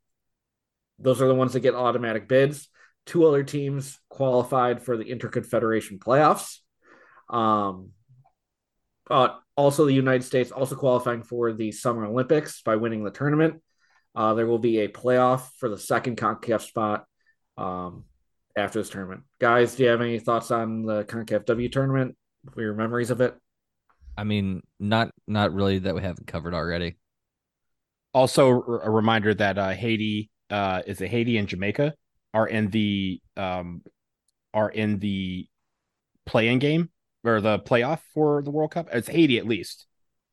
Those 0.98 1.22
are 1.22 1.28
the 1.28 1.36
ones 1.36 1.54
that 1.54 1.60
get 1.60 1.76
automatic 1.76 2.28
bids. 2.28 2.70
Two 3.06 3.26
other 3.26 3.44
teams 3.44 4.00
qualified 4.10 4.82
for 4.84 4.98
the 4.98 5.06
Interconfederation 5.06 6.00
playoffs. 6.00 6.58
Um, 7.30 7.92
uh, 9.10 9.30
also, 9.56 9.86
the 9.86 9.94
United 9.94 10.24
States 10.24 10.52
also 10.52 10.76
qualifying 10.76 11.24
for 11.24 11.52
the 11.54 11.72
Summer 11.72 12.06
Olympics 12.06 12.62
by 12.62 12.76
winning 12.76 13.04
the 13.04 13.12
tournament. 13.12 13.62
Uh, 14.16 14.34
there 14.34 14.48
will 14.48 14.60
be 14.60 14.80
a 14.80 14.88
playoff 14.88 15.50
for 15.58 15.70
the 15.70 15.78
second 15.78 16.18
CONCACAF 16.18 16.62
spot 16.62 17.06
um, 17.58 18.06
after 18.56 18.80
this 18.80 18.90
tournament. 18.90 19.24
Guys, 19.40 19.76
do 19.76 19.84
you 19.84 19.90
have 19.90 20.02
any 20.02 20.20
thoughts 20.20 20.52
on 20.52 20.84
the 20.84 21.04
CONCACAF 21.04 21.46
W 21.46 21.70
tournament? 21.70 22.16
For 22.54 22.62
your 22.62 22.74
memories 22.74 23.12
of 23.12 23.20
it? 23.22 23.36
I 24.18 24.24
mean, 24.24 24.62
not 24.80 25.12
not 25.28 25.54
really 25.54 25.80
that 25.80 25.94
we 25.94 26.02
haven't 26.02 26.28
covered 26.28 26.54
already. 26.54 26.98
Also, 28.14 28.50
a 28.50 28.90
reminder 28.90 29.34
that 29.34 29.58
uh, 29.58 29.70
Haiti 29.70 30.30
uh, 30.50 30.82
is 30.88 31.02
it 31.02 31.10
Haiti 31.10 31.38
and 31.38 31.48
Jamaica 31.48 31.94
are 32.34 32.48
in 32.48 32.70
the 32.70 33.22
um, 33.38 33.82
are 34.54 34.70
in 34.70 35.00
the 35.00 35.48
play-in 36.26 36.60
game 36.60 36.90
or 37.24 37.42
the 37.42 37.60
playoff 37.60 38.00
for 38.14 38.42
the 38.42 38.52
World 38.52 38.72
Cup. 38.72 38.90
It's 38.92 39.08
Haiti 39.08 39.38
at 39.38 39.48
least. 39.48 39.86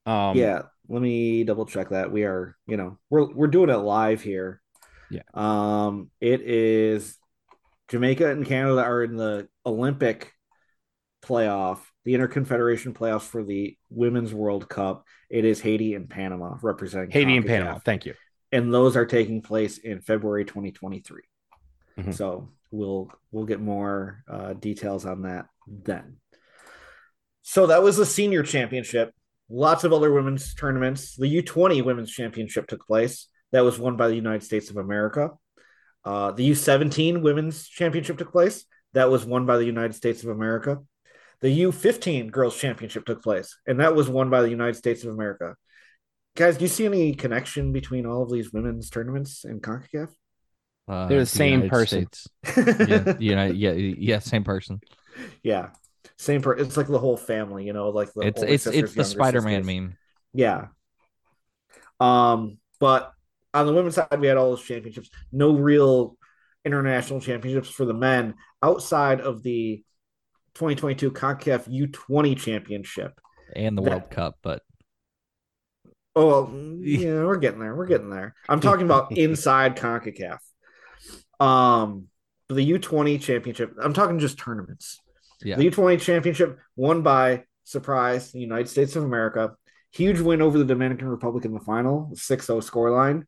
Um, 0.05 0.37
yeah, 0.37 0.62
let 0.88 1.03
me 1.03 1.45
double 1.45 1.67
check 1.67 1.91
that. 1.91 2.12
We 2.12 2.25
are, 2.25 2.57
you 2.67 2.76
know, 2.76 2.99
we're 3.11 3.33
we're 3.33 3.47
doing 3.49 3.71
it 3.71 3.76
live 3.76 4.23
here. 4.23 4.61
Yeah. 5.11 5.23
Um, 5.35 6.11
it 6.21 6.43
is 6.43 7.17
Jamaica 7.88 8.31
and 8.31 8.47
Canada 8.47 8.83
are 8.83 9.03
in 9.03 9.17
the 9.17 9.49
Olympic 9.65 10.33
playoff, 11.25 11.79
the 12.05 12.15
Interconfederation 12.15 12.93
playoffs 12.93 13.23
for 13.23 13.45
the 13.45 13.76
Women's 13.91 14.35
World 14.35 14.69
Cup. 14.69 15.05
It 15.31 15.45
is 15.45 15.61
Haiti 15.61 15.95
and 15.95 16.09
Panama 16.09 16.57
representing 16.62 17.11
Haiti 17.11 17.37
and 17.37 17.47
Panama. 17.47 17.79
Thank 17.79 18.07
you. 18.07 18.15
And 18.53 18.73
those 18.73 18.97
are 18.97 19.07
taking 19.07 19.43
place 19.43 19.79
in 19.79 20.00
February 20.00 20.45
2023. 20.45 21.23
Mm-hmm. 21.99 22.12
So 22.12 22.50
we'll 22.71 23.11
we'll 23.31 23.47
get 23.47 23.61
more 23.61 24.23
uh, 24.31 24.53
details 24.55 25.07
on 25.07 25.23
that 25.23 25.47
then. 25.67 26.17
So 27.43 27.67
that 27.67 27.82
was 27.82 27.97
the 27.97 28.06
senior 28.06 28.43
championship. 28.43 29.13
Lots 29.49 29.85
of 29.85 29.93
other 29.93 30.13
women's 30.13 30.54
tournaments. 30.54 31.15
The 31.17 31.43
U20 31.43 31.85
women's 31.85 32.11
championship 32.11 32.67
took 32.67 32.85
place. 32.87 33.28
That 33.52 33.61
was 33.61 33.78
won 33.78 33.97
by 33.97 34.09
the 34.09 34.17
United 34.17 34.43
States 34.43 34.71
of 34.71 34.76
America. 34.76 35.30
Uh, 36.04 36.32
the 36.32 36.50
U17 36.50 37.23
women's 37.23 37.69
championship 37.69 38.19
took 38.19 38.32
place. 38.32 38.65
That 38.95 39.11
was 39.11 39.25
won 39.25 39.47
by 39.47 39.59
the 39.59 39.65
United 39.65 39.95
States 39.95 40.23
of 40.25 40.30
America. 40.30 40.78
The 41.41 41.63
U15 41.63 42.30
girls 42.30 42.59
championship 42.59 43.04
took 43.04 43.23
place, 43.23 43.56
and 43.67 43.80
that 43.80 43.95
was 43.95 44.09
won 44.09 44.30
by 44.30 44.43
the 44.43 44.49
United 44.49 44.76
States 44.76 45.04
of 45.04 45.13
America. 45.13 45.54
Guys, 46.35 46.56
do 46.56 46.65
you 46.65 46.69
see 46.69 46.87
any 46.87 47.15
connection 47.15 47.73
between 47.73 48.06
all 48.06 48.23
of 48.23 48.30
these 48.30 48.52
women's 48.52 48.91
tournaments 48.91 49.45
in 49.45 49.61
CONCACAF? 49.61 50.11
Uh, 50.89 51.07
They're 51.07 51.21
the, 51.21 51.27
same 51.27 51.63
United 51.63 51.71
person. 51.71 52.09
yeah, 52.57 53.15
United, 53.19 53.57
yeah, 53.57 53.73
yeah, 53.73 54.19
same 54.21 54.45
person. 54.45 54.81
Yeah, 55.43 55.71
same 56.19 56.43
per. 56.43 56.53
It's 56.53 56.77
like 56.77 56.89
the 56.89 56.99
whole 56.99 57.17
family, 57.17 57.65
you 57.65 57.73
know, 57.73 57.89
like 57.89 58.13
the 58.13 58.21
it's 58.21 58.43
it's 58.43 58.67
it's 58.67 58.93
the 58.93 59.03
Spider-Man 59.03 59.63
sisters. 59.63 59.67
meme. 59.67 59.97
Yeah. 60.35 60.67
Um, 61.99 62.59
but 62.79 63.13
on 63.55 63.67
the 63.67 63.73
women's 63.73 63.95
side, 63.95 64.21
we 64.21 64.27
had 64.27 64.37
all 64.37 64.51
those 64.51 64.63
championships. 64.63 65.09
No 65.33 65.55
real 65.55 66.19
international 66.67 67.21
championships 67.21 67.71
for 67.71 67.87
the 67.87 67.95
men 67.95 68.35
outside 68.63 69.23
of 69.23 69.43
the 69.43 69.83
2022 70.57 71.13
CONCACAF 71.13 71.69
U20 71.91 72.37
championship 72.37 73.19
and 73.55 73.79
the 73.79 73.83
that, 73.83 73.91
World 73.91 74.11
Cup, 74.11 74.39
but 74.43 74.63
oh 76.15 76.27
well, 76.27 76.81
yeah, 76.81 77.25
we're 77.25 77.37
getting 77.39 77.61
there. 77.61 77.75
We're 77.75 77.87
getting 77.87 78.11
there. 78.11 78.35
I'm 78.49 78.61
talking 78.61 78.85
about 78.85 79.13
inside 79.17 79.77
CONCACAF. 79.77 80.39
Um, 81.41 82.09
the 82.49 82.73
U20 82.73 83.21
championship. 83.21 83.75
I'm 83.83 83.93
talking 83.93 84.19
just 84.19 84.39
tournaments. 84.39 85.01
Yeah. 85.43 85.57
The 85.57 85.71
U20 85.71 86.01
championship 86.01 86.59
won 86.77 87.03
by 87.03 87.45
surprise 87.65 88.33
the 88.33 88.41
United 88.41 88.69
States 88.69 88.97
of 88.97 89.05
America. 89.05 89.57
Huge 89.93 90.21
win 90.21 90.43
over 90.43 90.59
the 90.59 90.65
Dominican 90.65 91.09
Republic 91.09 91.45
in 91.45 91.53
the 91.53 91.61
final, 91.61 92.11
6-0 92.15 92.63
scoreline. 92.63 93.25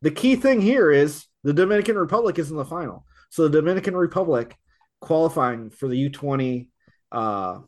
The 0.00 0.10
key 0.10 0.36
thing 0.36 0.60
here 0.60 0.90
is 0.90 1.26
the 1.44 1.52
Dominican 1.52 1.96
Republic 1.96 2.38
is 2.38 2.50
in 2.50 2.56
the 2.56 2.64
final. 2.64 3.06
So 3.30 3.44
the 3.44 3.60
Dominican 3.60 3.96
Republic 3.96 4.56
qualifying 5.00 5.70
for 5.70 5.88
the 5.88 6.10
U20 6.10 6.68
uh 7.10 7.58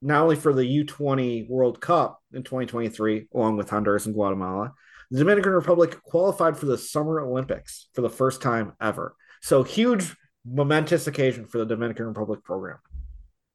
not 0.00 0.22
only 0.22 0.36
for 0.36 0.52
the 0.52 0.84
U20 0.84 1.48
World 1.48 1.80
Cup 1.80 2.22
in 2.32 2.42
2023 2.42 3.28
along 3.34 3.56
with 3.56 3.70
Honduras 3.70 4.06
and 4.06 4.14
Guatemala, 4.14 4.72
the 5.10 5.18
Dominican 5.18 5.52
Republic 5.52 6.02
qualified 6.02 6.56
for 6.56 6.66
the 6.66 6.78
Summer 6.78 7.20
Olympics 7.20 7.88
for 7.92 8.00
the 8.00 8.10
first 8.10 8.42
time 8.42 8.72
ever. 8.80 9.14
So 9.42 9.62
huge 9.62 10.14
momentous 10.46 11.06
occasion 11.06 11.46
for 11.46 11.58
the 11.58 11.66
Dominican 11.66 12.06
Republic 12.06 12.42
program. 12.42 12.78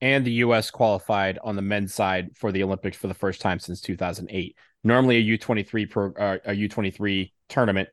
And 0.01 0.25
the 0.25 0.31
U.S. 0.33 0.71
qualified 0.71 1.39
on 1.43 1.55
the 1.55 1.61
men's 1.61 1.93
side 1.93 2.29
for 2.37 2.51
the 2.51 2.63
Olympics 2.63 2.97
for 2.97 3.07
the 3.07 3.13
first 3.13 3.41
time 3.41 3.59
since 3.59 3.81
2008. 3.81 4.55
Normally, 4.83 5.17
a 5.17 5.37
U23 5.37 5.89
pro, 5.89 6.13
uh, 6.13 6.37
a 6.45 6.51
U23 6.51 7.31
tournament, 7.49 7.89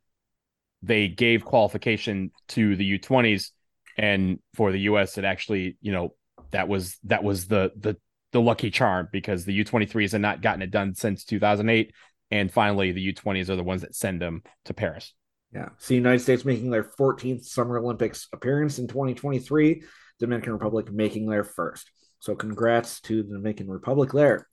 they 0.83 1.09
gave 1.09 1.45
qualification 1.45 2.31
to 2.49 2.77
the 2.77 2.99
U20s, 2.99 3.51
and 3.99 4.39
for 4.55 4.71
the 4.71 4.81
U.S., 4.81 5.19
it 5.19 5.25
actually, 5.25 5.77
you 5.81 5.91
know, 5.91 6.15
that 6.53 6.69
was 6.69 6.97
that 7.05 7.25
was 7.25 7.49
the 7.49 7.73
the 7.77 7.97
the 8.33 8.41
lucky 8.41 8.71
charm 8.71 9.09
because 9.11 9.45
the 9.45 9.65
U23s 9.65 10.13
had 10.13 10.21
not 10.21 10.43
gotten 10.43 10.63
it 10.63 10.71
done 10.71 10.95
since 10.95 11.25
2008, 11.25 11.93
and 12.31 12.53
finally, 12.53 12.93
the 12.93 13.13
U20s 13.13 13.49
are 13.49 13.57
the 13.57 13.63
ones 13.63 13.83
that 13.83 13.95
send 13.95 14.21
them 14.21 14.43
to 14.65 14.75
Paris. 14.75 15.13
Yeah. 15.53 15.69
So 15.79 15.95
United 15.95 16.21
States 16.21 16.45
making 16.45 16.71
their 16.71 16.85
14th 16.85 17.45
Summer 17.45 17.79
Olympics 17.79 18.29
appearance 18.33 18.79
in 18.79 18.89
2023, 18.89 19.83
Dominican 20.19 20.53
Republic 20.53 20.93
making 20.93 21.29
their 21.29 21.45
first. 21.45 21.91
So 22.19 22.35
congrats 22.35 23.01
to 23.03 23.23
the 23.23 23.35
Dominican 23.35 23.71
Republic 23.71 24.11
there. 24.13 24.49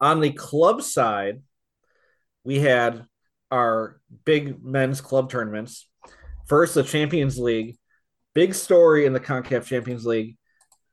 On 0.00 0.20
the 0.20 0.30
club 0.30 0.82
side, 0.82 1.42
we 2.44 2.60
had 2.60 3.04
our 3.50 4.00
big 4.24 4.62
men's 4.62 5.00
club 5.00 5.30
tournaments. 5.30 5.88
First, 6.46 6.74
the 6.74 6.82
Champions 6.82 7.38
League. 7.38 7.76
Big 8.34 8.54
story 8.54 9.06
in 9.06 9.12
the 9.12 9.20
CONCACAF 9.20 9.64
Champions 9.64 10.04
League. 10.04 10.36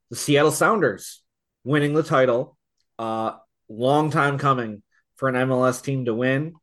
The 0.09 0.15
Seattle 0.15 0.51
Sounders 0.51 1.23
winning 1.63 1.93
the 1.93 2.03
title. 2.03 2.57
Uh, 2.97 3.33
long 3.67 4.11
time 4.11 4.37
coming 4.37 4.83
for 5.21 5.29
an 5.29 5.35
MLS 5.35 5.83
team 5.83 6.05
to 6.05 6.15
win. 6.15 6.55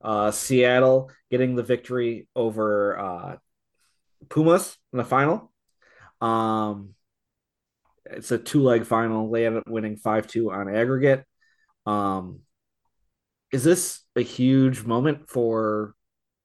Uh, 0.00 0.30
Seattle 0.30 1.10
getting 1.30 1.56
the 1.56 1.62
victory 1.62 2.26
over 2.34 2.98
uh, 2.98 3.36
Pumas 4.30 4.78
in 4.94 4.96
the 4.96 5.04
final. 5.04 5.52
Um, 6.22 6.94
it's 8.06 8.30
a 8.30 8.38
two 8.38 8.62
leg 8.62 8.86
final. 8.86 9.30
They 9.30 9.44
ended 9.44 9.60
up 9.60 9.68
winning 9.68 9.98
5 9.98 10.26
2 10.26 10.50
on 10.50 10.74
aggregate. 10.74 11.22
Um, 11.84 12.40
is 13.52 13.62
this 13.62 14.00
a 14.16 14.22
huge 14.22 14.84
moment 14.84 15.28
for 15.28 15.94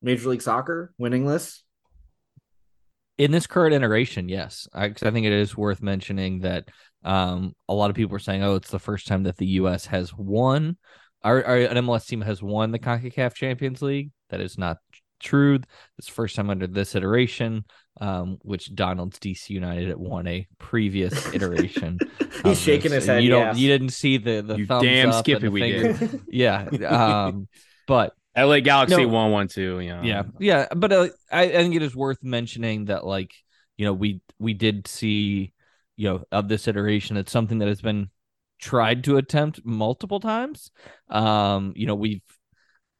Major 0.01 0.29
League 0.29 0.41
Soccer 0.41 0.93
winning 0.97 1.25
this? 1.25 1.63
In 3.17 3.31
this 3.31 3.47
current 3.47 3.73
iteration, 3.73 4.27
yes. 4.27 4.67
I, 4.73 4.87
I 4.87 4.91
think 5.11 5.25
it 5.25 5.31
is 5.31 5.55
worth 5.55 5.81
mentioning 5.81 6.41
that 6.41 6.67
um, 7.05 7.55
a 7.69 7.73
lot 7.73 7.89
of 7.89 7.95
people 7.95 8.17
are 8.17 8.19
saying, 8.19 8.43
oh, 8.43 8.55
it's 8.55 8.71
the 8.71 8.79
first 8.79 9.07
time 9.07 9.23
that 9.23 9.37
the 9.37 9.45
U.S. 9.45 9.85
has 9.85 10.13
won 10.13 10.75
our, 11.23 11.43
our 11.43 11.57
an 11.57 11.77
MLS 11.85 12.05
team 12.07 12.21
has 12.21 12.41
won 12.41 12.71
the 12.71 12.79
CONCACAF 12.79 13.33
Champions 13.33 13.81
League. 13.81 14.11
That 14.29 14.41
is 14.41 14.57
not 14.57 14.77
true. 15.19 15.59
It's 15.97 16.07
first 16.07 16.35
time 16.35 16.49
under 16.49 16.67
this 16.67 16.95
iteration, 16.95 17.65
um, 17.99 18.37
which 18.41 18.73
Donald's 18.75 19.19
DC 19.19 19.49
United 19.49 19.87
had 19.87 19.97
won 19.97 20.27
a 20.27 20.47
previous 20.59 21.13
iteration. 21.33 21.97
He's 22.43 22.59
shaking 22.59 22.91
this. 22.91 23.03
his 23.03 23.07
head. 23.07 23.23
You 23.23 23.29
don't. 23.29 23.47
Yes. 23.47 23.57
You 23.57 23.67
didn't 23.69 23.89
see 23.89 24.17
the 24.17 24.41
the 24.41 24.57
you 24.57 24.65
thumbs 24.65 24.83
damn 24.83 25.09
up 25.09 25.23
Skippy. 25.23 25.47
We 25.47 25.61
did. 25.61 26.21
Yeah. 26.27 26.65
Um, 26.87 27.47
but 27.87 28.13
LA 28.37 28.59
Galaxy 28.59 28.97
no, 28.97 29.07
one 29.07 29.31
one 29.31 29.47
two. 29.47 29.79
Yeah. 29.79 30.03
Yeah. 30.03 30.23
Yeah. 30.39 30.67
But 30.75 30.91
uh, 30.91 31.07
I, 31.31 31.43
I 31.43 31.51
think 31.51 31.75
it 31.75 31.81
is 31.81 31.95
worth 31.95 32.21
mentioning 32.21 32.85
that 32.85 33.05
like 33.05 33.33
you 33.77 33.85
know 33.85 33.93
we 33.93 34.21
we 34.39 34.53
did 34.53 34.87
see 34.87 35.53
you 35.95 36.09
know 36.09 36.23
of 36.31 36.47
this 36.47 36.67
iteration. 36.67 37.17
It's 37.17 37.31
something 37.31 37.59
that 37.59 37.67
has 37.67 37.81
been 37.81 38.09
tried 38.63 39.03
to 39.03 39.17
attempt 39.17 39.59
multiple 39.65 40.21
times. 40.21 40.71
Um, 41.09 41.73
you 41.75 41.85
know, 41.85 41.95
we've 41.95 42.21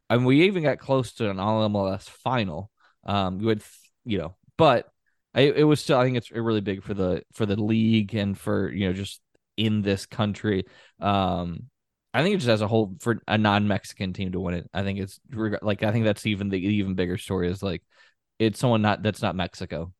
and 0.10 0.26
we 0.26 0.43
even 0.43 0.63
got 0.63 0.78
close 0.78 1.13
to 1.13 1.30
an 1.30 1.39
all 1.39 1.67
MLS 1.69 2.10
final. 2.10 2.69
Um, 3.06 3.39
you 3.39 3.47
would, 3.47 3.63
you 4.04 4.17
know, 4.17 4.36
but 4.58 4.89
I, 5.34 5.41
it 5.41 5.63
was 5.63 5.80
still 5.80 5.97
I 5.97 6.04
think 6.04 6.17
it's 6.17 6.32
really 6.32 6.62
big 6.62 6.84
for 6.84 6.93
the 6.93 7.23
for 7.34 7.45
the 7.45 7.56
league 7.56 8.13
and 8.13 8.38
for 8.38 8.69
you 8.71 8.88
know 8.88 8.93
just 8.93 9.21
in 9.56 9.82
this 9.82 10.06
country. 10.06 10.65
Um, 10.99 11.69
I 12.13 12.21
think 12.21 12.36
it 12.36 12.39
just 12.39 12.49
as 12.49 12.62
a 12.62 12.67
whole 12.67 12.95
for 12.99 13.21
a 13.28 13.38
non-Mexican 13.38 14.12
team 14.12 14.34
to 14.34 14.39
win 14.39 14.56
it. 14.56 14.69
I 14.73 14.84
think 14.84 14.99
it's 14.99 15.19
like 15.62 15.82
I 15.82 15.91
think 15.93 16.04
that's 16.04 16.26
even 16.26 16.49
the 16.49 16.58
even 16.58 16.95
bigger 16.95 17.17
story 17.17 17.49
is 17.49 17.63
like 17.63 17.82
it's 18.38 18.60
someone 18.60 18.82
not 18.82 19.02
that's 19.02 19.21
not 19.21 19.36
Mexico. 19.38 19.93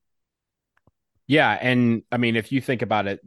Yeah, 1.26 1.58
and 1.60 2.04
I 2.12 2.18
mean 2.18 2.36
if 2.36 2.52
you 2.52 2.60
think 2.60 2.82
about 2.82 3.08
it 3.08 3.22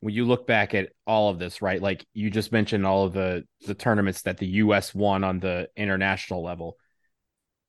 when 0.00 0.14
you 0.14 0.24
look 0.24 0.46
back 0.46 0.74
at 0.74 0.90
all 1.06 1.30
of 1.30 1.38
this, 1.38 1.62
right? 1.62 1.80
Like 1.80 2.06
you 2.14 2.30
just 2.30 2.52
mentioned 2.52 2.86
all 2.86 3.04
of 3.04 3.12
the 3.12 3.44
the 3.66 3.74
tournaments 3.74 4.22
that 4.22 4.38
the 4.38 4.46
US 4.46 4.94
won 4.94 5.24
on 5.24 5.40
the 5.40 5.68
international 5.76 6.42
level. 6.42 6.76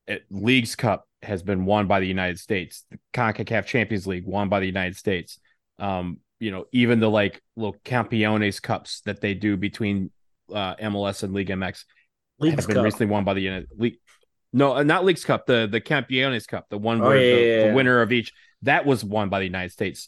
It, 0.07 0.23
Leagues 0.29 0.75
Cup 0.75 1.05
has 1.21 1.43
been 1.43 1.65
won 1.65 1.87
by 1.87 1.99
the 1.99 2.07
United 2.07 2.39
States. 2.39 2.85
The 2.89 2.97
CONCACAF 3.13 3.65
Champions 3.65 4.07
League 4.07 4.25
won 4.25 4.49
by 4.49 4.59
the 4.59 4.65
United 4.65 4.95
States. 4.95 5.39
Um, 5.77 6.19
you 6.39 6.51
know, 6.51 6.65
even 6.71 6.99
the 6.99 7.09
like 7.09 7.41
little 7.55 7.75
Campeones 7.85 8.61
Cups 8.61 9.01
that 9.01 9.21
they 9.21 9.33
do 9.33 9.57
between 9.57 10.09
uh, 10.51 10.75
MLS 10.77 11.23
and 11.23 11.33
League 11.33 11.49
MX 11.49 11.83
Leagues 12.39 12.55
have 12.55 12.67
been 12.67 12.75
Cup. 12.77 12.83
recently 12.83 13.05
won 13.07 13.23
by 13.23 13.33
the 13.33 13.41
United 13.41 13.69
League. 13.77 13.97
No, 14.53 14.75
uh, 14.77 14.83
not 14.83 15.05
Leagues 15.05 15.23
Cup, 15.23 15.45
the 15.45 15.67
the 15.69 15.81
Campeones 15.81 16.47
Cup, 16.47 16.65
the 16.69 16.77
one 16.77 17.01
oh, 17.01 17.05
where 17.07 17.17
yeah, 17.17 17.35
the, 17.35 17.41
yeah, 17.41 17.67
the 17.69 17.75
winner 17.75 18.01
of 18.01 18.11
each 18.11 18.33
that 18.63 18.85
was 18.85 19.03
won 19.03 19.29
by 19.29 19.39
the 19.39 19.45
United 19.45 19.71
States. 19.71 20.07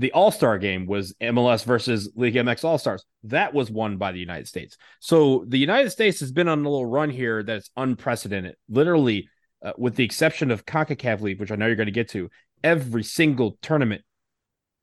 The 0.00 0.12
All 0.12 0.30
Star 0.30 0.56
game 0.56 0.86
was 0.86 1.12
MLS 1.20 1.62
versus 1.62 2.10
League 2.16 2.34
MX 2.34 2.64
All 2.64 2.78
Stars. 2.78 3.04
That 3.24 3.52
was 3.52 3.70
won 3.70 3.98
by 3.98 4.12
the 4.12 4.18
United 4.18 4.48
States. 4.48 4.78
So 4.98 5.44
the 5.46 5.58
United 5.58 5.90
States 5.90 6.20
has 6.20 6.32
been 6.32 6.48
on 6.48 6.60
a 6.60 6.70
little 6.70 6.86
run 6.86 7.10
here 7.10 7.42
that's 7.42 7.68
unprecedented. 7.76 8.56
Literally, 8.70 9.28
uh, 9.62 9.72
with 9.76 9.96
the 9.96 10.04
exception 10.04 10.50
of 10.50 10.64
CONCACAF 10.64 11.20
League, 11.20 11.38
which 11.38 11.52
I 11.52 11.56
know 11.56 11.66
you're 11.66 11.76
going 11.76 11.84
to 11.84 11.92
get 11.92 12.08
to, 12.10 12.30
every 12.64 13.02
single 13.02 13.58
tournament 13.60 14.00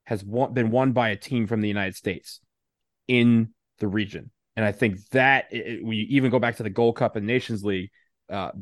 has 0.04 0.22
won, 0.22 0.54
been 0.54 0.70
won 0.70 0.92
by 0.92 1.08
a 1.08 1.16
team 1.16 1.48
from 1.48 1.62
the 1.62 1.68
United 1.68 1.96
States 1.96 2.38
in 3.08 3.54
the 3.80 3.88
region. 3.88 4.30
And 4.54 4.64
I 4.64 4.70
think 4.70 5.04
that 5.08 5.46
it, 5.50 5.84
we 5.84 5.96
even 6.10 6.30
go 6.30 6.38
back 6.38 6.58
to 6.58 6.62
the 6.62 6.70
Gold 6.70 6.94
Cup 6.94 7.16
and 7.16 7.26
Nations 7.26 7.64
League, 7.64 7.90
uh, 8.30 8.52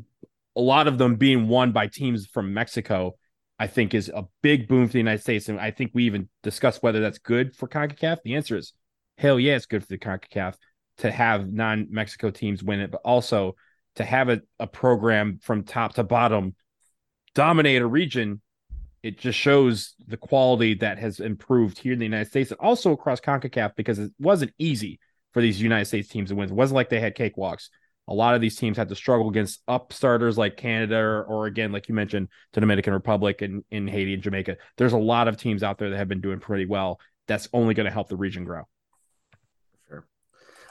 a 0.55 0.61
lot 0.61 0.87
of 0.87 0.97
them 0.97 1.17
being 1.17 1.47
won 1.47 1.71
by 1.71 1.85
teams 1.85 2.25
from 2.25 2.51
Mexico, 2.51 3.13
I 3.59 3.67
think 3.67 3.93
is 3.93 4.09
a 4.09 4.27
big 4.41 4.67
boom 4.67 4.87
for 4.87 4.93
the 4.93 4.99
United 4.99 5.21
States. 5.21 5.49
And 5.49 5.59
I 5.59 5.71
think 5.71 5.91
we 5.93 6.03
even 6.03 6.29
discussed 6.43 6.83
whether 6.83 6.99
that's 6.99 7.17
good 7.17 7.55
for 7.55 7.67
CONCACAF. 7.67 8.19
The 8.23 8.35
answer 8.35 8.55
is 8.55 8.73
hell 9.17 9.39
yeah, 9.39 9.55
it's 9.55 9.65
good 9.65 9.81
for 9.81 9.89
the 9.89 9.97
CONCACAF 9.97 10.55
to 10.99 11.11
have 11.11 11.51
non 11.51 11.87
Mexico 11.89 12.29
teams 12.29 12.63
win 12.63 12.79
it, 12.79 12.91
but 12.91 13.01
also 13.03 13.55
to 13.95 14.03
have 14.03 14.29
a, 14.29 14.41
a 14.59 14.67
program 14.67 15.39
from 15.41 15.63
top 15.63 15.95
to 15.95 16.03
bottom 16.03 16.55
dominate 17.33 17.81
a 17.81 17.87
region 17.87 18.41
it 19.03 19.17
just 19.17 19.37
shows 19.37 19.93
the 20.07 20.17
quality 20.17 20.73
that 20.75 20.97
has 20.97 21.19
improved 21.19 21.77
here 21.77 21.93
in 21.93 21.99
the 21.99 22.05
United 22.05 22.29
States 22.29 22.51
and 22.51 22.59
also 22.59 22.91
across 22.91 23.21
CONCACAF 23.21 23.75
because 23.75 23.99
it 23.99 24.11
wasn't 24.19 24.53
easy 24.57 24.99
for 25.31 25.41
these 25.41 25.61
United 25.61 25.85
States 25.85 26.09
teams 26.09 26.29
to 26.29 26.35
win. 26.35 26.49
It 26.49 26.55
wasn't 26.55 26.75
like 26.75 26.89
they 26.89 26.99
had 26.99 27.15
cakewalks. 27.15 27.69
A 28.07 28.13
lot 28.13 28.35
of 28.35 28.41
these 28.41 28.55
teams 28.55 28.77
had 28.77 28.89
to 28.89 28.95
struggle 28.95 29.29
against 29.29 29.65
upstarters 29.67 30.37
like 30.37 30.55
Canada 30.55 30.97
or, 30.97 31.23
or 31.23 31.45
again, 31.45 31.71
like 31.71 31.89
you 31.89 31.95
mentioned, 31.95 32.29
the 32.53 32.61
Dominican 32.61 32.93
Republic 32.93 33.41
and 33.41 33.63
in 33.69 33.87
Haiti 33.87 34.13
and 34.13 34.23
Jamaica. 34.23 34.57
There's 34.77 34.93
a 34.93 34.97
lot 34.97 35.27
of 35.27 35.37
teams 35.37 35.63
out 35.63 35.77
there 35.77 35.89
that 35.89 35.97
have 35.97 36.07
been 36.07 36.21
doing 36.21 36.39
pretty 36.39 36.65
well. 36.65 36.99
That's 37.27 37.49
only 37.51 37.73
going 37.73 37.85
to 37.85 37.91
help 37.91 38.07
the 38.07 38.15
region 38.15 38.45
grow. 38.45 38.63
Sure. 39.89 40.07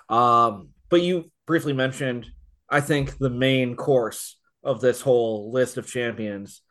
Um, 0.09 0.71
but 0.89 1.03
you 1.03 1.31
briefly 1.47 1.75
mentioned, 1.75 2.27
I 2.71 2.81
think, 2.81 3.19
the 3.19 3.31
main 3.31 3.77
course 3.77 4.39
of 4.63 4.81
this 4.81 5.01
whole 5.01 5.53
list 5.53 5.77
of 5.77 5.87
champions 5.87 6.63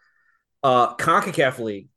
uh, 0.64 0.96
CONCACAF 0.96 1.60
League, 1.60 1.90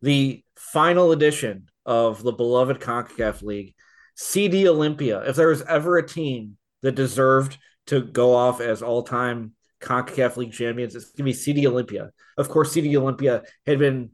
the 0.00 0.44
final 0.56 1.10
edition 1.10 1.66
of 1.84 2.22
the 2.22 2.30
beloved 2.30 2.80
CONCACAF 2.80 3.42
League, 3.42 3.74
CD 4.14 4.64
Olimpia. 4.64 5.28
If 5.28 5.34
there 5.34 5.48
was 5.48 5.62
ever 5.62 5.98
a 5.98 6.06
team 6.06 6.56
that 6.82 6.94
deserved 6.94 7.58
to 7.86 8.00
go 8.00 8.34
off 8.34 8.60
as 8.60 8.82
all 8.82 9.02
time 9.02 9.52
CONCACAF 9.80 10.36
League 10.36 10.52
champions, 10.52 10.94
it's 10.94 11.06
going 11.06 11.18
to 11.18 11.24
be 11.24 11.32
CD 11.32 11.64
Olimpia. 11.64 12.10
Of 12.36 12.48
course, 12.48 12.72
CD 12.72 12.94
Olimpia 12.94 13.44
had 13.66 13.78
been 13.78 14.10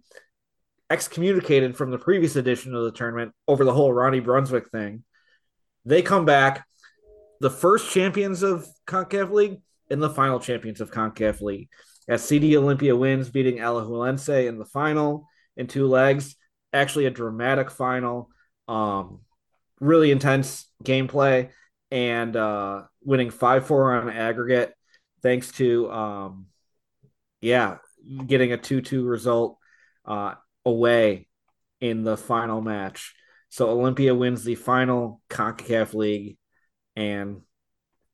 excommunicated 0.90 1.76
from 1.76 1.90
the 1.90 1.98
previous 1.98 2.36
edition 2.36 2.74
of 2.74 2.84
the 2.84 2.92
tournament 2.92 3.32
over 3.46 3.64
the 3.64 3.72
whole 3.72 3.92
Ronnie 3.92 4.20
Brunswijk 4.20 4.70
thing. 4.70 5.04
They 5.84 6.02
come 6.02 6.24
back, 6.24 6.66
the 7.40 7.50
first 7.50 7.90
champions 7.90 8.42
of 8.42 8.66
CONCACAF 8.86 9.30
League 9.30 9.60
and 9.90 10.02
the 10.02 10.10
final 10.10 10.40
champions 10.40 10.80
of 10.80 10.90
CONCACAF 10.90 11.40
League 11.40 11.68
as 12.08 12.24
CD 12.24 12.52
Olimpia 12.52 12.98
wins, 12.98 13.30
beating 13.30 13.58
Alajuelense 13.58 14.48
in 14.48 14.58
the 14.58 14.64
final 14.64 15.28
in 15.56 15.68
two 15.68 15.86
legs. 15.86 16.34
Actually, 16.72 17.06
a 17.06 17.10
dramatic 17.10 17.70
final. 17.70 18.30
Um, 18.66 19.20
really 19.80 20.10
intense 20.10 20.66
gameplay 20.84 21.50
and 21.90 22.36
uh, 22.36 22.82
winning 23.02 23.30
5 23.30 23.66
4 23.66 23.94
on 24.00 24.10
aggregate, 24.10 24.74
thanks 25.22 25.52
to, 25.52 25.90
um, 25.90 26.46
yeah, 27.40 27.78
getting 28.26 28.52
a 28.52 28.56
2 28.56 28.80
2 28.80 29.04
result 29.04 29.58
uh, 30.04 30.34
away 30.64 31.28
in 31.80 32.04
the 32.04 32.16
final 32.16 32.60
match. 32.60 33.14
So 33.48 33.76
Olimpia 33.76 34.16
wins 34.16 34.44
the 34.44 34.54
final 34.54 35.20
CONCACAF 35.28 35.94
League 35.94 36.38
and 36.94 37.42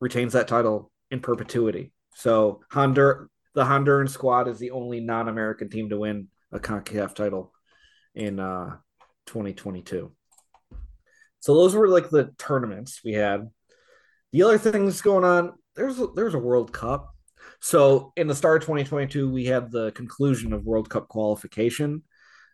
retains 0.00 0.32
that 0.32 0.48
title 0.48 0.90
in 1.10 1.20
perpetuity. 1.20 1.92
So 2.14 2.62
Honduras, 2.70 3.28
the 3.54 3.64
Honduran 3.64 4.08
squad 4.08 4.48
is 4.48 4.58
the 4.58 4.70
only 4.70 5.00
non-American 5.00 5.68
team 5.68 5.90
to 5.90 5.98
win 5.98 6.28
a 6.52 6.58
CONCACAF 6.58 7.14
title 7.14 7.52
in 8.14 8.40
uh, 8.40 8.76
2022. 9.26 10.12
So 11.40 11.54
those 11.54 11.74
were 11.74 11.88
like 11.88 12.10
the 12.10 12.32
tournaments 12.38 13.00
we 13.04 13.12
had. 13.12 13.50
The 14.36 14.42
other 14.42 14.58
things 14.58 15.00
going 15.00 15.24
on, 15.24 15.54
there's 15.76 15.98
a, 15.98 16.08
there's 16.08 16.34
a 16.34 16.38
World 16.38 16.70
Cup. 16.70 17.08
So 17.58 18.12
in 18.18 18.26
the 18.26 18.34
start 18.34 18.58
of 18.60 18.66
2022, 18.66 19.30
we 19.32 19.46
had 19.46 19.70
the 19.70 19.92
conclusion 19.92 20.52
of 20.52 20.66
World 20.66 20.90
Cup 20.90 21.08
qualification. 21.08 22.02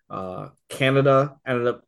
Uh, 0.09 0.51
Canada 0.69 1.39
ended 1.45 1.67
up 1.67 1.83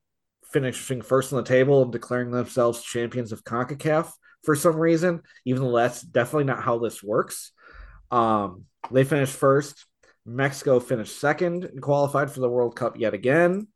finishing 0.50 1.00
first 1.00 1.32
on 1.32 1.36
the 1.36 1.48
table 1.48 1.80
and 1.82 1.92
declaring 1.92 2.32
themselves 2.32 2.82
champions 2.82 3.30
of 3.30 3.44
CONCACAF 3.44 4.10
for 4.42 4.56
some 4.56 4.74
reason, 4.74 5.22
even 5.44 5.62
though 5.62 5.76
that's 5.76 6.02
definitely 6.02 6.46
not 6.46 6.64
how 6.64 6.80
this 6.80 7.00
works. 7.00 7.52
Um, 8.10 8.64
they 8.90 9.04
finished 9.04 9.36
first. 9.36 9.86
Mexico 10.26 10.80
finished 10.80 11.20
second 11.20 11.66
and 11.66 11.80
qualified 11.80 12.32
for 12.32 12.40
the 12.40 12.50
World 12.50 12.74
Cup 12.74 12.98
yet 12.98 13.14
again. 13.14 13.68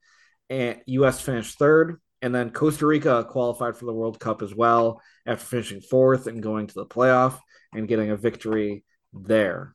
And 0.51 0.81
US 0.87 1.21
finished 1.21 1.61
third. 1.61 2.01
And 2.21 2.35
then 2.35 2.51
Costa 2.51 2.87
Rica 2.87 3.25
qualified 3.25 3.77
for 3.77 3.85
the 3.85 3.93
World 3.93 4.19
Cup 4.19 4.43
as 4.43 4.55
well 4.55 5.01
after 5.27 5.45
finishing 5.45 5.81
fourth 5.81 6.27
and 6.27 6.43
going 6.43 6.67
to 6.67 6.75
the 6.75 6.87
playoff 6.87 7.39
and 7.73 7.87
getting 7.87 8.11
a 8.11 8.17
victory 8.17 8.85
there. 9.13 9.75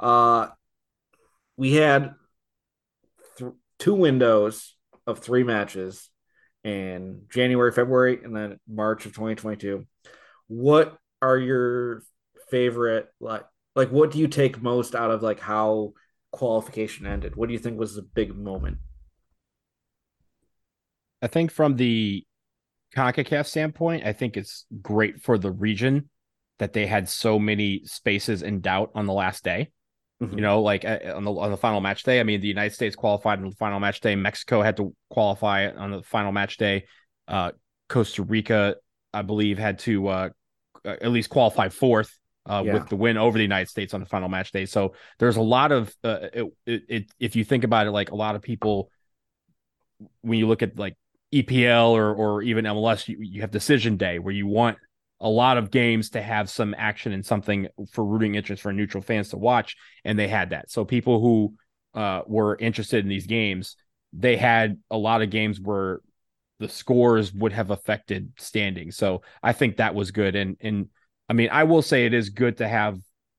Uh, 0.00 0.48
we 1.56 1.74
had 1.74 2.14
th- 3.38 3.52
two 3.78 3.94
windows 3.94 4.74
of 5.06 5.18
three 5.18 5.44
matches 5.44 6.08
in 6.64 7.22
January, 7.30 7.72
February, 7.72 8.20
and 8.22 8.34
then 8.34 8.58
March 8.68 9.04
of 9.06 9.12
2022. 9.12 9.86
What 10.48 10.96
are 11.20 11.38
your 11.38 12.02
favorite 12.50 13.08
like 13.20 13.44
like 13.74 13.90
what 13.90 14.10
do 14.10 14.18
you 14.18 14.28
take 14.28 14.60
most 14.60 14.94
out 14.94 15.10
of 15.10 15.22
like 15.22 15.40
how 15.40 15.92
qualification 16.30 17.06
ended? 17.06 17.36
What 17.36 17.48
do 17.48 17.52
you 17.52 17.58
think 17.58 17.78
was 17.78 17.94
the 17.94 18.02
big 18.02 18.36
moment? 18.36 18.78
I 21.22 21.28
think 21.28 21.50
from 21.50 21.76
the 21.76 22.26
CONCACAF 22.94 23.46
standpoint, 23.46 24.04
I 24.04 24.12
think 24.12 24.36
it's 24.36 24.66
great 24.82 25.22
for 25.22 25.38
the 25.38 25.52
region 25.52 26.10
that 26.58 26.72
they 26.72 26.86
had 26.86 27.08
so 27.08 27.38
many 27.38 27.82
spaces 27.84 28.42
in 28.42 28.60
doubt 28.60 28.90
on 28.94 29.06
the 29.06 29.12
last 29.12 29.44
day. 29.44 29.70
Mm-hmm. 30.22 30.36
You 30.36 30.42
know, 30.42 30.62
like 30.62 30.84
uh, 30.84 30.98
on 31.14 31.24
the 31.24 31.32
on 31.32 31.50
the 31.50 31.56
final 31.56 31.80
match 31.80 32.04
day. 32.04 32.20
I 32.20 32.22
mean, 32.22 32.40
the 32.40 32.48
United 32.48 32.74
States 32.74 32.94
qualified 32.94 33.38
on 33.40 33.48
the 33.48 33.56
final 33.56 33.80
match 33.80 34.00
day. 34.00 34.14
Mexico 34.14 34.62
had 34.62 34.76
to 34.76 34.94
qualify 35.10 35.68
on 35.68 35.90
the 35.90 36.02
final 36.02 36.30
match 36.30 36.58
day. 36.58 36.84
Uh, 37.26 37.52
Costa 37.88 38.22
Rica, 38.22 38.76
I 39.12 39.22
believe, 39.22 39.58
had 39.58 39.80
to 39.80 40.06
uh, 40.08 40.28
at 40.84 41.10
least 41.10 41.30
qualify 41.30 41.68
fourth 41.70 42.16
uh, 42.46 42.62
yeah. 42.64 42.74
with 42.74 42.88
the 42.88 42.96
win 42.96 43.16
over 43.16 43.36
the 43.36 43.42
United 43.42 43.68
States 43.68 43.94
on 43.94 44.00
the 44.00 44.06
final 44.06 44.28
match 44.28 44.52
day. 44.52 44.66
So 44.66 44.94
there's 45.18 45.36
a 45.36 45.42
lot 45.42 45.72
of 45.72 45.92
uh, 46.04 46.18
it, 46.32 46.44
it, 46.66 46.82
it, 46.88 47.12
if 47.18 47.36
you 47.36 47.44
think 47.44 47.64
about 47.64 47.86
it, 47.86 47.90
like 47.90 48.12
a 48.12 48.16
lot 48.16 48.36
of 48.36 48.42
people, 48.42 48.90
when 50.20 50.38
you 50.38 50.46
look 50.46 50.62
at 50.62 50.78
like 50.78 50.96
EPL 51.32 51.90
or 51.90 52.14
or 52.14 52.42
even 52.42 52.64
MLS, 52.64 53.08
you, 53.08 53.16
you 53.20 53.40
have 53.40 53.50
decision 53.50 53.96
day 53.96 54.18
where 54.18 54.34
you 54.34 54.46
want 54.46 54.78
a 55.20 55.28
lot 55.28 55.56
of 55.56 55.70
games 55.70 56.10
to 56.10 56.20
have 56.20 56.50
some 56.50 56.74
action 56.76 57.12
and 57.12 57.24
something 57.24 57.68
for 57.92 58.04
rooting 58.04 58.34
interest 58.34 58.62
for 58.62 58.72
neutral 58.72 59.02
fans 59.02 59.28
to 59.30 59.36
watch, 59.36 59.76
and 60.04 60.18
they 60.18 60.28
had 60.28 60.50
that. 60.50 60.70
So 60.70 60.84
people 60.84 61.20
who 61.20 61.54
uh, 61.94 62.22
were 62.26 62.56
interested 62.58 63.04
in 63.04 63.08
these 63.08 63.26
games, 63.26 63.76
they 64.12 64.36
had 64.36 64.78
a 64.90 64.98
lot 64.98 65.22
of 65.22 65.30
games 65.30 65.60
where 65.60 66.00
the 66.58 66.68
scores 66.68 67.32
would 67.32 67.52
have 67.52 67.70
affected 67.70 68.32
standing. 68.36 68.90
So 68.90 69.22
I 69.42 69.52
think 69.52 69.76
that 69.76 69.94
was 69.94 70.10
good, 70.10 70.36
and 70.36 70.56
and 70.60 70.88
I 71.28 71.32
mean, 71.32 71.48
I 71.50 71.64
will 71.64 71.82
say 71.82 72.04
it 72.04 72.14
is 72.14 72.28
good 72.28 72.58
to 72.58 72.68
have 72.68 72.98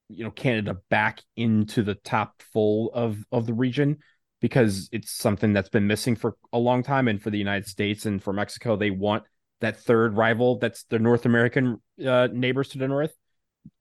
you 0.09 0.23
know 0.23 0.31
Canada 0.31 0.77
back 0.89 1.21
into 1.35 1.83
the 1.83 1.95
top 1.95 2.41
full 2.53 2.91
of 2.93 3.17
of 3.31 3.45
the 3.45 3.53
region 3.53 3.99
because 4.43 4.89
it's 4.91 5.09
something 5.09 5.53
that's 5.53 5.69
been 5.69 5.87
missing 5.87 6.17
for 6.17 6.35
a 6.51 6.57
long 6.57 6.83
time. 6.83 7.07
And 7.07 7.21
for 7.23 7.29
the 7.29 7.37
United 7.37 7.65
States 7.65 8.05
and 8.05 8.21
for 8.21 8.33
Mexico, 8.33 8.75
they 8.75 8.91
want 8.91 9.23
that 9.61 9.79
third 9.79 10.17
rival 10.17 10.59
that's 10.59 10.83
the 10.89 10.99
North 10.99 11.25
American 11.25 11.81
uh, 12.05 12.27
neighbors 12.29 12.67
to 12.69 12.77
the 12.77 12.89
north. 12.89 13.15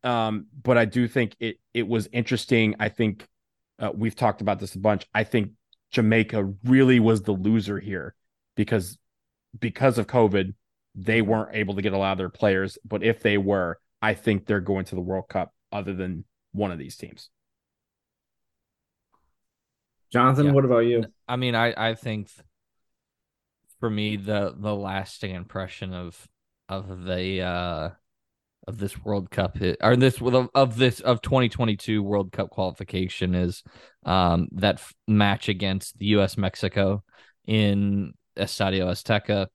Um, 0.04 0.46
but 0.62 0.78
I 0.78 0.84
do 0.84 1.08
think 1.08 1.34
it 1.40 1.56
it 1.74 1.88
was 1.88 2.08
interesting. 2.12 2.76
I 2.78 2.90
think 2.90 3.26
uh, 3.80 3.90
we've 3.92 4.14
talked 4.14 4.40
about 4.40 4.60
this 4.60 4.76
a 4.76 4.78
bunch. 4.78 5.04
I 5.12 5.24
think 5.24 5.50
Jamaica 5.90 6.54
really 6.62 7.00
was 7.00 7.22
the 7.22 7.32
loser 7.32 7.80
here 7.80 8.14
because 8.54 8.96
because 9.58 9.98
of 9.98 10.06
COVID, 10.06 10.54
they 10.94 11.22
weren't 11.22 11.56
able 11.56 11.74
to 11.74 11.82
get 11.82 11.92
a 11.92 11.98
lot 11.98 12.12
of 12.12 12.18
their 12.18 12.28
players. 12.28 12.78
But 12.84 13.02
if 13.02 13.20
they 13.20 13.36
were, 13.36 13.80
I 14.00 14.14
think 14.14 14.46
they're 14.46 14.60
going 14.60 14.84
to 14.84 14.94
the 14.94 15.00
World 15.00 15.24
Cup 15.28 15.52
other 15.72 15.92
than 15.92 16.24
one 16.52 16.70
of 16.70 16.78
these 16.78 16.96
teams. 16.96 17.30
Jonathan, 20.12 20.46
Yeah. 20.46 20.52
what 20.52 20.64
about 20.64 20.80
you? 20.80 21.04
I 21.28 21.36
mean, 21.36 21.54
I 21.54 21.90
I 21.90 21.94
think 21.94 22.28
for 23.80 23.90
me 23.90 24.16
the 24.16 24.54
the 24.56 24.74
lasting 24.74 25.34
impression 25.34 25.92
of 25.92 26.28
of 26.68 27.04
the 27.04 27.40
uh 27.42 27.90
of 28.68 28.78
this 28.78 28.96
World 29.04 29.28
Cup 29.30 29.58
hit, 29.58 29.78
or 29.80 29.96
this 29.96 30.20
of, 30.20 30.48
of 30.54 30.76
this 30.76 31.00
of 31.00 31.20
2022 31.20 32.02
World 32.02 32.30
Cup 32.30 32.50
qualification 32.50 33.34
is 33.34 33.62
um 34.04 34.48
that 34.52 34.76
f- 34.76 34.94
match 35.08 35.48
against 35.48 35.98
the 35.98 36.06
US 36.06 36.36
Mexico 36.36 37.02
in 37.46 38.12
Estadio 38.36 38.86
Azteca 38.86 39.48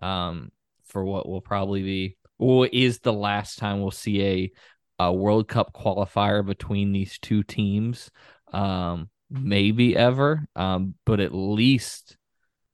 um 0.00 0.50
for 0.86 1.04
what 1.04 1.28
will 1.28 1.40
probably 1.40 1.82
be 1.82 2.16
or 2.38 2.66
is 2.66 3.00
the 3.00 3.12
last 3.12 3.58
time 3.58 3.80
we'll 3.80 3.90
see 3.90 4.22
a 4.22 4.52
a 4.98 5.12
World 5.12 5.48
Cup 5.48 5.72
qualifier 5.74 6.46
between 6.46 6.92
these 6.92 7.18
two 7.18 7.42
teams 7.42 8.10
um 8.52 9.08
maybe 9.32 9.96
ever 9.96 10.46
um 10.56 10.94
but 11.06 11.20
at 11.20 11.34
least 11.34 12.16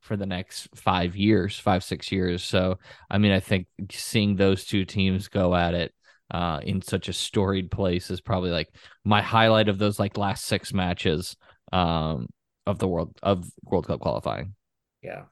for 0.01 0.17
the 0.17 0.27
next 0.27 0.69
five 0.75 1.15
years 1.15 1.59
five 1.59 1.85
six 1.85 2.11
years 2.11 2.43
so 2.43 2.79
i 3.11 3.19
mean 3.19 3.33
i 3.33 3.41
think 3.41 3.67
seeing 3.93 4.37
those 4.37 4.65
two 4.65 4.85
teams 4.85 5.29
go 5.29 5.55
at 5.55 5.75
it 5.75 5.93
uh 6.33 6.61
in 6.63 6.83
such 6.83 7.09
a 7.09 7.13
storied 7.13 7.71
place 7.71 8.11
is 8.11 8.21
probably 8.21 8.51
like 8.51 8.69
my 9.05 9.23
highlight 9.23 9.69
of 9.69 9.79
those 9.79 9.99
like 9.99 10.17
last 10.17 10.45
six 10.45 10.73
matches 10.73 11.37
um 11.73 12.27
of 12.67 12.79
the 12.79 12.89
world 12.89 13.17
of 13.23 13.49
world 13.65 13.87
cup 13.87 14.01
qualifying 14.01 14.55
Yeah. 15.03 15.25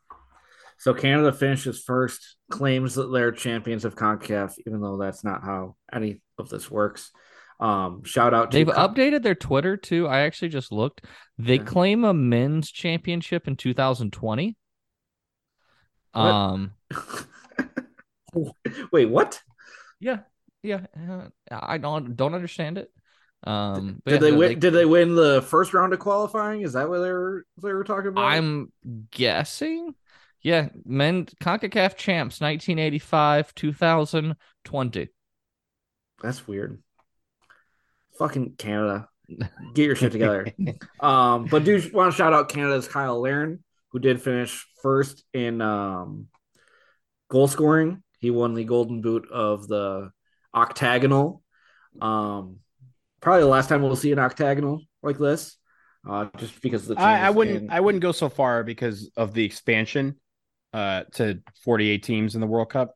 So 0.79 0.93
Canada 0.93 1.33
finishes 1.33 1.83
first, 1.83 2.37
claims 2.51 2.95
that 2.95 3.11
they're 3.11 3.33
champions 3.33 3.85
of 3.85 3.97
CONCACAF, 3.97 4.55
even 4.67 4.81
though 4.81 4.99
that's 4.99 5.25
not 5.25 5.43
how 5.43 5.77
any 5.93 6.21
of 6.39 6.49
this 6.49 6.71
works. 6.71 7.11
Um, 7.59 8.05
shout 8.05 8.35
out 8.35 8.51
to 8.51 8.57
they've 8.59 8.67
updated 8.67 9.23
their 9.23 9.35
twitter 9.35 9.79
too 9.79 10.07
i 10.07 10.21
actually 10.21 10.51
just 10.51 10.73
looked 10.73 11.05
they 11.39 11.57
Yeah. 11.57 11.63
claim 11.65 12.05
a 12.05 12.13
men's 12.13 12.71
championship 12.71 13.49
in 13.49 13.57
2020 13.57 14.57
What? 16.13 16.21
um 16.23 16.73
Wait, 18.93 19.07
what? 19.07 19.41
Yeah, 20.01 20.19
yeah. 20.63 20.87
uh, 21.09 21.29
I 21.51 21.79
don't 21.79 22.17
don't 22.17 22.35
understand 22.35 22.79
it. 22.79 22.91
Um, 23.45 24.03
Did 24.05 24.15
yeah, 24.15 24.19
they 24.19 24.31
no, 24.33 24.39
win? 24.39 24.59
Did 24.59 24.75
they 24.75 24.85
win 24.85 25.15
the 25.15 25.41
first 25.43 25.73
round 25.73 25.93
of 25.93 26.01
qualifying? 26.01 26.63
Is 26.63 26.75
that 26.75 26.89
what 26.89 26.99
they 26.99 27.11
were 27.11 27.47
they 27.63 27.73
were 27.73 27.85
talking 27.85 28.09
about? 28.09 28.25
I'm 28.25 28.73
guessing. 29.11 29.95
Yeah, 30.43 30.69
men 30.85 31.27
Concacaf 31.41 31.97
champs, 31.97 32.41
1985, 32.41 33.55
2020. 33.55 35.09
That's 36.23 36.47
weird. 36.47 36.83
Fucking 38.19 38.55
Canada, 38.57 39.09
get 39.75 39.85
your 39.85 39.97
shit 39.97 40.13
together. 40.13 40.47
um, 41.01 41.47
but 41.47 41.65
do 41.65 41.83
want 41.93 42.13
to 42.13 42.17
shout 42.17 42.33
out 42.33 42.49
Canada's 42.49 42.87
Cyle 42.87 43.21
Larin, 43.21 43.63
who 43.91 43.99
did 43.99 44.21
finish 44.21 44.67
first 44.83 45.25
in 45.33 45.61
um 45.61 46.29
goal 47.29 47.49
scoring. 47.49 48.03
He 48.19 48.31
won 48.31 48.55
the 48.55 48.65
Golden 48.65 49.01
Boot 49.03 49.31
of 49.31 49.69
the 49.69 50.11
octagonal. 50.55 51.43
Um, 52.01 52.59
probably 53.21 53.43
the 53.43 53.49
last 53.49 53.69
time 53.69 53.83
we'll 53.83 53.97
see 53.97 54.13
an 54.13 54.19
octagonal 54.19 54.81
like 55.03 55.19
this. 55.19 55.57
Uh, 56.09 56.27
just 56.37 56.61
because 56.63 56.89
of 56.89 56.97
the 56.97 57.03
I, 57.03 57.27
I 57.27 57.31
wouldn't 57.31 57.65
in- 57.65 57.71
I 57.71 57.81
wouldn't 57.81 58.03
go 58.03 58.13
so 58.13 58.29
far 58.29 58.63
because 58.63 59.11
of 59.17 59.35
the 59.35 59.45
expansion 59.45 60.17
uh 60.73 61.05
to 61.13 61.41
48 61.65 62.03
teams 62.03 62.35
in 62.35 62.41
the 62.41 62.47
World 62.47 62.71
Cup. 62.71 62.95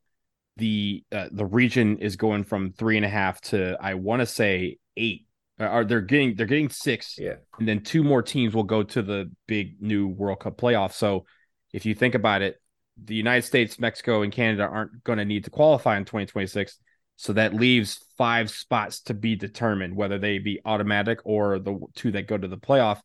The 0.57 1.05
uh, 1.11 1.29
the 1.33 1.47
region 1.47 1.99
is 1.99 2.17
going 2.17 2.45
from 2.45 2.73
three 2.73 2.97
and 2.97 3.07
a 3.07 3.09
half 3.09 3.41
to 3.43 3.77
I 3.81 3.95
want 3.95 4.21
to 4.21 4.27
say 4.27 4.79
eight. 4.97 5.27
Uh, 5.61 5.67
Or 5.69 5.85
they're 5.85 6.01
getting 6.01 6.37
they're 6.37 6.47
getting 6.47 6.71
six, 6.71 7.17
yeah. 7.19 7.35
and 7.59 7.69
then 7.69 7.83
two 7.83 8.03
more 8.03 8.23
teams 8.23 8.55
will 8.55 8.65
go 8.65 8.83
to 8.83 9.03
the 9.03 9.31
big 9.47 9.81
new 9.83 10.09
World 10.09 10.41
Cup 10.41 10.57
playoff. 10.57 10.93
So 10.93 11.27
if 11.73 11.85
you 11.85 11.95
think 11.95 12.15
about 12.15 12.43
it, 12.43 12.57
the 13.03 13.15
United 13.15 13.43
States, 13.43 13.79
Mexico, 13.79 14.23
and 14.23 14.33
Canada 14.33 14.65
aren't 14.65 15.05
going 15.05 15.19
to 15.19 15.25
need 15.25 15.45
to 15.45 15.51
qualify 15.51 15.97
in 15.97 16.05
2026. 16.05 16.79
So 17.17 17.35
that 17.35 17.53
leaves 17.55 18.03
five 18.17 18.51
spots 18.51 19.03
to 19.03 19.15
be 19.15 19.37
determined, 19.37 19.95
whether 19.95 20.19
they 20.19 20.39
be 20.39 20.61
automatic 20.65 21.19
or 21.25 21.59
the 21.59 21.79
two 21.95 22.13
that 22.13 22.27
go 22.27 22.39
to 22.39 22.49
the 22.49 22.57
playoff. 22.57 23.01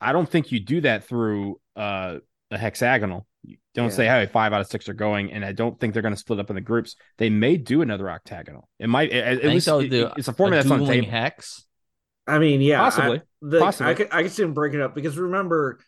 I 0.00 0.12
don't 0.12 0.28
think 0.28 0.52
you 0.52 0.60
do 0.60 0.80
that 0.82 1.04
through 1.04 1.60
uh, 1.74 2.18
a 2.52 2.58
hexagonal. 2.58 3.26
You 3.78 3.82
don't 3.84 3.90
Yeah. 3.90 3.96
say, 3.96 4.06
hey, 4.06 4.26
five 4.26 4.52
out 4.52 4.60
of 4.60 4.66
six 4.66 4.88
are 4.88 4.94
going, 4.94 5.32
and 5.32 5.44
I 5.44 5.52
don't 5.52 5.78
think 5.78 5.92
they're 5.92 6.02
going 6.02 6.14
to 6.14 6.18
split 6.20 6.40
up 6.40 6.50
in 6.50 6.56
the 6.56 6.60
groups. 6.60 6.96
They 7.16 7.30
may 7.30 7.56
do 7.56 7.80
another 7.80 8.10
octagonal. 8.10 8.68
It 8.80 8.88
might, 8.88 9.12
at, 9.12 9.38
at 9.40 9.44
least 9.44 9.66
they'll 9.66 9.78
it- 9.80 9.88
do 9.88 10.10
it's 10.16 10.26
a 10.28 10.32
format 10.32 10.64
that's 10.64 10.70
on 10.72 10.80
the 10.80 10.86
table. 10.86 11.08
hex. 11.08 11.64
I 12.26 12.38
mean, 12.40 12.60
yeah, 12.60 12.78
Possibly. 12.80 13.18
I, 13.18 13.22
the, 13.40 13.58
Possibly. 13.60 13.90
I 13.92 13.94
could 13.94 14.08
I 14.10 14.22
could 14.24 14.32
see 14.32 14.42
them 14.42 14.52
breaking 14.52 14.80
it 14.80 14.82
up 14.82 14.94
because 14.94 15.16
remember, 15.16 15.78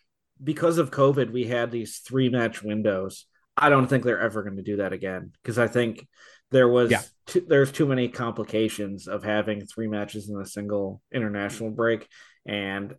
because 0.43 0.77
of 0.79 0.89
COVID, 0.89 1.31
we 1.31 1.43
had 1.43 1.69
these 1.69 1.97
three 1.99 2.29
match 2.29 2.63
windows. 2.63 3.25
I 3.57 3.69
don't 3.69 3.87
think 3.87 4.03
they're 4.05 4.21
ever 4.21 4.41
going 4.41 4.55
to 4.55 4.63
do 4.63 4.77
that 4.77 4.93
again 4.93 5.33
because 5.43 5.59
I 5.59 5.67
think 5.67 6.07
there 6.49 6.67
was 6.69 6.89
Yeah. 6.89 7.01
too, 7.27 7.45
there's 7.47 7.71
too 7.71 7.85
many 7.85 8.07
complications 8.07 9.07
of 9.07 9.23
having 9.23 9.65
three 9.65 9.87
matches 9.87 10.29
in 10.29 10.39
a 10.41 10.45
single 10.45 11.01
international 11.13 11.69
break, 11.71 12.07
and 12.45 12.95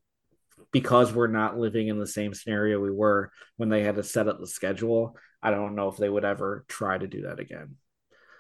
because 0.72 1.12
we're 1.12 1.26
not 1.28 1.58
living 1.58 1.88
in 1.88 1.98
the 1.98 2.06
same 2.06 2.34
scenario 2.34 2.80
we 2.80 2.90
were 2.90 3.30
when 3.56 3.68
they 3.68 3.82
had 3.82 3.96
to 3.96 4.02
set 4.02 4.28
up 4.28 4.40
the 4.40 4.46
schedule, 4.46 5.16
I 5.42 5.50
don't 5.50 5.74
know 5.74 5.88
if 5.88 5.96
they 5.96 6.08
would 6.08 6.24
ever 6.24 6.64
try 6.68 6.98
to 6.98 7.06
do 7.06 7.22
that 7.22 7.40
again. 7.40 7.76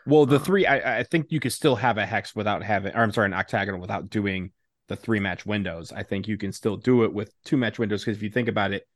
Well, 0.04 0.26
the 0.26 0.38
Um, 0.38 0.40
three, 0.40 0.66
I, 0.66 0.98
I 1.00 1.02
think 1.04 1.26
you 1.30 1.38
could 1.40 1.52
still 1.52 1.76
have 1.76 1.96
a 1.98 2.04
hex 2.06 2.34
without 2.34 2.62
having, 2.62 2.94
or 2.94 3.02
I'm 3.02 3.12
sorry, 3.12 3.26
an 3.26 3.34
octagonal 3.34 3.80
without 3.80 4.10
doing 4.10 4.50
the 4.88 4.96
three 4.96 5.20
match 5.20 5.46
windows. 5.46 5.92
I 5.92 6.02
think 6.02 6.26
you 6.26 6.36
can 6.36 6.52
still 6.52 6.76
do 6.76 7.04
it 7.04 7.12
with 7.12 7.32
two 7.44 7.56
match 7.56 7.78
windows 7.78 8.02
because 8.04 8.16
if 8.16 8.22
you 8.22 8.30
think 8.30 8.48
about 8.48 8.72
it, 8.72 8.86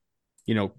you 0.47 0.55
know, 0.55 0.73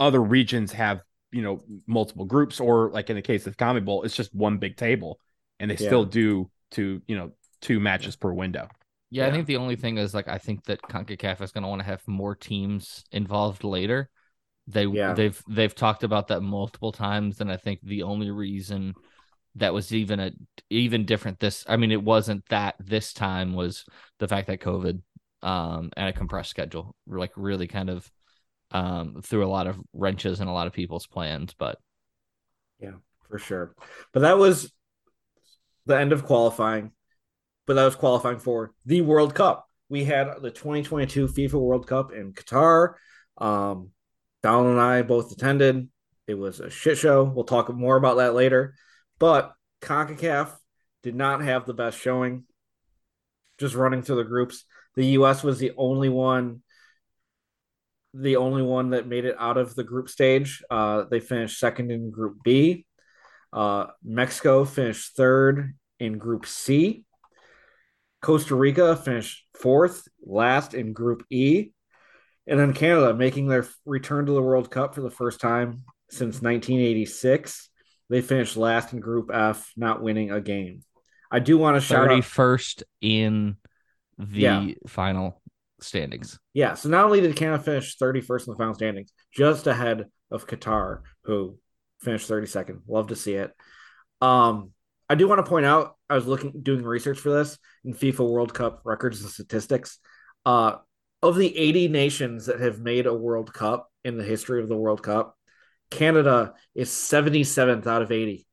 other 0.00 0.22
regions 0.22 0.72
have, 0.72 1.02
you 1.32 1.42
know, 1.42 1.64
multiple 1.86 2.26
groups, 2.26 2.60
or 2.60 2.90
like 2.90 3.10
in 3.10 3.16
the 3.16 3.22
case 3.22 3.46
of 3.46 3.56
CONMEBOL, 3.56 4.04
it's 4.04 4.16
just 4.16 4.34
one 4.34 4.58
big 4.58 4.76
table 4.76 5.20
and 5.60 5.70
they 5.70 5.76
Yeah. 5.78 5.86
still 5.86 6.04
do 6.04 6.50
to, 6.72 7.02
you 7.08 7.16
know, 7.16 7.32
two 7.60 7.80
matches 7.80 8.16
per 8.16 8.32
window. 8.32 8.68
Yeah, 9.12 9.26
I 9.26 9.30
think 9.30 9.46
the 9.46 9.58
only 9.58 9.76
thing 9.76 9.98
is 9.98 10.14
like 10.14 10.26
I 10.26 10.38
think 10.38 10.64
that 10.64 10.80
CONCACAF 10.82 11.42
is 11.42 11.52
going 11.52 11.62
to 11.62 11.68
want 11.68 11.80
to 11.80 11.86
have 11.86 12.06
more 12.08 12.34
teams 12.34 13.04
involved 13.12 13.62
later. 13.62 14.08
They 14.66 14.86
Yeah. 14.86 15.12
they've 15.12 15.42
they've 15.48 15.74
talked 15.74 16.02
about 16.02 16.28
that 16.28 16.40
multiple 16.40 16.92
times, 16.92 17.40
and 17.40 17.52
I 17.52 17.58
think 17.58 17.80
the 17.82 18.04
only 18.04 18.30
reason 18.30 18.94
that 19.56 19.74
was 19.74 19.92
even 19.92 20.18
a 20.18 20.32
even 20.70 21.04
different 21.04 21.38
this 21.40 21.64
I 21.68 21.76
mean 21.76 21.92
it 21.92 22.02
wasn't 22.02 22.46
that 22.48 22.76
this 22.78 23.12
time 23.12 23.52
was 23.52 23.84
the 24.18 24.28
fact 24.28 24.46
that 24.46 24.60
COVID 24.60 25.02
um 25.42 25.90
and 25.96 26.08
a 26.08 26.12
compressed 26.14 26.48
schedule 26.50 26.96
like 27.06 27.32
really 27.36 27.66
kind 27.68 27.90
of 27.90 28.10
um 28.70 29.20
threw 29.22 29.44
a 29.44 29.48
lot 29.48 29.66
of 29.66 29.78
wrenches 29.92 30.40
in 30.40 30.48
a 30.48 30.54
lot 30.54 30.66
of 30.66 30.72
people's 30.72 31.06
plans, 31.06 31.54
but 31.58 31.78
yeah, 32.80 32.94
for 33.28 33.38
sure. 33.38 33.74
But 34.12 34.20
that 34.20 34.38
was 34.38 34.72
the 35.86 35.98
end 35.98 36.12
of 36.12 36.24
qualifying. 36.24 36.92
But 37.66 37.74
that 37.74 37.84
was 37.84 37.96
qualifying 37.96 38.38
for 38.38 38.72
the 38.84 39.02
World 39.02 39.34
Cup. 39.34 39.66
We 39.88 40.04
had 40.04 40.28
the 40.40 40.50
2022 40.50 41.28
FIFA 41.28 41.60
World 41.60 41.86
Cup 41.86 42.12
in 42.12 42.32
Qatar. 42.32 42.94
Um, 43.38 43.90
Donald 44.42 44.72
and 44.72 44.80
I 44.80 45.02
both 45.02 45.32
attended. 45.32 45.88
It 46.26 46.34
was 46.34 46.60
a 46.60 46.70
shit 46.70 46.98
show. 46.98 47.24
We'll 47.24 47.44
talk 47.44 47.72
more 47.72 47.96
about 47.96 48.16
that 48.16 48.34
later. 48.34 48.74
But 49.18 49.52
CONCACAF 49.82 50.50
did 51.02 51.14
not 51.14 51.42
have 51.42 51.66
the 51.66 51.74
best 51.74 51.98
showing. 51.98 52.44
Just 53.58 53.74
running 53.74 54.02
through 54.02 54.16
the 54.16 54.24
groups. 54.24 54.64
The 54.96 55.06
US 55.18 55.42
was 55.42 55.58
the 55.58 55.72
only 55.76 56.08
one 56.08 56.62
the 58.14 58.36
only 58.36 58.62
one 58.62 58.90
that 58.90 59.06
made 59.06 59.24
it 59.24 59.36
out 59.38 59.56
of 59.56 59.74
the 59.74 59.84
group 59.84 60.08
stage. 60.08 60.62
Uh, 60.70 61.04
they 61.10 61.20
finished 61.20 61.58
second 61.58 61.90
in 61.90 62.10
Group 62.10 62.38
B. 62.44 62.84
Uh, 63.52 63.86
Mexico 64.02 64.64
finished 64.64 65.16
third 65.16 65.74
in 65.98 66.18
Group 66.18 66.46
C. 66.46 67.04
Costa 68.22 68.54
Rica 68.54 68.96
finished 68.96 69.44
fourth, 69.60 70.06
last 70.24 70.74
in 70.74 70.92
Group 70.92 71.24
E. 71.30 71.70
And 72.46 72.58
then 72.58 72.72
Canada 72.72 73.14
making 73.14 73.46
their 73.48 73.66
return 73.84 74.26
to 74.26 74.32
the 74.32 74.42
World 74.42 74.70
Cup 74.70 74.94
for 74.94 75.00
the 75.00 75.10
first 75.10 75.40
time 75.40 75.82
since 76.10 76.40
1986. 76.42 77.68
They 78.10 78.20
finished 78.20 78.56
last 78.56 78.92
in 78.92 79.00
Group 79.00 79.30
F, 79.32 79.72
not 79.76 80.02
winning 80.02 80.30
a 80.30 80.40
game. 80.40 80.82
I 81.30 81.38
do 81.38 81.56
want 81.56 81.76
to 81.76 81.80
shout 81.80 82.06
thirty 82.08 82.16
out. 82.16 82.24
first 82.24 82.84
in 83.00 83.56
the 84.18 84.40
Yeah. 84.40 84.66
final 84.86 85.40
standings. 85.80 86.38
Yeah. 86.52 86.74
So 86.74 86.88
not 86.88 87.04
only 87.06 87.20
did 87.20 87.34
Canada 87.36 87.62
finish 87.62 87.96
31st 87.96 88.46
in 88.46 88.52
the 88.52 88.58
final 88.58 88.74
standings, 88.74 89.12
just 89.32 89.66
ahead 89.66 90.06
of 90.30 90.46
Qatar, 90.46 91.00
who 91.24 91.58
finished 92.00 92.28
32nd. 92.28 92.80
Love 92.86 93.08
to 93.08 93.16
see 93.16 93.34
it. 93.34 93.52
Um, 94.20 94.72
I 95.12 95.14
do 95.14 95.28
want 95.28 95.44
to 95.44 95.48
point 95.48 95.66
out, 95.66 95.98
I 96.08 96.14
was 96.14 96.26
looking 96.26 96.62
doing 96.62 96.82
research 96.82 97.18
for 97.18 97.28
this 97.28 97.58
in 97.84 97.92
FIFA 97.92 98.32
World 98.32 98.54
Cup 98.54 98.80
records 98.86 99.20
and 99.20 99.28
statistics. 99.28 99.98
Uh, 100.46 100.76
of 101.22 101.36
the 101.36 101.54
80 101.54 101.88
nations 101.88 102.46
that 102.46 102.60
have 102.60 102.80
made 102.80 103.04
a 103.04 103.12
World 103.12 103.52
Cup 103.52 103.92
in 104.04 104.16
the 104.16 104.24
history 104.24 104.62
of 104.62 104.70
the 104.70 104.76
World 104.76 105.02
Cup, 105.02 105.36
Canada 105.90 106.54
is 106.74 106.88
77th 106.88 107.86
out 107.86 108.00
of 108.00 108.10
80. 108.10 108.46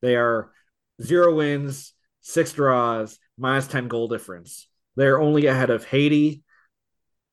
They 0.00 0.14
are 0.14 0.52
zero 1.02 1.34
wins, 1.34 1.92
six 2.20 2.52
draws, 2.52 3.18
minus 3.36 3.66
10 3.66 3.88
goal 3.88 4.06
difference. 4.06 4.68
They're 4.94 5.20
only 5.20 5.46
ahead 5.46 5.70
of 5.70 5.84
Haiti, 5.84 6.44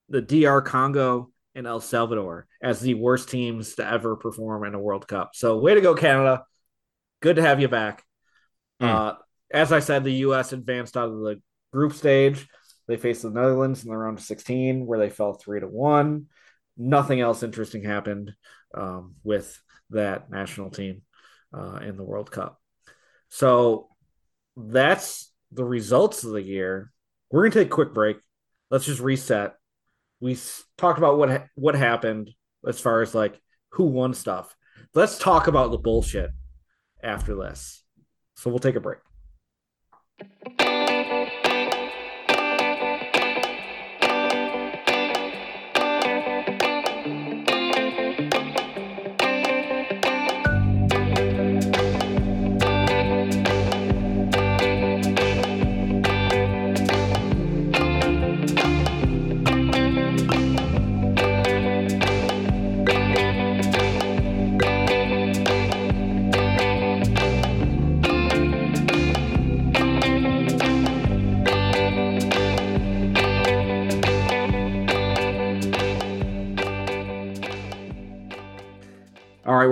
the 0.10 0.24
DR 0.24 0.62
Congo, 0.62 1.30
and 1.54 1.68
El 1.68 1.80
Salvador 1.80 2.48
as 2.60 2.80
the 2.80 2.96
worst 2.96 3.30
teams 3.30 3.76
to 3.76 3.88
ever 3.88 4.16
perform 4.16 4.66
in 4.66 4.74
a 4.74 4.80
World 4.80 5.08
Cup. 5.08 5.36
So, 5.36 5.60
way 5.60 5.76
to 5.76 5.82
go, 5.82 5.94
Canada. 5.94 6.44
Good 7.22 7.36
to 7.36 7.44
have 7.44 7.62
you 7.62 7.68
back. 7.68 8.04
Mm. 8.82 8.88
Uh, 8.88 9.16
as 9.52 9.72
I 9.72 9.80
said, 9.80 10.04
the 10.04 10.12
U.S. 10.12 10.54
advanced 10.54 10.98
out 10.98 11.10
of 11.10 11.20
the 11.20 11.42
group 11.72 11.94
stage. 11.94 12.48
They 12.88 12.98
faced 12.98 13.24
the 13.24 13.30
Netherlands 13.30 13.84
in 13.84 13.90
the 13.90 13.98
round 13.98 14.18
of 14.18 14.24
16, 14.24 14.86
where 14.86 15.00
they 15.00 15.10
fell 15.10 15.34
three 15.34 15.60
to 15.60 15.68
one. 15.68 16.28
Nothing 16.78 17.20
else 17.20 17.44
interesting 17.44 17.84
happened 17.84 18.34
um, 18.74 19.16
with 19.24 19.60
that 19.90 20.30
national 20.30 20.70
team 20.70 21.02
uh, 21.54 21.80
in 21.82 21.98
the 21.98 22.04
World 22.04 22.32
Cup. 22.32 22.60
So 23.30 23.90
that's 24.56 25.32
the 25.52 25.66
results 25.66 26.24
of 26.24 26.32
the 26.32 26.42
year. 26.42 26.92
We're 27.32 27.44
gonna 27.44 27.62
take 27.64 27.68
a 27.68 27.76
quick 27.76 27.94
break. 27.94 28.18
Let's 28.70 28.86
just 28.86 29.02
reset. 29.02 29.56
We 30.20 30.38
talked 30.78 30.98
about 30.98 31.18
what 31.18 31.30
ha- 31.30 31.48
what 31.56 31.76
happened 31.76 32.32
as 32.66 32.80
far 32.80 33.02
as 33.02 33.14
like 33.14 33.40
who 33.72 33.86
won 33.86 34.14
stuff. 34.14 34.56
Let's 34.94 35.18
talk 35.18 35.48
about 35.48 35.72
the 35.72 35.78
bullshit 35.78 36.32
after 37.04 37.36
this. 37.36 37.84
So 38.38 38.52
we'll 38.52 38.60
take 38.60 38.76
a 38.76 38.80
break. 38.80 39.00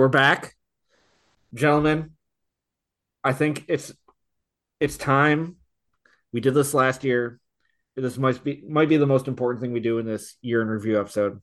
We're 0.06 0.10
back, 0.10 0.54
gentlemen. 1.52 2.12
I 3.24 3.32
think 3.32 3.64
it's 3.66 3.92
it's 4.78 4.96
time. 4.96 5.56
We 6.32 6.40
did 6.40 6.54
this 6.54 6.74
last 6.74 7.02
year. 7.02 7.40
This 7.96 8.16
might 8.16 8.44
be 8.44 8.62
might 8.68 8.88
be 8.88 8.98
the 8.98 9.06
most 9.06 9.26
important 9.26 9.62
thing 9.62 9.72
we 9.72 9.80
do 9.80 9.98
in 9.98 10.06
this 10.06 10.36
year 10.42 10.62
in 10.62 10.68
review 10.68 11.00
episode. 11.00 11.42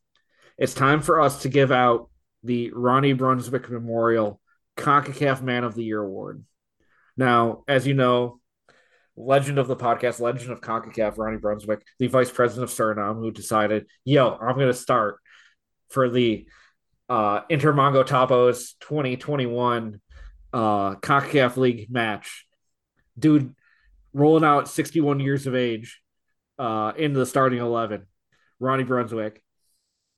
It's 0.58 0.74
time 0.74 1.02
for 1.02 1.20
us 1.20 1.42
to 1.42 1.50
give 1.50 1.74
out 1.74 2.10
the 2.42 2.72
Ronnie 2.72 3.14
Brunswijk 3.14 3.70
Memorial 3.70 4.40
CONCACAF 4.78 5.42
Man 5.42 5.66
of 5.66 5.76
the 5.76 5.84
Year 5.84 6.00
award. 6.00 6.46
Now, 7.18 7.66
as 7.68 7.86
you 7.86 7.96
know, 7.96 8.40
legend 9.18 9.58
of 9.58 9.68
the 9.68 9.76
podcast, 9.76 10.22
legend 10.22 10.52
of 10.52 10.62
CONCACAF, 10.62 11.18
Ronnie 11.18 11.38
Brunswijk, 11.38 11.82
the 12.00 12.08
vice 12.08 12.32
president 12.32 12.64
of 12.64 12.74
Suriname, 12.74 13.18
who 13.18 13.30
decided, 13.30 13.88
yo, 14.06 14.32
I'm 14.32 14.56
going 14.56 14.68
to 14.68 14.74
start 14.74 15.18
for 15.90 16.10
the 16.10 16.48
uh, 17.14 17.42
Inter 17.48 17.74
Moengotapoe's 17.74 18.74
2021 18.80 20.02
uh, 20.52 20.96
CONCACAF 20.96 21.58
League 21.58 21.92
match. 21.92 22.48
Dude 23.18 23.54
rolling 24.14 24.44
out 24.44 24.68
61 24.68 25.20
years 25.20 25.46
of 25.46 25.54
age 25.54 26.02
uh, 26.58 26.94
into 26.98 27.20
the 27.20 27.28
starting 27.28 27.60
11. 27.60 28.08
Ronnie 28.60 28.84
Brunswijk 28.84 29.38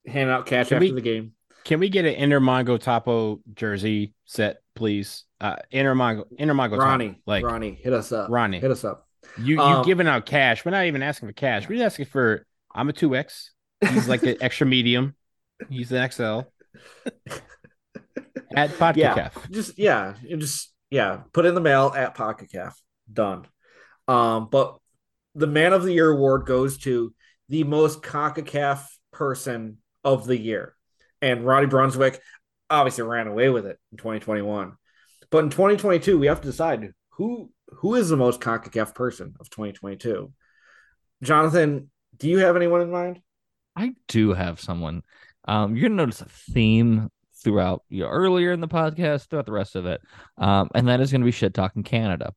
handing 0.08 0.34
out 0.34 0.46
cash 0.46 0.70
can 0.70 0.78
after 0.78 0.86
we, 0.86 0.92
the 0.94 1.02
game. 1.02 1.34
Can 1.66 1.82
we 1.82 1.90
get 1.90 2.06
an 2.06 2.14
Inter 2.14 2.40
Moengotapoe 2.40 3.42
jersey 3.54 4.14
set, 4.24 4.62
please? 4.74 5.26
Uh, 5.42 5.58
Inter 5.72 5.96
Mongo, 5.96 6.24
Inter 6.38 6.54
Mongo 6.54 6.78
Ronnie, 6.78 7.10
Tapo, 7.10 7.20
like 7.26 7.44
Ronnie, 7.44 7.78
hit 7.82 7.92
us 7.92 8.14
up. 8.14 8.30
Ronnie, 8.30 8.62
hit 8.62 8.72
us 8.72 8.86
up. 8.86 9.06
You 9.38 9.56
you 9.56 9.62
um, 9.62 9.86
giving 9.86 10.08
out 10.08 10.26
cash? 10.26 10.64
We're 10.64 10.72
not 10.72 10.86
even 10.86 11.04
asking 11.04 11.28
for 11.28 11.34
cash. 11.34 11.68
We're 11.68 11.76
just 11.76 11.94
asking 11.94 12.06
for. 12.06 12.46
I'm 12.74 12.88
a 12.88 12.94
two 12.94 13.18
X. 13.18 13.52
He's 13.82 14.08
like 14.08 14.24
an 14.24 14.38
extra 14.42 14.66
medium. 14.66 15.16
He's 15.70 15.92
an 15.92 16.10
XL. 16.10 16.42
at 18.56 18.72
podcast. 18.72 18.96
Yeah, 18.98 19.30
just 19.52 19.78
yeah, 19.78 20.16
just 20.38 20.74
yeah, 20.90 21.22
put 21.34 21.46
in 21.46 21.56
the 21.56 21.62
mail 21.62 21.94
at 21.96 22.16
podcast. 22.16 22.76
Done. 23.12 23.48
Um, 24.08 24.50
but 24.52 24.78
the 25.34 25.48
Man 25.48 25.74
of 25.74 25.84
the 25.84 25.94
Year 25.94 26.10
award 26.10 26.46
goes 26.46 26.78
to 26.80 27.14
the 27.50 27.64
most 27.64 28.02
CONCACAF 28.02 28.84
person 29.12 29.78
of 30.04 30.26
the 30.26 30.38
year. 30.38 30.76
And 31.22 31.46
Ronnie 31.46 31.68
Brunswijk 31.68 32.18
obviously 32.70 33.04
ran 33.04 33.28
away 33.28 33.50
with 33.50 33.66
it 33.66 33.80
in 33.92 33.98
2021. 33.98 34.74
But 35.30 35.44
in 35.44 35.50
2022, 35.50 36.18
we 36.18 36.28
have 36.28 36.42
to 36.42 36.48
decide 36.48 36.92
who 37.12 37.52
who 37.70 37.96
is 37.96 38.10
the 38.10 38.18
most 38.18 38.42
CONCACAF 38.42 38.94
person 38.94 39.36
of 39.40 39.50
2022. 39.50 40.32
Jonathan, 41.24 41.90
do 42.18 42.30
you 42.30 42.40
have 42.40 42.56
anyone 42.56 42.82
in 42.82 42.92
mind? 42.92 43.22
I 43.76 43.96
do 44.08 44.34
have 44.34 44.60
someone. 44.62 45.04
Um, 45.48 45.76
you're 45.76 45.90
gonna 45.90 46.02
notice 46.02 46.22
a 46.22 46.26
theme 46.26 47.10
throughout 47.44 47.84
you 47.90 48.04
know, 48.04 48.10
earlier 48.10 48.52
in 48.52 48.60
the 48.60 48.68
podcast, 48.68 49.28
throughout 49.28 49.46
the 49.46 49.52
rest 49.52 49.76
of 49.76 49.86
it, 49.86 50.02
um, 50.38 50.70
and 50.74 50.88
that 50.88 51.00
is 51.00 51.12
gonna 51.12 51.26
be 51.26 51.32
shit 51.32 51.54
talking 51.54 51.84
Canada. 51.84 52.34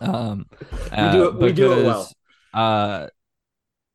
um, 0.00 0.46
we 0.90 1.10
do 1.10 1.28
it. 1.28 1.34
Uh, 1.34 1.36
we 1.38 1.52
do 1.52 1.72
it 1.72 1.84
well. 1.84 2.10
Uh, 2.54 3.06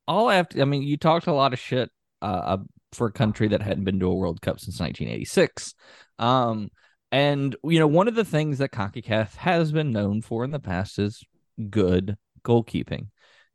all 0.07 0.29
I 0.29 0.35
have 0.35 0.49
to, 0.49 0.61
I 0.61 0.65
mean, 0.65 0.83
you 0.83 0.97
talked 0.97 1.27
a 1.27 1.33
lot 1.33 1.53
of 1.53 1.59
shit 1.59 1.89
uh, 2.21 2.57
for 2.93 3.07
a 3.07 3.11
country 3.11 3.49
that 3.49 3.61
hadn't 3.61 3.83
been 3.83 3.99
to 3.99 4.07
a 4.07 4.15
World 4.15 4.41
Cup 4.41 4.59
since 4.59 4.79
1986. 4.79 5.73
Um, 6.19 6.69
and 7.11 7.55
you 7.63 7.79
know, 7.79 7.87
one 7.87 8.07
of 8.07 8.15
the 8.15 8.25
things 8.25 8.57
that 8.57 8.71
CONCACAF 8.71 9.35
has 9.35 9.71
been 9.71 9.91
known 9.91 10.21
for 10.21 10.43
in 10.43 10.51
the 10.51 10.59
past 10.59 10.99
is 10.99 11.23
good 11.69 12.17
goalkeeping. 12.43 13.07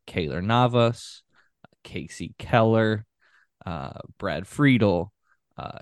Keylor 0.07 0.43
Navas, 0.43 1.23
Kasey 1.83 2.37
Keller, 2.37 3.05
uh, 3.65 3.99
Brad 4.17 4.47
Friedel, 4.47 5.11
uh, 5.57 5.79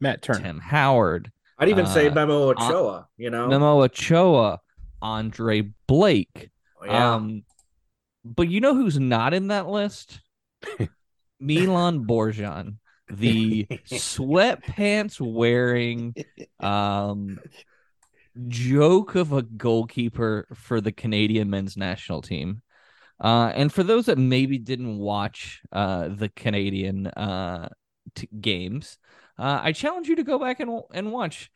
Matt 0.00 0.22
Turner, 0.22 0.40
Tim 0.40 0.58
Howard. 0.60 1.30
I'd 1.58 1.68
even 1.68 1.86
say 1.86 2.08
uh, 2.08 2.14
Memo 2.14 2.50
Ochoa. 2.50 3.08
You 3.16 3.30
know, 3.30 3.48
Memo 3.48 3.82
Ochoa, 3.82 4.60
Andre 5.02 5.70
Blake. 5.86 6.50
Oh, 6.80 6.86
yeah. 6.86 7.14
Um, 7.14 7.42
but 8.24 8.48
you 8.48 8.60
know 8.60 8.74
who's 8.74 8.98
not 8.98 9.34
in 9.34 9.48
that 9.48 9.68
list? 9.68 10.20
Milan 11.40 12.04
Borjan, 12.04 12.76
the 13.10 13.66
sweatpants 13.86 15.20
wearing 15.20 16.14
um 16.60 17.38
joke 18.48 19.14
of 19.14 19.32
a 19.32 19.42
goalkeeper 19.42 20.46
for 20.54 20.80
the 20.80 20.92
Canadian 20.92 21.50
men's 21.50 21.76
national 21.76 22.22
team. 22.22 22.62
Uh, 23.20 23.52
and 23.54 23.72
for 23.72 23.82
those 23.82 24.06
that 24.06 24.18
maybe 24.18 24.58
didn't 24.58 24.98
watch 24.98 25.60
uh, 25.72 26.08
the 26.08 26.28
Canadian 26.30 27.06
uh, 27.06 27.68
t- 28.14 28.28
games, 28.40 28.98
uh, 29.38 29.60
I 29.62 29.72
challenge 29.72 30.08
you 30.08 30.16
to 30.16 30.24
go 30.24 30.38
back 30.38 30.60
and 30.60 30.82
and 30.92 31.12
watch. 31.12 31.50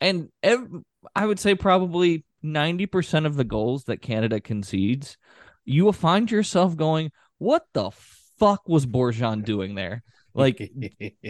And 0.00 0.28
ev- 0.42 0.68
I 1.14 1.26
would 1.26 1.40
say 1.40 1.54
probably 1.54 2.24
ninety 2.42 2.86
percent 2.86 3.26
of 3.26 3.36
the 3.36 3.44
goals 3.44 3.84
that 3.84 4.02
Canada 4.02 4.40
concedes, 4.40 5.16
you 5.64 5.84
will 5.84 5.92
find 5.92 6.30
yourself 6.30 6.76
going, 6.76 7.10
"What 7.38 7.66
the 7.72 7.90
fuck 8.38 8.68
was 8.68 8.86
Borjan 8.86 9.44
doing 9.44 9.74
there?" 9.74 10.04
Like 10.34 10.70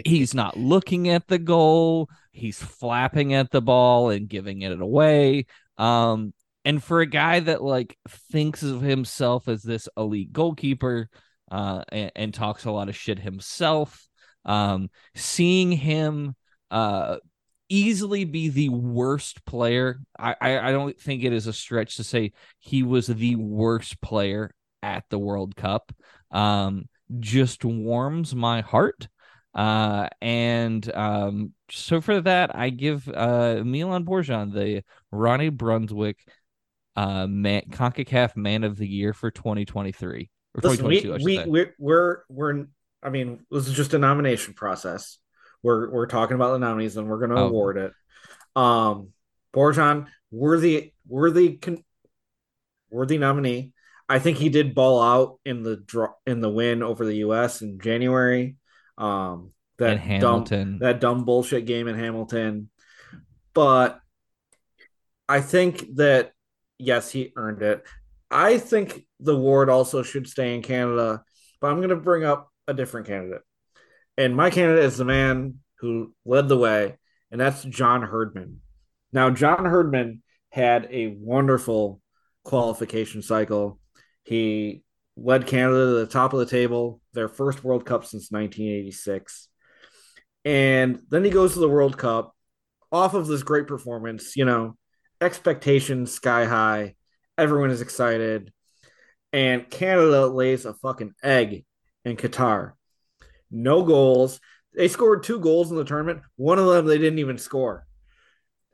he's 0.05 0.35
not 0.35 0.55
looking 0.57 1.09
at 1.09 1.27
the 1.27 1.39
goal, 1.39 2.09
he's 2.31 2.61
flapping 2.61 3.33
at 3.33 3.49
the 3.49 3.61
ball 3.61 4.11
and 4.11 4.29
giving 4.29 4.61
it 4.61 4.79
away. 4.79 5.47
Um, 5.77 6.33
and 6.69 6.83
for 6.83 7.01
a 7.01 7.07
guy 7.07 7.39
that 7.39 7.63
like 7.63 7.97
thinks 8.31 8.61
of 8.61 8.81
himself 8.81 9.47
as 9.47 9.63
this 9.63 9.89
elite 9.97 10.31
goalkeeper 10.31 11.09
uh, 11.51 11.83
and, 11.91 12.11
and 12.15 12.31
talks 12.31 12.65
a 12.65 12.71
lot 12.71 12.89
of 12.89 12.95
shit 12.95 13.17
himself, 13.17 14.07
um, 14.45 14.91
seeing 15.15 15.71
him 15.71 16.35
uh, 16.69 17.17
easily 17.69 18.23
be 18.23 18.49
the 18.49 18.69
worst 18.69 19.43
player, 19.45 19.99
I, 20.19 20.35
I, 20.39 20.69
I 20.69 20.71
don't 20.71 20.95
think 20.99 21.23
it 21.23 21.33
is 21.33 21.47
a 21.47 21.53
stretch 21.53 21.95
to 21.95 22.03
say 22.03 22.33
he 22.59 22.83
was 22.83 23.07
the 23.07 23.35
worst 23.35 23.99
player 23.99 24.53
at 24.83 25.05
the 25.09 25.17
World 25.17 25.55
Cup. 25.55 25.91
Um, 26.29 26.87
just 27.19 27.65
warms 27.65 28.35
my 28.35 28.61
heart. 28.61 29.07
Uh, 29.55 30.07
and 30.21 30.93
um, 30.95 31.53
so 31.71 31.99
for 31.99 32.21
that, 32.21 32.55
I 32.55 32.69
give 32.69 33.09
uh, 33.09 33.63
Milan 33.65 34.05
Borjan 34.05 34.53
the 34.53 34.83
Ronnie 35.11 35.49
Brunswijk 35.49 36.17
uh, 36.99 37.27
man, 37.27 37.61
CONCACAF 37.69 38.35
Man 38.35 38.63
of 38.63 38.77
the 38.77 38.87
Year 38.87 39.13
for 39.13 39.31
2023 39.31 40.29
or 40.55 40.61
Listen, 40.61 40.85
we, 40.85 40.99
2022. 41.01 41.13
I 41.13 41.17
should 41.17 41.25
we, 41.25 41.51
we're, 41.51 41.75
we're, 41.79 42.17
we're, 42.29 42.65
I 43.01 43.09
mean, 43.09 43.45
this 43.49 43.67
is 43.67 43.73
just 43.73 43.93
a 43.93 43.99
nomination 43.99 44.53
process. 44.53 45.17
We're, 45.63 45.89
we're 45.89 46.07
talking 46.07 46.35
about 46.35 46.51
the 46.53 46.59
nominees 46.59 46.97
and 46.97 47.07
we're 47.07 47.19
going 47.19 47.31
to 47.31 47.37
Oh. 47.37 47.47
award 47.47 47.77
it. 47.77 47.93
Um, 48.55 49.09
Borjan, 49.53 50.07
worthy, 50.31 50.93
worthy, 51.07 51.57
con- 51.57 51.83
worthy 52.89 53.17
nominee. 53.17 53.73
I 54.09 54.19
think 54.19 54.37
he 54.37 54.49
did 54.49 54.75
ball 54.75 55.01
out 55.01 55.39
in 55.45 55.63
the 55.63 55.77
draw 55.77 56.09
in 56.25 56.41
the 56.41 56.49
win 56.49 56.81
over 56.81 57.05
the 57.05 57.17
U.S. 57.17 57.61
in 57.61 57.79
January. 57.79 58.57
Um, 58.97 59.51
that 59.77 59.91
and 59.91 59.99
Hamilton. 59.99 60.71
dumb, 60.71 60.79
that 60.79 60.99
dumb 60.99 61.25
bullshit 61.25 61.65
game 61.65 61.87
in 61.87 61.95
Hamilton, 61.97 62.69
but 63.53 63.99
I 65.29 65.41
think 65.41 65.95
that 65.97 66.33
yes, 66.79 67.11
he 67.11 67.33
earned 67.35 67.61
it. 67.61 67.83
I 68.31 68.57
think 68.57 69.05
the 69.19 69.35
award 69.35 69.69
also 69.69 70.01
should 70.01 70.27
stay 70.27 70.55
in 70.55 70.61
Canada, 70.61 71.23
but 71.61 71.67
I'm 71.67 71.77
going 71.77 71.89
to 71.89 71.95
bring 71.95 72.23
up 72.23 72.49
a 72.67 72.73
different 72.73 73.07
candidate, 73.07 73.41
and 74.17 74.35
my 74.35 74.49
candidate 74.49 74.85
is 74.85 74.97
the 74.97 75.05
man 75.05 75.55
who 75.79 76.13
led 76.25 76.47
the 76.47 76.57
way, 76.57 76.97
and 77.31 77.39
that's 77.39 77.63
John 77.63 78.01
Herdman. 78.01 78.61
Now, 79.11 79.29
John 79.29 79.65
Herdman 79.65 80.21
had 80.51 80.87
a 80.91 81.15
wonderful 81.19 82.01
qualification 82.43 83.21
cycle. 83.21 83.79
He 84.23 84.83
led 85.15 85.47
Canada 85.47 85.85
to 85.85 85.93
the 85.93 86.07
top 86.07 86.33
of 86.33 86.39
the 86.39 86.45
table, 86.45 87.01
their 87.13 87.27
first 87.27 87.63
World 87.63 87.85
Cup 87.85 88.05
since 88.05 88.31
1986. 88.31 89.47
And 90.45 91.01
then 91.09 91.23
he 91.23 91.29
goes 91.29 91.53
to 91.53 91.59
the 91.59 91.69
World 91.69 91.97
Cup 91.97 92.35
off 92.91 93.13
of 93.13 93.27
this 93.27 93.43
great 93.43 93.67
performance, 93.67 94.35
you 94.35 94.45
know, 94.45 94.77
expectations 95.21 96.13
sky 96.13 96.45
high. 96.45 96.95
Everyone 97.37 97.71
is 97.71 97.81
excited. 97.81 98.51
And 99.31 99.69
Canada 99.69 100.27
lays 100.27 100.65
a 100.65 100.73
fucking 100.73 101.13
egg 101.23 101.65
in 102.05 102.17
Qatar. 102.17 102.73
No 103.51 103.83
goals. 103.83 104.39
They 104.73 104.87
scored 104.87 105.23
two 105.23 105.39
goals 105.39 105.71
in 105.71 105.77
the 105.77 105.83
tournament. 105.83 106.21
One 106.35 106.59
of 106.59 106.67
them 106.67 106.85
they 106.85 106.97
didn't 106.97 107.19
even 107.19 107.37
score. 107.37 107.85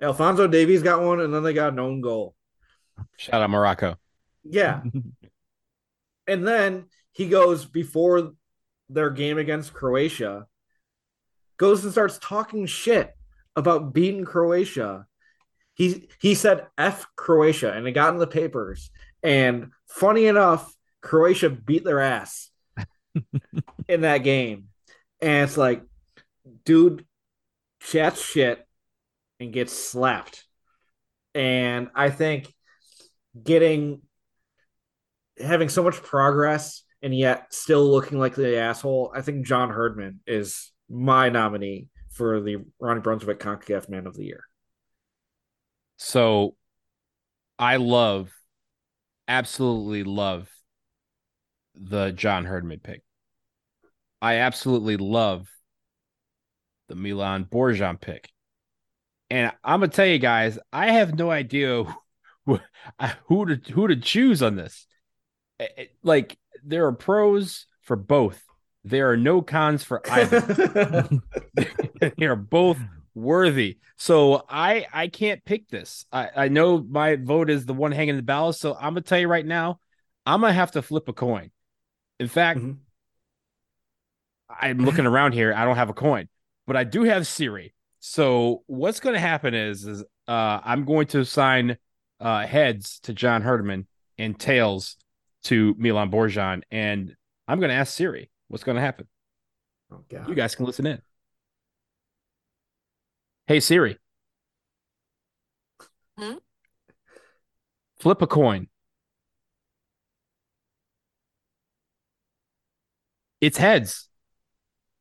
Alfonso 0.01 0.47
Davies 0.47 0.83
got 0.83 1.01
one, 1.01 1.21
and 1.21 1.33
then 1.33 1.43
they 1.43 1.53
got 1.53 1.73
an 1.73 1.79
own 1.79 2.01
goal. 2.01 2.35
Shout 3.17 3.41
out 3.41 3.49
Morocco. 3.49 3.95
Yeah. 4.43 4.81
and 6.27 6.47
then 6.47 6.85
he 7.11 7.29
goes 7.29 7.65
before 7.65 8.33
their 8.89 9.09
game 9.09 9.37
against 9.37 9.73
Croatia, 9.73 10.47
goes 11.57 11.83
and 11.83 11.91
starts 11.91 12.19
talking 12.21 12.65
shit 12.65 13.13
about 13.55 13.93
beating 13.93 14.25
Croatia. 14.25 15.07
He 15.75 16.09
he 16.19 16.35
said 16.35 16.67
F 16.77 17.05
Croatia 17.15 17.71
and 17.71 17.87
it 17.87 17.91
got 17.91 18.13
in 18.13 18.19
the 18.19 18.27
papers. 18.27 18.89
And 19.21 19.71
funny 19.87 20.25
enough, 20.25 20.73
Croatia 21.01 21.49
beat 21.49 21.83
their 21.83 21.99
ass 21.99 22.49
in 23.87 24.01
that 24.01 24.19
game. 24.19 24.69
And 25.21 25.43
it's 25.43 25.57
like, 25.57 25.83
dude, 26.63 27.05
chats 27.81 28.21
shit 28.21 28.65
and 29.39 29.53
gets 29.53 29.73
slapped. 29.73 30.45
And 31.33 31.89
I 31.93 32.09
think 32.09 32.53
getting 33.41 34.01
having 35.37 35.67
so 35.67 35.83
much 35.83 36.01
progress 36.01 36.83
and 37.01 37.13
yet 37.13 37.53
still 37.53 37.85
looking 37.89 38.17
like 38.17 38.35
the 38.35 38.57
asshole, 38.57 39.11
I 39.13 39.21
think 39.21 39.45
John 39.45 39.69
Herdman 39.69 40.21
is 40.25 40.71
my 40.89 41.29
nominee 41.29 41.89
for 42.11 42.41
the 42.41 42.57
Ronnie 42.79 43.01
Brunswijk 43.01 43.37
CONCACAF 43.37 43.89
Man 43.89 44.07
of 44.07 44.15
the 44.15 44.25
Year. 44.25 44.45
So 45.97 46.55
I 47.59 47.75
love, 47.77 48.31
absolutely 49.27 50.03
love 50.03 50.49
the 51.75 52.11
John 52.11 52.45
Herdman 52.45 52.79
pick. 52.79 53.03
I 54.21 54.35
absolutely 54.39 54.97
love 54.97 55.47
the 56.87 56.95
Milan 56.95 57.45
Borjan 57.45 57.99
pick. 57.99 58.29
And 59.29 59.51
I'm 59.63 59.79
gonna 59.79 59.91
tell 59.91 60.05
you 60.05 60.19
guys, 60.19 60.59
I 60.71 60.91
have 60.91 61.15
no 61.17 61.31
idea 61.31 61.83
who, 62.45 62.59
who 63.27 63.45
to 63.57 63.73
who 63.73 63.87
to 63.87 63.95
choose 63.95 64.41
on 64.43 64.55
this. 64.55 64.87
It- 65.59 65.73
it- 65.77 65.95
like 66.03 66.37
there 66.63 66.87
are 66.87 66.93
pros 66.93 67.67
for 67.81 67.95
both. 67.95 68.43
There 68.83 69.11
are 69.11 69.17
no 69.17 69.41
cons 69.41 69.83
for 69.83 70.01
either. 70.11 70.41
they 72.17 72.25
are 72.25 72.35
both 72.35 72.79
worthy. 73.15 73.79
So 73.97 74.43
I 74.49 74.85
I 74.93 75.07
can't 75.07 75.43
pick 75.45 75.67
this. 75.69 76.05
I 76.11 76.29
I 76.35 76.47
know 76.49 76.77
my 76.87 77.15
vote 77.15 77.49
is 77.49 77.65
the 77.65 77.73
one 77.73 77.91
hanging 77.91 78.09
in 78.11 78.15
the 78.17 78.21
balance. 78.23 78.59
So 78.59 78.75
I'm 78.75 78.91
gonna 78.93 79.01
tell 79.01 79.19
you 79.19 79.27
right 79.27 79.45
now, 79.45 79.79
I'm 80.25 80.41
gonna 80.41 80.53
have 80.53 80.71
to 80.73 80.81
flip 80.81 81.09
a 81.09 81.13
coin. 81.13 81.49
In 82.19 82.27
fact, 82.27 82.59
Mhm. 82.59 82.77
I'm 84.49 84.79
looking 84.79 85.05
around 85.05 85.33
here. 85.33 85.53
I 85.53 85.65
don't 85.65 85.75
have 85.75 85.89
a 85.89 85.93
coin, 85.93 86.29
but 86.67 86.75
I 86.75 86.83
do 86.83 87.03
have 87.03 87.25
Siri. 87.27 87.73
So 87.99 88.63
what's 88.67 88.99
to 89.15 89.19
happen 89.19 89.53
is, 89.53 89.85
is 89.85 90.03
uh, 90.27 90.59
I'm 90.63 90.85
going 90.85 91.07
to 91.07 91.19
assign 91.21 91.77
uh, 92.19 92.45
heads 92.45 92.99
to 93.01 93.13
John 93.13 93.41
Herdman 93.41 93.87
and 94.17 94.39
tails 94.39 94.97
to 95.45 95.75
Milan 95.77 96.11
Borjan, 96.11 96.61
and 96.71 97.15
I'm 97.47 97.59
to 97.69 97.75
ask 97.75 97.93
Siri 97.93 98.29
what's 98.47 98.63
to 98.75 98.81
happen. 98.81 99.07
oh, 99.91 100.03
God. 100.09 100.29
You 100.29 100.35
guys 100.35 100.55
can 100.55 100.65
listen 100.65 100.85
in. 100.85 101.01
Hey 103.47 103.59
Siri. 103.59 103.97
Hmm? 106.17 106.35
Flip 107.99 108.21
a 108.21 108.27
coin. 108.27 108.67
It's 113.41 113.57
heads. 113.57 114.07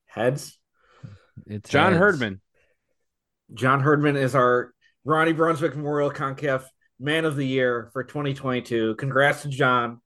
Heads. 0.07 0.59
It's 1.47 1.71
John 1.71 1.93
heads. 1.93 2.01
Herdman. 2.01 2.41
John 3.55 3.81
Herdman 3.81 4.17
is 4.17 4.35
our 4.35 4.75
Ronnie 5.05 5.33
Brunswijk 5.33 5.75
Memorial 5.75 6.11
CONCACAF 6.11 6.65
Man 7.01 7.25
of 7.25 7.37
the 7.37 7.47
Year 7.47 7.89
for 7.95 8.05
2022. 8.05 8.97
Congrats 8.97 9.43
to 9.43 9.49
John. 9.49 10.03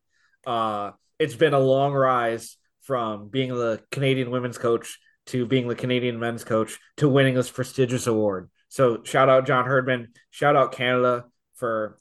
Uh, 0.46 0.92
it's 1.18 1.34
been 1.34 1.54
a 1.54 1.58
long 1.58 1.92
rise 1.92 2.56
from 2.82 3.28
being 3.28 3.48
the 3.52 3.82
Canadian 3.90 4.30
women's 4.30 4.58
coach 4.58 4.98
to 5.28 5.46
being 5.46 5.68
the 5.68 5.74
Canadian 5.74 6.18
men's 6.18 6.44
coach 6.44 6.78
to 6.96 7.08
winning 7.08 7.34
this 7.34 7.50
prestigious 7.50 8.06
award. 8.06 8.50
So 8.68 9.02
shout 9.04 9.28
out 9.28 9.46
John 9.46 9.64
Herdman. 9.64 10.08
Shout 10.30 10.56
out 10.56 10.72
Canada 10.72 11.26
for 11.54 11.98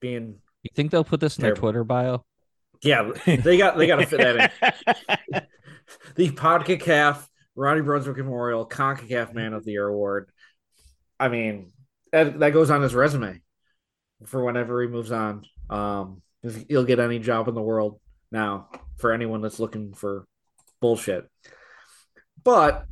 being 0.00 0.36
You 0.62 0.70
think 0.74 0.90
they'll 0.90 1.04
put 1.04 1.20
this 1.20 1.38
in 1.38 1.42
their 1.42 1.54
Twitter 1.54 1.84
bio? 1.84 2.24
yeah 2.82 3.10
they 3.26 3.56
got 3.56 3.78
they 3.78 3.86
got 3.86 3.96
to 3.96 4.06
fit 4.06 4.20
that 4.20 4.52
in. 5.32 5.40
the 6.16 6.30
PodCAF 6.30 7.26
Ronnie 7.56 7.80
Brunswijk 7.82 8.16
Memorial 8.16 8.66
CONCACAF 8.66 9.32
Man 9.32 9.52
of 9.52 9.64
the 9.64 9.72
Year 9.72 9.86
award. 9.86 10.30
I 11.18 11.28
mean, 11.28 11.72
that, 12.12 12.38
that 12.40 12.50
goes 12.50 12.70
on 12.70 12.82
his 12.82 12.94
resume 12.94 13.40
for 14.26 14.44
whenever 14.44 14.82
he 14.82 14.88
moves 14.88 15.12
on. 15.12 15.44
Um, 15.70 16.22
he'll 16.68 16.84
get 16.84 16.98
any 17.00 17.18
job 17.18 17.48
in 17.48 17.54
the 17.54 17.62
world 17.62 18.00
now 18.32 18.68
for 18.96 19.12
anyone 19.12 19.40
that's 19.40 19.60
looking 19.60 19.94
for 19.94 20.26
bullshit. 20.80 21.28
But 22.44 22.86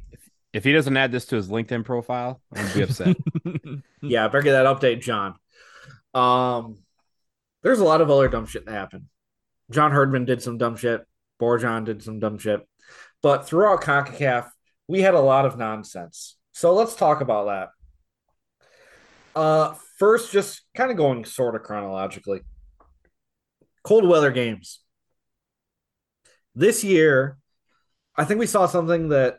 if 0.53 0.65
he 0.65 0.73
doesn't 0.73 0.97
add 0.97 1.13
this 1.13 1.27
to 1.27 1.37
his 1.37 1.49
LinkedIn 1.49 1.85
profile, 1.85 2.41
I'm 2.55 2.63
gonna 2.63 2.75
be 2.75 2.83
upset. 2.83 3.17
yeah, 4.03 4.29
better 4.29 4.43
get 4.43 4.53
that 4.53 4.67
update, 4.67 5.01
John. 5.01 5.35
Um, 6.15 6.79
there's 7.63 7.81
a 7.81 7.85
lot 7.85 8.01
of 8.01 8.11
other 8.11 8.29
dumb 8.29 8.47
shit 8.47 8.67
that 8.67 8.73
happened. 8.73 9.07
John 9.71 9.93
Herdman 9.93 10.25
did 10.25 10.43
some 10.43 10.59
dumb 10.59 10.77
shit. 10.77 11.03
Borjan 11.41 11.85
did 11.85 12.03
some 12.03 12.19
dumb 12.19 12.39
shit. 12.39 12.61
But 13.23 13.47
throughout 13.47 13.83
CONCACAF, 13.83 14.51
we 14.89 15.01
had 15.01 15.15
a 15.15 15.21
lot 15.21 15.47
of 15.47 15.57
nonsense. 15.57 16.37
So 16.53 16.75
let's 16.75 16.95
talk 16.95 17.21
about 17.21 17.47
that. 17.47 19.41
Uh, 19.41 19.75
first, 19.99 20.33
just 20.33 20.63
kind 20.75 20.91
of 20.91 20.97
going 20.97 21.25
sort 21.25 21.55
of 21.55 21.63
chronologically. 21.63 22.41
Cold 23.83 24.07
weather 24.07 24.31
games. 24.31 24.81
This 26.55 26.85
year, 26.85 27.39
I 28.15 28.25
think 28.25 28.39
we 28.39 28.47
saw 28.47 28.67
something 28.67 29.09
that 29.09 29.39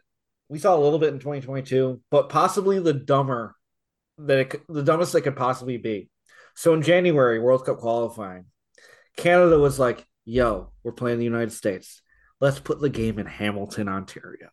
we 0.53 0.59
saw 0.59 0.75
a 0.75 0.79
little 0.79 0.99
bit 0.99 1.11
in 1.11 1.19
2022, 1.19 1.99
but 2.11 2.29
possibly 2.29 2.77
the 2.77 2.93
dumber 2.93 3.55
that 4.19 4.37
it, 4.37 4.61
the 4.69 4.83
dumbest 4.83 5.15
it 5.15 5.21
could 5.21 5.35
possibly 5.35 5.77
be. 5.77 6.11
So 6.55 6.75
in 6.75 6.83
January, 6.83 7.39
World 7.39 7.65
Cup 7.65 7.79
qualifying, 7.79 8.45
Canada 9.17 9.57
was 9.57 9.79
like, 9.79 10.05
"Yo, 10.25 10.71
we're 10.83 10.91
playing 10.91 11.17
the 11.17 11.25
United 11.25 11.53
States. 11.53 12.03
Let's 12.39 12.59
put 12.59 12.79
the 12.79 12.91
game 12.91 13.17
in 13.17 13.25
Hamilton, 13.25 13.89
Ontario." 13.89 14.49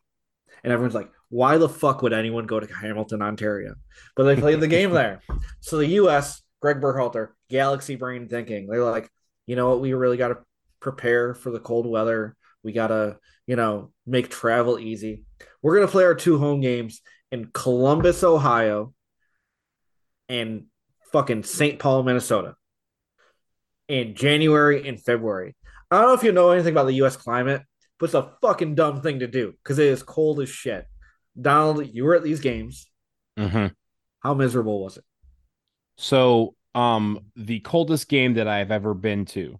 And 0.64 0.72
everyone's 0.72 0.94
like, 0.94 1.10
"Why 1.28 1.58
the 1.58 1.68
fuck 1.68 2.00
would 2.00 2.14
anyone 2.14 2.46
go 2.46 2.58
to 2.58 2.74
Hamilton, 2.74 3.20
Ontario?" 3.20 3.74
But 4.16 4.24
they 4.24 4.36
played 4.36 4.60
the 4.60 4.68
game 4.68 4.92
there. 4.92 5.20
So 5.60 5.76
the 5.76 5.86
U.S. 6.00 6.40
Greg 6.62 6.80
Berhalter, 6.80 7.32
galaxy 7.50 7.96
brain 7.96 8.26
thinking, 8.26 8.68
they're 8.68 8.82
like, 8.82 9.10
"You 9.44 9.54
know 9.54 9.68
what? 9.68 9.82
We 9.82 9.92
really 9.92 10.16
got 10.16 10.28
to 10.28 10.38
prepare 10.80 11.34
for 11.34 11.50
the 11.50 11.60
cold 11.60 11.86
weather 11.86 12.38
We 12.62 12.72
gotta, 12.72 13.18
you 13.46 13.56
know, 13.56 13.92
make 14.06 14.30
travel 14.30 14.78
easy. 14.78 15.24
We're 15.62 15.74
gonna 15.76 15.88
play 15.88 16.04
our 16.04 16.14
two 16.14 16.38
home 16.38 16.60
games 16.60 17.00
in 17.30 17.50
Columbus, 17.52 18.24
Ohio, 18.24 18.94
and 20.28 20.66
fucking 21.12 21.42
St. 21.44 21.78
Paul, 21.78 22.02
Minnesota, 22.02 22.54
in 23.88 24.14
January 24.14 24.88
and 24.88 25.02
February. 25.02 25.56
I 25.90 25.98
don't 25.98 26.08
know 26.08 26.14
if 26.14 26.22
you 26.22 26.32
know 26.32 26.50
anything 26.50 26.72
about 26.72 26.86
the 26.86 26.94
U.S. 26.94 27.16
climate, 27.16 27.62
but 27.98 28.06
it's 28.06 28.14
a 28.14 28.32
fucking 28.40 28.76
dumb 28.76 29.02
thing 29.02 29.20
to 29.20 29.26
do 29.26 29.52
because 29.62 29.78
it 29.78 29.86
is 29.86 30.02
cold 30.02 30.40
as 30.40 30.48
shit. 30.48 30.86
Donald, 31.40 31.86
you 31.92 32.04
were 32.04 32.14
at 32.14 32.22
these 32.22 32.40
games. 32.40 32.88
Mm-hmm. 33.38 33.66
How 34.20 34.34
miserable 34.34 34.82
was 34.82 34.98
it? 34.98 35.04
So, 35.96 36.54
um, 36.74 37.20
the 37.36 37.60
coldest 37.60 38.08
game 38.08 38.34
that 38.34 38.48
I've 38.48 38.70
ever 38.70 38.94
been 38.94 39.24
to, 39.26 39.58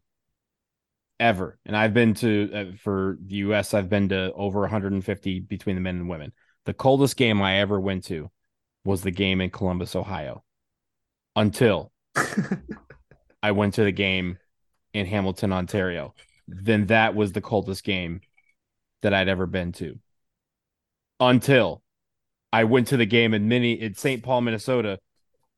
ever, 1.20 1.58
and 1.64 1.76
I've 1.76 1.94
been 1.94 2.14
to 2.14 2.50
uh, 2.52 2.76
for 2.82 3.18
the 3.24 3.36
U.S. 3.36 3.74
I've 3.74 3.88
been 3.88 4.08
to 4.08 4.32
over 4.32 4.60
150 4.60 5.40
between 5.40 5.76
the 5.76 5.82
men 5.82 5.96
and 5.96 6.08
women. 6.08 6.32
The 6.64 6.74
coldest 6.74 7.16
game 7.16 7.40
I 7.40 7.60
ever 7.60 7.78
went 7.78 8.04
to 8.04 8.30
was 8.84 9.02
the 9.02 9.10
game 9.10 9.40
in 9.40 9.50
Columbus, 9.50 9.94
Ohio, 9.94 10.42
until 11.36 11.92
I 13.42 13.52
went 13.52 13.74
to 13.74 13.84
the 13.84 13.92
game 13.92 14.38
in 14.92 15.06
Hamilton, 15.06 15.52
Ontario. 15.52 16.14
Then 16.48 16.86
that 16.86 17.14
was 17.14 17.32
the 17.32 17.40
coldest 17.40 17.84
game 17.84 18.22
that 19.02 19.14
I'd 19.14 19.28
ever 19.28 19.46
been 19.46 19.72
to. 19.72 19.98
Until 21.20 21.82
I 22.52 22.64
went 22.64 22.88
to 22.88 22.96
the 22.96 23.06
game 23.06 23.34
in 23.34 23.46
mini 23.46 23.74
in 23.74 23.94
St. 23.94 24.22
Paul, 24.22 24.40
Minnesota. 24.40 24.98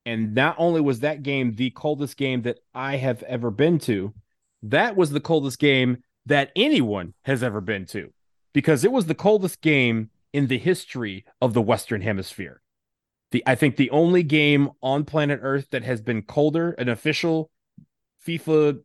And 0.04 0.34
not 0.34 0.56
only 0.58 0.80
was 0.80 1.00
that 1.00 1.22
game 1.22 1.54
the 1.54 1.70
coldest 1.70 2.16
game 2.16 2.42
that 2.42 2.58
I 2.74 2.96
have 2.96 3.22
ever 3.22 3.50
been 3.50 3.78
to, 3.80 4.12
that 4.62 4.96
was 4.96 5.10
the 5.10 5.20
coldest 5.20 5.58
game 5.58 5.98
that 6.26 6.50
anyone 6.54 7.14
has 7.24 7.42
ever 7.42 7.60
been 7.60 7.84
to 7.86 8.12
because 8.52 8.84
it 8.84 8.92
was 8.92 9.06
the 9.06 9.14
coldest 9.14 9.60
game 9.60 10.10
in 10.32 10.46
the 10.46 10.58
history 10.58 11.24
of 11.40 11.52
the 11.54 11.62
Western 11.62 12.00
Hemisphere. 12.00 12.60
The 13.32 13.42
I 13.46 13.54
think 13.54 13.76
the 13.76 13.90
only 13.90 14.22
game 14.22 14.70
on 14.82 15.04
planet 15.04 15.40
Earth 15.42 15.68
that 15.70 15.82
has 15.82 16.00
been 16.00 16.22
colder, 16.22 16.70
an 16.72 16.88
official 16.88 17.50
FIFA 18.26 18.80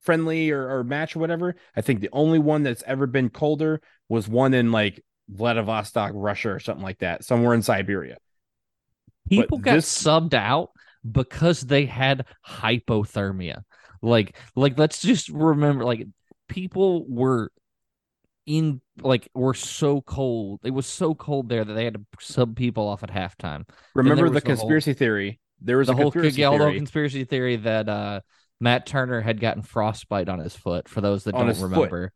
friendly 0.00 0.50
or, 0.50 0.78
or 0.78 0.84
match 0.84 1.16
or 1.16 1.20
whatever. 1.20 1.56
I 1.74 1.80
think 1.80 2.00
the 2.00 2.10
only 2.12 2.38
one 2.38 2.62
that's 2.62 2.82
ever 2.86 3.06
been 3.06 3.30
colder 3.30 3.80
was 4.08 4.28
one 4.28 4.54
in 4.54 4.70
like 4.70 5.02
Vladivostok, 5.28 6.12
Russia, 6.14 6.50
or 6.50 6.60
something 6.60 6.84
like 6.84 6.98
that, 6.98 7.24
somewhere 7.24 7.54
in 7.54 7.62
Siberia. 7.62 8.18
People 9.28 9.58
But 9.58 9.64
got 9.64 9.74
this- 9.74 10.02
subbed 10.04 10.34
out 10.34 10.70
because 11.10 11.60
they 11.60 11.86
had 11.86 12.26
hypothermia. 12.46 13.62
Like, 14.06 14.36
like 14.54 14.78
let's 14.78 15.02
just 15.02 15.28
remember, 15.28 15.84
like 15.84 16.06
people 16.48 17.04
were 17.08 17.50
in 18.46 18.80
like 19.00 19.28
were 19.34 19.54
so 19.54 20.00
cold. 20.00 20.60
It 20.64 20.70
was 20.70 20.86
so 20.86 21.14
cold 21.14 21.48
there 21.48 21.64
that 21.64 21.72
they 21.74 21.84
had 21.84 21.94
to 21.94 22.00
sub 22.20 22.56
people 22.56 22.86
off 22.88 23.02
at 23.02 23.10
halftime. 23.10 23.68
Remember 23.94 24.28
the 24.28 24.34
the 24.40 24.46
whole- 24.46 24.56
conspiracy 24.56 24.94
theory? 24.94 25.40
There 25.60 25.78
was 25.78 25.86
the 25.88 25.94
a 25.94 25.96
whole 25.96 26.10
conspiracy 26.12 26.42
theory 26.42 26.74
conspiracy 26.76 27.24
theory 27.24 27.56
that 27.56 27.88
uh 27.88 28.20
Matt 28.60 28.86
Turner 28.86 29.20
had 29.20 29.40
gotten 29.40 29.62
frostbite 29.62 30.28
on 30.28 30.38
his 30.38 30.54
foot. 30.54 30.88
For 30.88 31.00
those 31.00 31.24
that 31.24 31.34
On 31.34 31.40
don't 31.40 31.48
his 31.48 31.58
foot. 31.58 31.70
remember, 31.70 32.12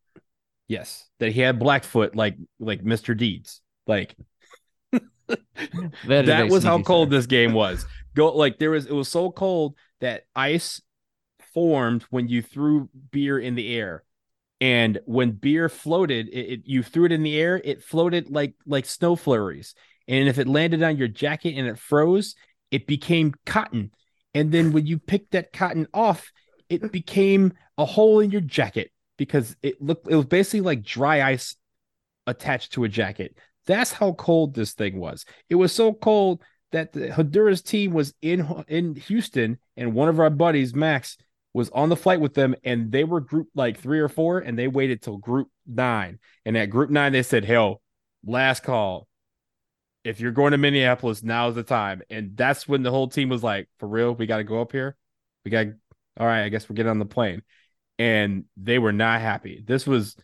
Yes, 0.69 1.09
that 1.19 1.33
he 1.33 1.41
had 1.41 1.59
Blackfoot 1.59 2.15
like 2.15 2.37
like 2.61 2.83
Mr. 2.85 3.17
Deeds. 3.17 3.61
Like 3.87 4.15
That 6.07 6.27
that 6.27 6.49
was 6.49 6.65
how 6.65 6.83
cold 6.83 7.11
this 7.11 7.27
game 7.27 7.53
was. 7.53 7.87
Go 8.15 8.35
like 8.37 8.59
there 8.59 8.71
was 8.71 8.87
it 8.87 8.93
was 8.93 9.09
so 9.09 9.31
cold 9.31 9.77
that 10.01 10.25
ice 10.35 10.81
formed 11.53 12.03
when 12.11 12.29
you 12.29 12.43
threw 12.43 12.89
beer 13.11 13.39
in 13.39 13.55
the 13.55 13.75
air. 13.75 14.05
And 14.61 15.01
when 15.07 15.33
beer 15.33 15.69
floated, 15.69 16.29
it, 16.29 16.53
it 16.53 16.61
you 16.65 16.83
threw 16.83 17.07
it 17.07 17.13
in 17.13 17.23
the 17.23 17.39
air, 17.39 17.61
it 17.65 17.83
floated 17.83 18.31
like 18.31 18.55
like 18.67 18.87
snow 18.87 19.17
flurries. 19.17 19.75
And 20.07 20.29
if 20.29 20.39
it 20.39 20.49
landed 20.49 20.83
on 20.83 20.97
your 20.97 21.09
jacket 21.09 21.57
and 21.57 21.67
it 21.67 21.79
froze, 21.79 22.35
it 22.71 22.87
became 22.87 23.35
cotton. 23.47 23.91
And 24.35 24.53
then 24.53 24.73
when 24.73 24.87
you 24.87 24.99
picked 24.99 25.33
that 25.33 25.53
cotton 25.53 25.87
off, 25.95 26.31
it 26.69 26.93
became 26.93 27.53
a 27.79 27.85
hole 27.85 28.21
in 28.21 28.31
your 28.31 28.41
jacket 28.41 28.93
because 29.17 29.57
it 29.63 29.81
looked 29.81 30.11
it 30.11 30.17
was 30.17 30.27
basically 30.27 30.61
like 30.61 30.83
dry 30.83 31.23
ice 31.23 31.57
attached 32.27 32.73
to 32.75 32.85
a 32.85 32.89
jacket. 32.89 33.37
That's 33.67 33.93
how 33.93 34.13
cold 34.13 34.55
this 34.55 34.73
thing 34.73 34.99
was. 34.99 35.25
It 35.49 35.57
was 35.57 35.73
so 35.73 35.93
cold 35.93 36.43
that 36.73 36.93
the 36.93 37.13
Honduras 37.13 37.63
team 37.63 37.93
was 37.93 38.15
in 38.23 38.47
in 38.69 38.95
Houston, 38.95 39.59
and 39.77 39.95
one 39.95 40.09
of 40.09 40.21
our 40.21 40.31
buddies, 40.31 40.75
Max, 40.75 41.17
was 41.53 41.71
on 41.71 41.89
the 41.89 41.97
flight 41.97 42.21
with 42.21 42.35
them, 42.35 42.55
and 42.65 42.93
they 42.93 43.05
were 43.05 43.21
group 43.21 43.49
like 43.55 43.79
three 43.79 44.01
or 44.01 44.09
four, 44.09 44.39
and 44.39 44.59
they 44.59 44.69
waited 44.69 45.03
till 45.03 45.17
group 45.17 45.49
nine. 45.67 46.19
And 46.45 46.57
at 46.57 46.67
group 46.67 46.91
nine, 46.91 47.13
they 47.13 47.23
said, 47.23 47.45
"Hell, 47.45 47.83
last 48.25 48.63
call. 48.63 49.09
If 50.05 50.21
you're 50.21 50.33
going 50.33 50.53
to 50.53 50.59
Minneapolis, 50.59 51.23
now's 51.23 51.55
the 51.55 51.63
time." 51.63 52.03
And 52.11 52.37
that's 52.37 52.69
when 52.69 52.83
the 52.83 52.91
whole 52.91 53.09
team 53.09 53.29
was 53.29 53.43
like, 53.43 53.69
"For 53.79 53.89
real, 53.89 54.15
we 54.15 54.27
got 54.27 54.39
to 54.39 54.45
go 54.45 54.61
up 54.61 54.73
here. 54.73 54.97
We 55.45 55.51
got 55.51 55.67
all 56.19 56.27
right. 56.27 56.45
I 56.45 56.49
guess 56.49 56.69
we're 56.69 56.77
getting 56.77 56.91
on 56.91 56.99
the 56.99 57.07
plane." 57.07 57.43
And 57.99 58.45
they 58.57 58.79
were 58.79 58.93
not 58.93 59.21
happy. 59.21 59.63
This 59.67 59.87
was 59.87 60.17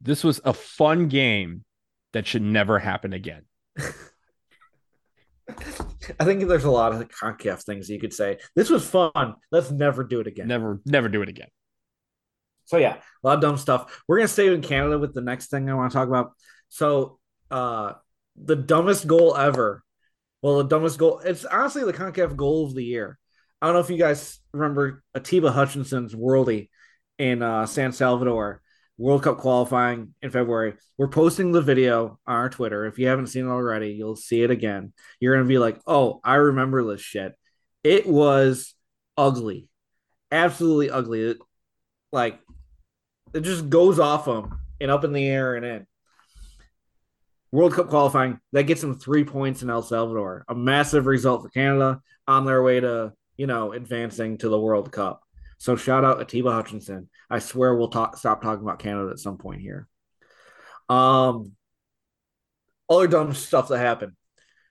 this 0.00 0.24
was 0.24 0.40
a 0.44 0.52
fun 0.52 1.08
game 1.08 1.64
that 2.12 2.26
should 2.26 2.42
never 2.42 2.78
happen 2.78 3.12
again. 3.12 3.44
I 5.48 6.24
think 6.24 6.46
there's 6.46 6.64
a 6.64 6.70
lot 6.70 6.92
of 6.92 7.08
CONCACAF 7.08 7.62
things 7.64 7.88
you 7.88 8.00
could 8.00 8.12
say. 8.14 8.38
This 8.54 8.70
was 8.70 8.88
fun. 8.88 9.34
Let's 9.50 9.70
never 9.70 10.04
do 10.04 10.20
it 10.20 10.26
again. 10.26 10.48
Never, 10.48 10.80
never 10.84 11.08
do 11.08 11.22
it 11.22 11.28
again. 11.28 11.48
So 12.64 12.76
yeah, 12.76 12.94
a 12.94 13.26
lot 13.26 13.34
of 13.34 13.40
dumb 13.42 13.56
stuff. 13.56 14.02
We're 14.06 14.18
gonna 14.18 14.28
stay 14.28 14.52
in 14.52 14.62
Canada 14.62 14.98
with 14.98 15.14
the 15.14 15.20
next 15.20 15.50
thing 15.50 15.68
I 15.68 15.74
want 15.74 15.92
to 15.92 15.98
talk 15.98 16.08
about. 16.08 16.32
So 16.68 17.18
uh 17.50 17.94
the 18.36 18.56
dumbest 18.56 19.06
goal 19.06 19.36
ever. 19.36 19.82
Well, 20.40 20.58
the 20.58 20.64
dumbest 20.64 20.98
goal. 20.98 21.20
It's 21.24 21.44
honestly 21.44 21.84
the 21.84 21.92
CONCACAF 21.92 22.36
goal 22.36 22.66
of 22.66 22.74
the 22.74 22.84
year. 22.84 23.18
I 23.60 23.66
don't 23.66 23.74
know 23.74 23.80
if 23.80 23.90
you 23.90 23.98
guys 23.98 24.40
remember 24.52 25.02
Atiba 25.14 25.52
Hutchinson's 25.52 26.14
worldie 26.14 26.70
in 27.18 27.42
uh, 27.42 27.66
San 27.66 27.92
Salvador 27.92 28.61
World 29.02 29.24
Cup 29.24 29.38
qualifying 29.38 30.14
in 30.22 30.30
February. 30.30 30.74
We're 30.96 31.08
posting 31.08 31.50
the 31.50 31.60
video 31.60 32.20
on 32.24 32.36
our 32.36 32.48
Twitter. 32.48 32.86
If 32.86 33.00
you 33.00 33.08
haven't 33.08 33.26
seen 33.26 33.46
it 33.46 33.50
already, 33.50 33.90
you'll 33.90 34.14
see 34.14 34.44
it 34.44 34.50
again. 34.52 34.92
You're 35.18 35.34
gonna 35.34 35.48
be 35.48 35.58
like, 35.58 35.80
"Oh, 35.88 36.20
I 36.22 36.36
remember 36.36 36.84
this 36.84 37.00
shit." 37.00 37.34
It 37.82 38.06
was 38.06 38.76
ugly, 39.16 39.68
absolutely 40.30 40.90
ugly. 40.90 41.22
It, 41.22 41.38
like 42.12 42.38
it 43.34 43.40
just 43.40 43.68
goes 43.68 43.98
off 43.98 44.26
them 44.26 44.60
and 44.80 44.88
up 44.88 45.02
in 45.02 45.12
the 45.12 45.26
air 45.26 45.56
and 45.56 45.66
in. 45.66 45.86
World 47.50 47.72
Cup 47.72 47.88
qualifying 47.88 48.38
that 48.52 48.68
gets 48.68 48.82
them 48.82 48.96
three 48.96 49.24
points 49.24 49.64
in 49.64 49.70
El 49.70 49.82
Salvador, 49.82 50.44
a 50.48 50.54
massive 50.54 51.06
result 51.06 51.42
for 51.42 51.48
Canada 51.48 52.00
on 52.28 52.44
their 52.44 52.62
way 52.62 52.78
to 52.78 53.12
you 53.36 53.48
know 53.48 53.72
advancing 53.72 54.38
to 54.38 54.48
the 54.48 54.60
World 54.60 54.92
Cup. 54.92 55.22
So 55.62 55.76
shout 55.76 56.04
out 56.04 56.20
Atiba 56.20 56.50
Hutchinson. 56.50 57.08
I 57.30 57.38
swear 57.38 57.76
we'll 57.76 57.86
talk 57.86 58.16
stop 58.16 58.42
talking 58.42 58.64
about 58.64 58.80
Canada 58.80 59.10
at 59.12 59.20
some 59.20 59.38
point 59.38 59.60
here. 59.60 59.86
Um, 60.88 61.52
other 62.90 63.06
dumb 63.06 63.32
stuff 63.32 63.68
that 63.68 63.78
happened. 63.78 64.14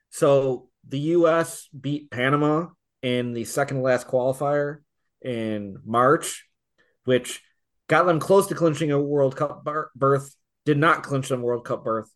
So 0.09 0.67
the 0.85 0.99
U.S. 0.99 1.69
beat 1.69 2.11
Panama 2.11 2.67
in 3.01 3.31
the 3.31 3.45
second 3.45 3.81
last 3.81 4.05
qualifier 4.05 4.79
in 5.21 5.77
March, 5.85 6.45
which 7.05 7.41
got 7.87 8.05
them 8.05 8.19
close 8.19 8.47
to 8.47 8.55
clinching 8.55 8.91
a 8.91 8.99
World 8.99 9.37
Cup 9.37 9.63
ber- 9.63 9.91
berth. 9.95 10.35
Did 10.65 10.77
not 10.77 11.03
clinch 11.03 11.29
them 11.29 11.41
World 11.41 11.63
Cup 11.63 11.85
berth. 11.85 12.11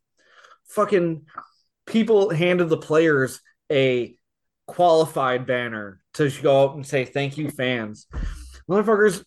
Fucking 0.66 1.28
people 1.86 2.30
handed 2.30 2.68
the 2.68 2.76
players 2.76 3.40
a 3.72 4.18
qualified 4.68 5.46
banner 5.46 6.02
to 6.16 6.30
go 6.42 6.66
up 6.66 6.76
and 6.76 6.86
say 6.86 7.06
thank 7.06 7.38
you, 7.38 7.50
fans. 7.50 8.08
Motherfuckers, 8.70 9.24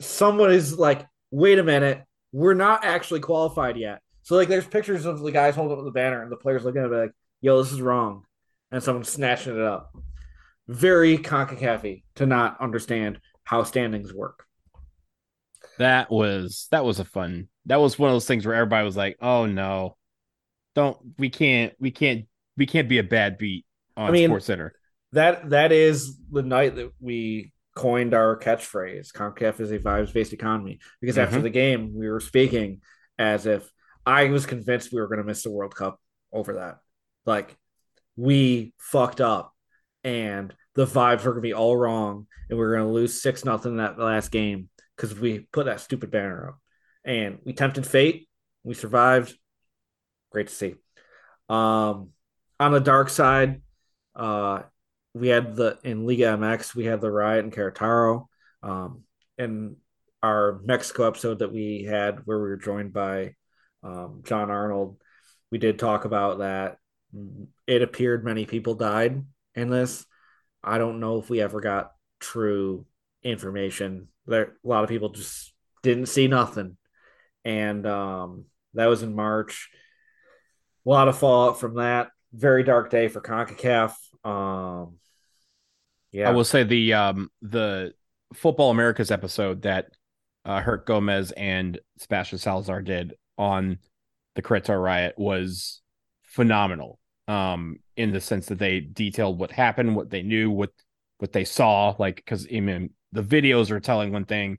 someone 0.00 0.50
is 0.50 0.78
like, 0.78 1.06
wait 1.30 1.58
a 1.58 1.62
minute, 1.62 2.02
we're 2.32 2.54
not 2.54 2.84
actually 2.84 3.20
qualified 3.20 3.76
yet. 3.76 4.00
So 4.22 4.36
like, 4.36 4.48
there's 4.48 4.66
pictures 4.66 5.06
of 5.06 5.20
the 5.20 5.32
guys 5.32 5.54
holding 5.54 5.78
up 5.78 5.84
the 5.84 5.90
banner, 5.90 6.22
and 6.22 6.30
the 6.30 6.36
players 6.36 6.64
looking 6.64 6.82
at 6.82 6.90
it 6.90 6.96
like, 6.96 7.12
yo, 7.40 7.62
this 7.62 7.72
is 7.72 7.80
wrong, 7.80 8.24
and 8.70 8.82
someone 8.82 9.04
snatching 9.04 9.56
it 9.56 9.62
up. 9.62 9.92
Very 10.68 11.18
concacaf 11.18 12.02
to 12.16 12.26
not 12.26 12.60
understand 12.60 13.20
how 13.44 13.64
standings 13.64 14.12
work. 14.14 14.44
That 15.78 16.10
was 16.10 16.68
that 16.70 16.84
was 16.84 17.00
a 17.00 17.04
fun. 17.04 17.48
That 17.66 17.80
was 17.80 17.98
one 17.98 18.10
of 18.10 18.14
those 18.14 18.26
things 18.26 18.46
where 18.46 18.54
everybody 18.54 18.84
was 18.84 18.96
like, 18.96 19.16
"Oh 19.20 19.46
no, 19.46 19.96
don't 20.74 20.96
we 21.18 21.30
can't 21.30 21.72
we 21.80 21.90
can't 21.90 22.26
we 22.56 22.66
can't 22.66 22.88
be 22.88 22.98
a 22.98 23.02
bad 23.02 23.38
beat 23.38 23.64
on 23.96 24.10
I 24.10 24.12
mean- 24.12 24.28
Sports 24.28 24.46
Center." 24.46 24.74
That 25.12 25.50
that 25.50 25.72
is 25.72 26.16
the 26.30 26.42
night 26.42 26.76
that 26.76 26.92
we 27.00 27.52
coined 27.74 28.14
our 28.14 28.36
catchphrase. 28.38 29.12
CONCACAF 29.12 29.60
is 29.60 29.70
a 29.70 29.78
vibes-based 29.78 30.32
economy. 30.32 30.80
Because 31.00 31.18
after 31.18 31.38
Mhm. 31.38 31.42
the 31.42 31.50
game, 31.50 31.94
we 31.94 32.08
were 32.10 32.20
speaking 32.20 32.82
as 33.18 33.46
if 33.46 33.70
I 34.04 34.24
was 34.24 34.46
convinced 34.46 34.92
we 34.92 35.00
were 35.00 35.06
going 35.08 35.18
to 35.18 35.24
miss 35.24 35.42
the 35.42 35.50
World 35.50 35.74
Cup 35.74 36.00
over 36.32 36.54
that. 36.54 36.78
Like 37.26 37.56
we 38.16 38.74
fucked 38.78 39.20
up, 39.20 39.54
and 40.02 40.54
the 40.74 40.86
vibes 40.86 41.24
were 41.24 41.32
going 41.32 41.42
to 41.42 41.48
be 41.48 41.54
all 41.54 41.76
wrong, 41.76 42.26
and 42.48 42.58
we 42.58 42.64
are 42.64 42.74
going 42.74 42.86
to 42.86 42.92
lose 42.92 43.22
six 43.22 43.44
nothing 43.44 43.72
in 43.72 43.78
that 43.78 43.98
last 43.98 44.30
game 44.30 44.68
because 44.96 45.18
we 45.18 45.40
put 45.52 45.66
that 45.66 45.80
stupid 45.80 46.10
banner 46.10 46.50
up, 46.50 46.58
and 47.04 47.38
we 47.44 47.52
tempted 47.52 47.86
fate, 47.86 48.28
we 48.62 48.74
survived. 48.74 49.36
Great 50.30 50.48
to 50.48 50.54
see. 50.54 50.74
Um, 51.48 52.10
on 52.58 52.72
the 52.72 52.80
dark 52.80 53.08
side, 53.10 53.62
uh, 54.14 54.62
we 55.14 55.28
had 55.28 55.56
the 55.56 55.78
in 55.82 56.06
Liga 56.06 56.36
MX, 56.36 56.74
we 56.74 56.84
had 56.84 57.00
the 57.00 57.10
riot 57.10 57.44
in 57.44 57.50
Querétaro. 57.50 58.26
Um, 58.62 59.04
in 59.38 59.76
our 60.22 60.60
Mexico 60.64 61.06
episode 61.06 61.38
that 61.38 61.52
we 61.52 61.84
had 61.84 62.20
where 62.26 62.38
we 62.38 62.48
were 62.48 62.56
joined 62.56 62.92
by 62.92 63.34
um, 63.82 64.22
John 64.24 64.50
Arnold, 64.50 65.00
we 65.50 65.58
did 65.58 65.78
talk 65.78 66.04
about 66.04 66.38
that. 66.38 66.76
It 67.66 67.82
appeared 67.82 68.24
many 68.24 68.46
people 68.46 68.74
died 68.74 69.24
in 69.54 69.70
this. 69.70 70.04
I 70.62 70.78
don't 70.78 71.00
know 71.00 71.18
if 71.18 71.30
we 71.30 71.40
ever 71.40 71.60
got 71.60 71.92
true 72.20 72.86
information. 73.22 74.08
There, 74.26 74.52
a 74.64 74.68
lot 74.68 74.84
of 74.84 74.90
people 74.90 75.08
just 75.08 75.52
didn't 75.82 76.06
see 76.06 76.28
nothing, 76.28 76.76
and 77.44 77.86
um, 77.86 78.44
that 78.74 78.86
was 78.86 79.02
in 79.02 79.16
March. 79.16 79.70
A 80.86 80.88
lot 80.88 81.08
of 81.08 81.18
fallout 81.18 81.58
from 81.58 81.76
that. 81.76 82.10
Very 82.32 82.62
dark 82.62 82.90
day 82.90 83.08
for 83.08 83.20
Concacaf. 83.20 83.94
Um, 84.24 84.99
yeah, 86.12 86.28
I 86.28 86.32
will 86.32 86.44
say 86.44 86.64
the 86.64 86.94
um, 86.94 87.30
the 87.42 87.94
Football 88.34 88.70
Americas 88.70 89.10
episode 89.10 89.62
that 89.62 89.86
uh, 90.44 90.60
Herc 90.60 90.86
Gomez 90.86 91.32
and 91.32 91.78
Sebastian 91.98 92.38
Salazar 92.38 92.82
did 92.82 93.14
on 93.36 93.78
the 94.34 94.42
Querétaro 94.42 94.82
riot 94.82 95.14
was 95.16 95.82
phenomenal. 96.22 96.98
Um, 97.28 97.76
in 97.96 98.12
the 98.12 98.20
sense 98.20 98.46
that 98.46 98.58
they 98.58 98.80
detailed 98.80 99.38
what 99.38 99.52
happened, 99.52 99.94
what 99.94 100.10
they 100.10 100.22
knew, 100.22 100.50
what 100.50 100.70
what 101.18 101.32
they 101.32 101.44
saw, 101.44 101.94
like 101.98 102.16
because 102.16 102.46
I 102.52 102.60
mean 102.60 102.90
the 103.12 103.22
videos 103.22 103.70
are 103.70 103.80
telling 103.80 104.12
one 104.12 104.24
thing, 104.24 104.58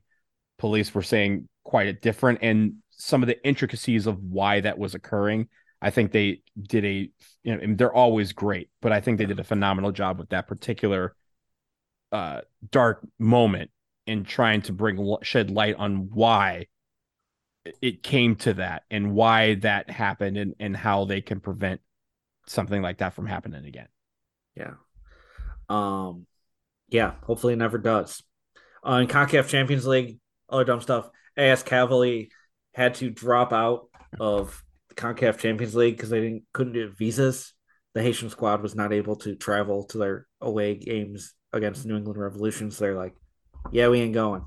police 0.58 0.94
were 0.94 1.02
saying 1.02 1.48
quite 1.64 1.88
a 1.88 1.92
different, 1.92 2.38
and 2.42 2.76
some 2.90 3.22
of 3.22 3.26
the 3.26 3.44
intricacies 3.46 4.06
of 4.06 4.22
why 4.22 4.60
that 4.60 4.78
was 4.78 4.94
occurring. 4.94 5.48
I 5.80 5.90
think 5.90 6.12
they 6.12 6.42
did 6.60 6.84
a, 6.84 7.10
you 7.42 7.56
know, 7.56 7.74
they're 7.74 7.92
always 7.92 8.32
great, 8.32 8.70
but 8.80 8.92
I 8.92 9.00
think 9.00 9.18
they 9.18 9.26
did 9.26 9.40
a 9.40 9.44
phenomenal 9.44 9.90
job 9.90 10.18
with 10.18 10.28
that 10.28 10.46
particular 10.46 11.16
uh, 12.12 12.42
dark 12.70 13.00
moment 13.18 13.70
in 14.06 14.24
trying 14.24 14.62
to 14.62 14.72
bring 14.72 15.16
shed 15.22 15.50
light 15.50 15.76
on 15.76 16.10
why 16.12 16.66
it 17.80 18.02
came 18.02 18.36
to 18.36 18.54
that 18.54 18.82
and 18.90 19.12
why 19.12 19.54
that 19.56 19.88
happened 19.90 20.36
and, 20.36 20.54
and 20.58 20.76
how 20.76 21.04
they 21.04 21.20
can 21.20 21.40
prevent 21.40 21.80
something 22.46 22.82
like 22.82 22.98
that 22.98 23.14
from 23.14 23.26
happening 23.26 23.64
again. 23.64 23.88
Yeah. 24.56 24.74
Um 25.68 26.26
yeah, 26.88 27.12
hopefully 27.22 27.54
it 27.54 27.58
never 27.58 27.78
does. 27.78 28.22
Uh, 28.86 28.96
in 28.96 29.06
CONCACAF 29.06 29.48
Champions 29.48 29.86
League, 29.86 30.18
other 30.48 30.64
dumb 30.64 30.80
stuff. 30.80 31.08
AS 31.36 31.62
Cavaly 31.62 32.28
had 32.74 32.94
to 32.96 33.08
drop 33.08 33.52
out 33.52 33.88
of 34.20 34.62
CONCACAF 34.96 35.38
Champions 35.38 35.74
League 35.74 35.96
because 35.96 36.10
they 36.10 36.20
didn't 36.20 36.42
couldn't 36.52 36.74
get 36.74 36.98
visas. 36.98 37.54
The 37.94 38.02
Haitian 38.02 38.28
squad 38.28 38.60
was 38.60 38.74
not 38.74 38.92
able 38.92 39.16
to 39.16 39.36
travel 39.36 39.84
to 39.84 39.98
their 39.98 40.26
away 40.40 40.74
games 40.74 41.34
against 41.52 41.86
New 41.86 41.96
England 41.96 42.18
Revolution. 42.18 42.70
So 42.70 42.84
they're 42.84 42.96
like, 42.96 43.14
yeah, 43.70 43.88
we 43.88 44.00
ain't 44.00 44.14
going. 44.14 44.44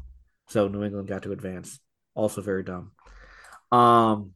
So 0.47 0.67
New 0.67 0.83
England 0.83 1.07
got 1.07 1.23
to 1.23 1.31
advance. 1.31 1.79
Also 2.13 2.41
very 2.41 2.63
dumb. 2.63 2.91
Um, 3.71 4.31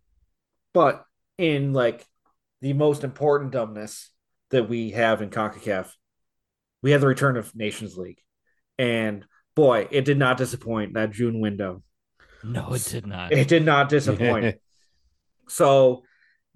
but 0.74 1.06
in 1.38 1.74
like 1.74 2.06
the 2.62 2.74
most 2.74 3.04
important 3.04 3.52
dumbness 3.52 4.10
that 4.52 4.70
we 4.70 4.92
have 4.92 5.22
in 5.22 5.30
CONCACAF, 5.30 5.92
we 6.82 6.92
have 6.92 7.02
the 7.02 7.08
return 7.08 7.38
of 7.38 7.56
Nations 7.56 7.98
League. 7.98 8.20
And 8.78 9.26
boy, 9.56 9.88
it 9.92 10.06
did 10.06 10.18
not 10.18 10.38
disappoint 10.38 10.94
that 10.94 11.12
June 11.12 11.40
window. 11.40 11.84
No, 12.44 12.74
it 12.74 12.86
did 12.86 13.06
not. 13.06 13.32
It 13.32 13.48
did 13.48 13.66
not 13.66 13.90
disappoint. 13.90 14.58
so 15.48 16.04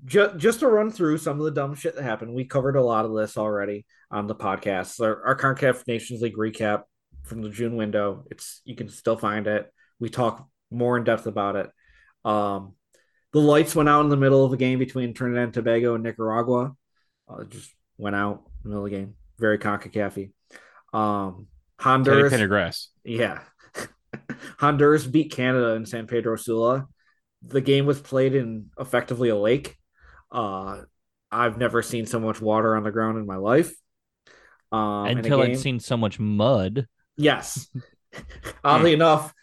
just 0.06 0.38
just 0.38 0.60
to 0.60 0.68
run 0.68 0.92
through 0.92 1.18
some 1.18 1.40
of 1.40 1.46
the 1.46 1.52
dumb 1.52 1.76
shit 1.76 1.96
that 1.96 2.04
happened, 2.04 2.34
we 2.34 2.46
covered 2.46 2.76
a 2.76 2.84
lot 2.84 3.06
of 3.06 3.16
this 3.16 3.38
already 3.38 3.86
on 4.14 4.28
the 4.28 4.36
podcast. 4.36 5.02
Our, 5.02 5.26
our 5.26 5.36
CONCACAF 5.36 5.88
Nations 5.88 6.22
League 6.22 6.38
recap 6.38 6.84
from 7.24 7.42
the 7.42 7.50
June 7.50 7.76
window. 7.76 8.26
It's 8.30 8.62
you 8.64 8.76
can 8.76 8.88
still 8.88 9.18
find 9.18 9.48
it. 9.48 9.70
We 10.00 10.10
talk 10.10 10.48
more 10.72 10.98
in 10.98 11.04
depth 11.04 11.26
about 11.26 11.56
it. 11.56 11.70
Um, 12.24 12.76
the 13.34 13.40
lights 13.40 13.76
went 13.76 13.90
out 13.90 14.02
in 14.02 14.10
the 14.10 14.18
middle 14.18 14.46
of 14.46 14.52
the 14.52 14.58
game 14.58 14.78
between 14.78 15.14
Trinidad 15.14 15.46
and 15.46 15.54
Tobago 15.54 15.96
and 15.96 16.04
Nicaragua. 16.04 16.76
Uh, 17.28 17.44
just 17.46 17.74
went 17.98 18.16
out 18.16 18.44
in 18.64 18.64
the 18.64 18.70
middle 18.70 18.86
of 18.86 18.92
the 18.92 18.98
game. 18.98 19.16
Very 19.40 19.58
CONCACAF. 19.58 20.32
Um, 20.94 21.48
Honduras. 21.80 22.32
Teddy 22.32 22.44
Pendergrass. 22.44 22.88
Yeah. 23.04 23.40
Honduras 24.60 25.08
beat 25.08 25.32
Canada 25.32 25.72
in 25.72 25.88
San 25.88 26.06
Pedro 26.06 26.36
Sula. 26.36 26.88
The 27.42 27.62
game 27.62 27.88
was 27.88 28.00
played 28.00 28.36
in 28.36 28.70
effectively 28.80 29.30
a 29.30 29.36
lake. 29.36 29.76
Uh, 30.32 30.82
I've 31.32 31.58
never 31.58 31.82
seen 31.82 32.06
so 32.06 32.20
much 32.20 32.40
water 32.40 32.76
on 32.76 32.84
the 32.84 32.92
ground 32.92 33.18
in 33.18 33.26
my 33.26 33.38
life. 33.38 33.74
Um, 34.74 35.06
Until 35.06 35.42
I'd 35.42 35.60
seen 35.60 35.80
so 35.80 35.96
much 35.96 36.20
mud. 36.20 36.88
Yes. 37.16 37.70
Oddly 38.64 38.94
enough, 38.94 39.34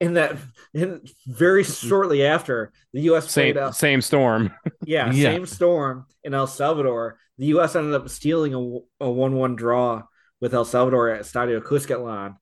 in 0.00 0.14
that 0.14 0.36
in 0.74 1.00
very 1.26 1.64
shortly 1.64 2.24
after 2.24 2.72
the 2.92 3.02
U.S. 3.02 3.30
same 3.30 3.56
out, 3.56 3.76
same 3.76 4.00
storm. 4.02 4.52
yeah, 4.84 5.10
yeah, 5.12 5.30
same 5.30 5.46
storm 5.46 6.06
in 6.24 6.34
El 6.34 6.46
Salvador. 6.46 7.18
The 7.38 7.46
U.S. 7.46 7.76
ended 7.76 7.94
up 7.94 8.08
stealing 8.08 8.54
a, 8.54 9.04
a 9.04 9.10
one-one 9.10 9.56
draw 9.56 10.02
with 10.40 10.54
El 10.54 10.64
Salvador 10.64 11.10
at 11.10 11.22
Estadio 11.22 11.62
Cuscatlan, 11.62 12.36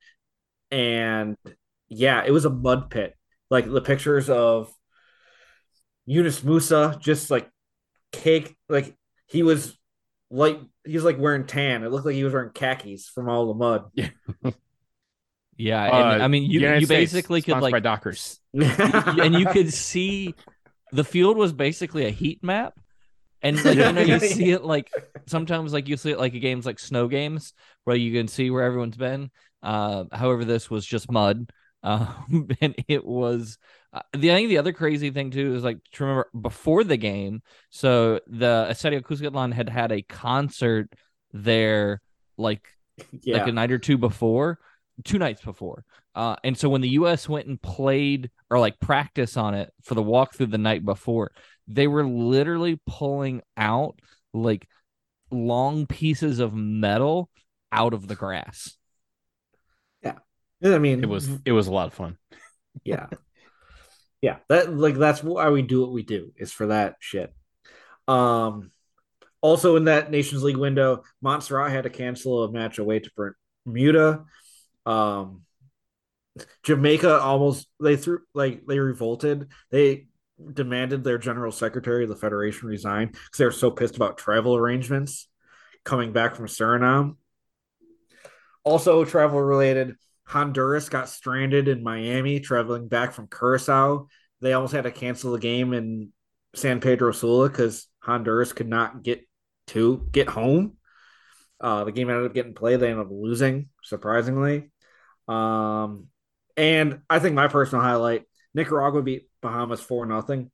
and 0.71 1.37
yeah, 1.89 2.25
it 2.25 2.31
was 2.31 2.45
a 2.45 2.51
mud 2.51 2.91
pit. 2.91 3.15
Like 3.51 3.71
the 3.71 3.81
pictures 3.81 4.29
of 4.29 4.73
Yunus 6.07 6.41
Musah 6.41 6.99
just 6.99 7.31
like 7.31 7.49
cake, 8.11 8.57
like 8.69 8.97
he 9.27 9.43
was 9.43 9.79
like 10.31 10.61
he 10.85 10.95
was 10.95 11.05
like 11.05 11.19
wearing 11.19 11.47
tan. 11.47 11.83
It 11.83 11.91
looked 11.91 12.07
like 12.07 12.15
he 12.15 12.25
was 12.25 12.33
wearing 12.33 12.51
khakis 12.51 13.09
from 13.09 13.29
all 13.29 13.47
the 13.47 13.55
mud. 13.55 13.91
Yeah. 13.95 14.53
Yeah, 15.61 15.85
and 15.85 16.23
uh, 16.23 16.25
I 16.25 16.29
mean, 16.29 16.45
you 16.45 16.61
you 16.61 16.87
basically 16.87 17.43
could 17.43 17.59
like 17.59 17.73
by 17.73 17.81
Dockers, 17.81 18.39
and 18.55 19.35
you 19.35 19.45
could 19.47 19.73
see 19.73 20.33
the 20.93 21.03
field 21.03 21.37
was 21.37 21.53
basically 21.53 22.07
a 22.07 22.11
heat 22.11 22.45
map, 22.45 22.79
and 23.43 23.57
like 23.65 23.77
you 23.77 23.93
know 23.93 24.01
you 24.01 24.21
see 24.21 24.53
it 24.53 24.63
like 24.63 24.89
sometimes 25.27 25.73
like 25.73 25.89
you 25.89 25.97
see 25.97 26.13
it 26.13 26.19
like 26.19 26.35
a 26.35 26.39
games 26.39 26.65
like 26.65 26.79
snow 26.79 27.09
games 27.09 27.55
where 27.83 27.97
you 27.97 28.13
can 28.13 28.29
see 28.29 28.51
where 28.51 28.63
everyone's 28.63 28.97
been. 28.97 29.33
Uh, 29.61 30.05
however, 30.13 30.45
this 30.45 30.71
was 30.71 30.87
just 30.87 31.11
mud, 31.11 31.51
um, 31.83 32.49
and 32.61 32.75
it 32.89 33.05
was. 33.05 33.59
Uh, 33.93 34.01
the 34.13 34.31
I 34.31 34.35
think 34.35 34.51
the 34.51 34.59
other 34.59 34.73
crazy 34.73 35.11
thing 35.11 35.31
too 35.31 35.55
is 35.55 35.65
like 35.65 35.79
to 35.93 36.05
remember 36.05 36.29
before 36.39 36.85
the 36.85 36.99
game. 36.99 37.43
So 37.71 38.21
the 38.27 38.67
Estadio 38.71 39.01
Cuscatlan 39.01 39.53
had 39.53 39.71
had 39.71 39.93
a 39.93 40.03
concert 40.03 40.93
there, 41.33 42.03
like 42.37 42.69
yeah. 43.23 43.39
like 43.39 43.49
a 43.49 43.53
night 43.53 43.73
or 43.73 43.79
two 43.79 43.97
before 43.97 44.59
two 45.05 45.19
nights 45.19 45.43
before. 45.43 45.85
Uh, 46.15 46.37
and 46.43 46.57
so 46.57 46.69
when 46.69 46.81
the 46.81 46.89
U.S. 46.91 47.29
went 47.29 47.47
and 47.47 47.61
played 47.61 48.31
or 48.51 48.59
like 48.59 48.81
practice 48.81 49.37
on 49.37 49.55
it 49.55 49.73
for 49.83 49.95
the 49.95 50.03
walkthrough 50.03 50.51
the 50.51 50.59
night 50.59 50.85
before, 50.85 51.31
they 51.67 51.87
were 51.87 52.05
literally 52.05 52.81
pulling 52.87 53.43
out 53.57 54.01
like 54.35 54.67
long 55.31 55.87
pieces 55.87 56.41
of 56.41 56.55
metal 56.55 57.31
out 57.71 57.95
of 57.95 58.09
the 58.09 58.17
grass. 58.17 58.77
I 60.65 60.79
mean, 60.79 61.03
it 61.03 61.09
was 61.09 61.29
it 61.45 61.53
was 61.53 61.67
a 61.67 61.73
lot 61.73 61.89
of 61.89 61.95
fun. 61.95 62.17
Yeah, 62.85 63.07
yeah. 64.21 64.37
That 64.49 64.75
like 64.75 64.97
that's 64.97 65.23
why 65.23 65.51
we 65.51 65.63
do 65.63 65.83
what 65.83 65.93
we 65.93 66.03
do 66.03 66.33
is 66.37 66.53
for 66.53 66.69
that 66.69 66.97
shit. 67.01 67.33
Um, 68.07 68.71
also 69.41 69.77
in 69.77 69.85
that 69.85 70.11
Nations 70.11 70.43
League 70.43 70.57
window, 70.57 71.05
Montserrat 71.23 71.71
had 71.71 71.85
to 71.85 71.91
cancel 71.91 72.45
a 72.45 72.51
match 72.51 72.79
away 72.79 73.01
to 73.01 73.35
Bermuda 73.65 74.25
um, 74.89 75.43
Jamaica 76.63 77.21
almost 77.21 77.69
they 77.79 77.97
threw 77.97 78.21
like 78.35 78.67
they 78.67 78.79
revolted. 78.79 79.49
They 79.71 80.07
demanded 80.53 81.05
their 81.05 81.19
general 81.19 81.53
secretary 81.53 82.05
of 82.05 82.09
the 82.09 82.17
federation 82.17 82.69
resign 82.69 83.09
because 83.09 83.39
they 83.39 83.45
were 83.45 83.51
so 83.51 83.71
pissed 83.71 83.97
about 83.97 84.17
travel 84.17 84.57
arrangements 84.57 85.29
coming 85.85 86.13
back 86.13 86.37
from 86.37 86.47
Suriname. 86.47 87.17
Also, 88.65 89.05
travel 89.05 89.41
related, 89.41 89.97
Honduras 90.29 90.91
got 90.91 91.09
stranded 91.09 91.69
in 91.69 91.83
Miami 91.83 92.39
traveling 92.39 92.87
back 92.87 93.13
from 93.13 93.29
Curacao. 93.29 94.09
They 94.43 94.53
almost 94.53 94.75
had 94.75 94.85
to 94.85 94.91
cancel 94.91 95.33
the 95.33 95.39
game 95.39 95.73
in 95.73 96.13
San 96.55 96.81
Pedro 96.81 97.13
Sula 97.13 97.49
because 97.49 97.89
Honduras 98.01 98.53
could 98.53 98.69
not 98.69 99.03
get 99.03 99.27
to 99.69 100.07
get 100.13 100.29
home. 100.29 100.77
Uh, 101.59 101.85
the 101.85 101.93
game 101.93 102.11
ended 102.11 102.27
up 102.27 102.35
getting 102.35 102.55
played. 102.55 102.79
They 102.79 102.91
ended 102.91 103.07
up 103.07 103.11
losing, 103.11 103.71
surprisingly. 103.83 104.71
Um, 105.27 106.09
and 106.59 107.01
I 107.09 107.21
think 107.21 107.35
my 107.35 107.49
personal 107.49 107.83
highlight 107.83 108.25
Nicaragua 108.53 109.03
beat 109.03 109.31
Bahamas 109.41 109.81
4 109.81 110.05
nothing. 110.05 110.51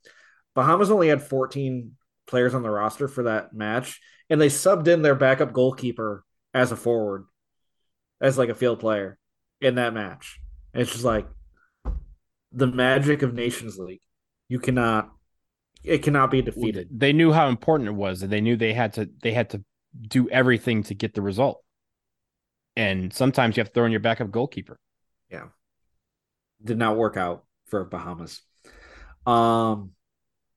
Bahamas 0.54 0.92
only 0.92 1.08
had 1.08 1.20
14 1.20 1.96
players 2.28 2.54
on 2.54 2.62
the 2.62 2.70
roster 2.70 3.08
for 3.08 3.24
that 3.24 3.52
match, 3.52 4.00
and 4.30 4.40
they 4.40 4.48
subbed 4.48 4.86
in 4.86 5.02
their 5.02 5.16
backup 5.16 5.52
goalkeeper 5.52 6.24
as 6.54 6.70
a 6.70 6.76
forward, 6.76 7.24
as 8.20 8.38
like 8.38 8.50
a 8.50 8.54
field 8.54 8.78
player 8.78 9.18
in 9.64 9.76
that 9.76 9.94
match. 9.94 10.38
It's 10.74 10.92
just 10.92 11.04
like 11.04 11.26
the 12.52 12.66
magic 12.66 13.22
of 13.22 13.34
Nations 13.34 13.78
League. 13.78 14.02
You 14.48 14.58
cannot 14.58 15.10
it 15.82 16.02
cannot 16.02 16.30
be 16.30 16.42
defeated. 16.42 16.88
They 16.90 17.12
knew 17.12 17.32
how 17.32 17.48
important 17.48 17.88
it 17.88 17.94
was, 17.94 18.22
and 18.22 18.32
they 18.32 18.40
knew 18.40 18.56
they 18.56 18.72
had 18.74 18.92
to 18.94 19.08
they 19.22 19.32
had 19.32 19.50
to 19.50 19.64
do 20.08 20.28
everything 20.28 20.82
to 20.84 20.94
get 20.94 21.14
the 21.14 21.22
result. 21.22 21.62
And 22.76 23.12
sometimes 23.12 23.56
you 23.56 23.60
have 23.62 23.68
to 23.68 23.74
throw 23.74 23.84
in 23.86 23.92
your 23.92 24.00
backup 24.00 24.30
goalkeeper. 24.30 24.78
Yeah, 25.30 25.46
did 26.62 26.78
not 26.78 26.96
work 26.96 27.16
out 27.16 27.44
for 27.66 27.84
Bahamas. 27.84 28.42
Um, 29.26 29.92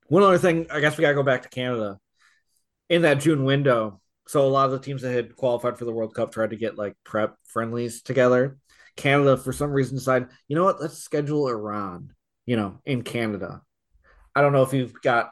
one 0.08 0.22
other 0.22 0.38
thing, 0.38 0.66
I 0.70 0.80
guess 0.80 0.98
we 0.98 1.02
gotta 1.02 1.14
go 1.14 1.22
back 1.22 1.42
to 1.42 1.48
Canada 1.48 1.98
in 2.88 3.02
that 3.02 3.20
June 3.20 3.44
window. 3.44 4.00
So 4.26 4.46
a 4.46 4.48
lot 4.48 4.66
of 4.66 4.72
the 4.72 4.80
teams 4.80 5.02
that 5.02 5.12
had 5.12 5.36
qualified 5.36 5.78
for 5.78 5.86
the 5.86 5.92
World 5.92 6.14
Cup 6.14 6.32
tried 6.32 6.50
to 6.50 6.56
get 6.56 6.76
like 6.76 6.94
prep 7.04 7.36
friendlies 7.44 8.02
together. 8.02 8.58
Canada, 8.98 9.36
for 9.36 9.52
some 9.52 9.70
reason, 9.70 9.96
decided, 9.96 10.28
you 10.48 10.56
know 10.56 10.64
what, 10.64 10.80
let's 10.80 10.98
schedule 10.98 11.48
Iran, 11.48 12.12
you 12.44 12.56
know, 12.56 12.80
in 12.84 13.02
Canada. 13.02 13.62
I 14.34 14.42
don't 14.42 14.52
know 14.52 14.62
if 14.62 14.74
you've 14.74 15.00
got 15.00 15.30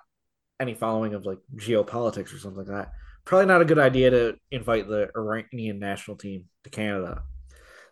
any 0.59 0.75
following 0.75 1.15
of 1.15 1.27
like 1.27 1.39
geopolitics 1.55 2.35
or 2.35 2.39
something 2.39 2.65
like 2.65 2.69
that. 2.69 2.93
Probably 3.25 3.47
not 3.47 3.61
a 3.61 3.67
good 3.67 3.79
idea 3.79 4.11
to 4.11 4.37
invite 4.51 4.89
the 4.89 5.11
Iranian 5.15 5.79
national 5.81 6.17
team 6.17 6.45
to 6.65 6.71
Canada. 6.71 7.23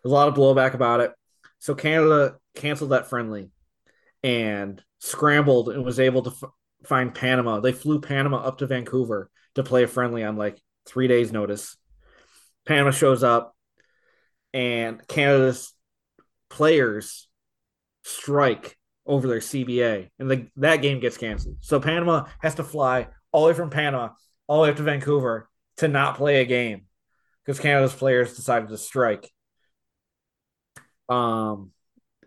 There's 0.01 0.11
a 0.11 0.15
lot 0.15 0.29
of 0.29 0.33
blowback 0.33 0.73
about 0.73 1.01
it. 1.01 1.11
So 1.59 1.75
Canada 1.75 2.37
canceled 2.55 2.91
that 2.91 3.07
friendly 3.07 3.49
and 4.23 4.81
scrambled 4.99 5.69
and 5.69 5.83
was 5.83 5.99
able 5.99 6.23
to 6.23 6.29
f- 6.29 6.49
find 6.85 7.13
Panama. 7.13 7.59
They 7.59 7.73
flew 7.73 7.99
Panama 7.99 8.37
up 8.37 8.59
to 8.59 8.67
Vancouver 8.67 9.29
to 9.55 9.63
play 9.63 9.83
a 9.83 9.87
friendly 9.87 10.23
on 10.23 10.37
like 10.37 10.61
three 10.85 11.07
days' 11.07 11.31
notice. 11.31 11.75
Panama 12.65 12.91
shows 12.91 13.23
up, 13.23 13.54
and 14.55 15.05
Canada's 15.07 15.73
players 16.49 17.27
strike 18.03 18.77
over 19.05 19.27
their 19.27 19.39
CBA, 19.39 20.09
and 20.17 20.31
the, 20.31 20.47
that 20.55 20.77
game 20.77 21.01
gets 21.01 21.17
canceled. 21.17 21.57
So 21.59 21.79
Panama 21.81 22.27
has 22.39 22.55
to 22.55 22.63
fly 22.63 23.09
all 23.33 23.43
the 23.43 23.47
way 23.51 23.53
from 23.53 23.69
Panama 23.69 24.09
all 24.47 24.61
the 24.61 24.63
way 24.63 24.69
up 24.69 24.77
to 24.77 24.83
Vancouver 24.83 25.49
to 25.77 25.89
not 25.89 26.15
play 26.15 26.41
a 26.41 26.45
game 26.45 26.85
because 27.43 27.59
Canada's 27.59 27.93
players 27.93 28.35
decided 28.35 28.69
to 28.69 28.77
strike. 28.77 29.29
Um, 31.09 31.71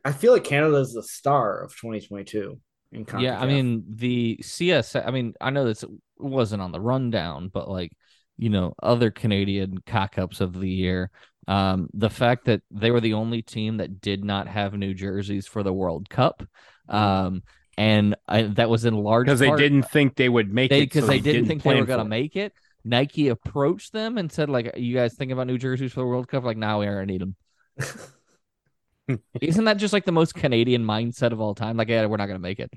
I 0.04 0.12
feel 0.12 0.34
like 0.34 0.44
Canada 0.44 0.76
is 0.76 0.92
the 0.92 1.02
star 1.02 1.62
of 1.62 1.70
2022 1.76 2.60
in. 2.92 3.06
Yeah, 3.18 3.40
I 3.40 3.46
mean 3.46 3.84
the 3.88 4.38
CS. 4.42 4.94
I 4.96 5.10
mean, 5.10 5.32
I 5.40 5.48
know 5.48 5.64
this 5.64 5.84
wasn't 6.18 6.60
on 6.60 6.72
the 6.72 6.80
rundown, 6.80 7.48
but 7.48 7.70
like 7.70 7.92
you 8.36 8.50
know, 8.50 8.74
other 8.82 9.10
Canadian 9.10 9.78
cock 9.86 10.18
ups 10.18 10.42
of 10.42 10.52
the 10.58 10.68
year. 10.68 11.10
Um, 11.48 11.88
the 11.94 12.10
fact 12.10 12.44
that 12.44 12.60
they 12.70 12.90
were 12.90 13.00
the 13.00 13.14
only 13.14 13.40
team 13.40 13.78
that 13.78 14.02
did 14.02 14.22
not 14.22 14.46
have 14.46 14.74
new 14.74 14.92
jerseys 14.92 15.46
for 15.46 15.62
the 15.62 15.72
World 15.72 16.10
Cup. 16.10 16.42
Um, 16.90 17.42
and 17.78 18.16
I, 18.28 18.42
that 18.42 18.68
was 18.68 18.84
in 18.84 18.94
large 18.94 19.26
part 19.26 19.38
because 19.38 19.40
they 19.40 19.56
didn't 19.56 19.84
think 19.84 20.16
they 20.16 20.28
would 20.28 20.52
make 20.52 20.68
they 20.68 20.82
it 20.82 20.86
because 20.86 21.04
so 21.04 21.06
they 21.06 21.20
didn't 21.20 21.46
think 21.46 21.62
they 21.62 21.80
were 21.80 21.86
gonna 21.86 22.02
it. 22.02 22.08
make 22.08 22.36
it. 22.36 22.52
Nike 22.84 23.28
approached 23.28 23.92
them 23.92 24.18
and 24.18 24.30
said, 24.30 24.50
like, 24.50 24.76
you 24.76 24.94
guys 24.94 25.14
think 25.14 25.32
about 25.32 25.46
new 25.46 25.56
jerseys 25.58 25.92
for 25.92 26.00
the 26.00 26.06
World 26.06 26.28
Cup? 26.28 26.44
Like, 26.44 26.58
now 26.58 26.80
we 26.80 26.86
already 26.86 27.12
need 27.12 27.22
them. 27.22 27.36
Isn't 29.40 29.64
that 29.64 29.78
just 29.78 29.94
like 29.94 30.04
the 30.04 30.12
most 30.12 30.34
Canadian 30.34 30.84
mindset 30.84 31.32
of 31.32 31.40
all 31.40 31.54
time? 31.54 31.78
Like, 31.78 31.88
yeah, 31.88 32.04
we're 32.04 32.18
not 32.18 32.26
gonna 32.26 32.38
make 32.40 32.60
it. 32.60 32.70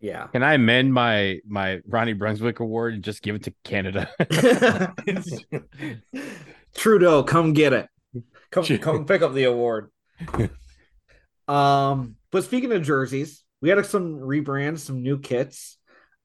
yeah. 0.00 0.26
Can 0.26 0.42
I 0.42 0.54
amend 0.54 0.92
my 0.92 1.38
my 1.46 1.80
Ronnie 1.86 2.14
Brunswijk 2.14 2.58
award 2.58 2.94
and 2.94 3.04
just 3.04 3.22
give 3.22 3.36
it 3.36 3.44
to 3.44 3.54
Canada? 3.62 4.10
Trudeau, 6.74 7.22
come 7.22 7.52
get 7.52 7.72
it. 7.72 7.88
Come 8.50 8.64
come 8.78 9.04
pick 9.04 9.22
up 9.22 9.34
the 9.34 9.44
award. 9.44 9.90
um, 11.48 12.16
but 12.30 12.44
speaking 12.44 12.72
of 12.72 12.82
jerseys, 12.82 13.44
we 13.60 13.68
had 13.68 13.84
some 13.86 14.18
rebrands, 14.18 14.80
some 14.80 15.02
new 15.02 15.18
kits. 15.18 15.78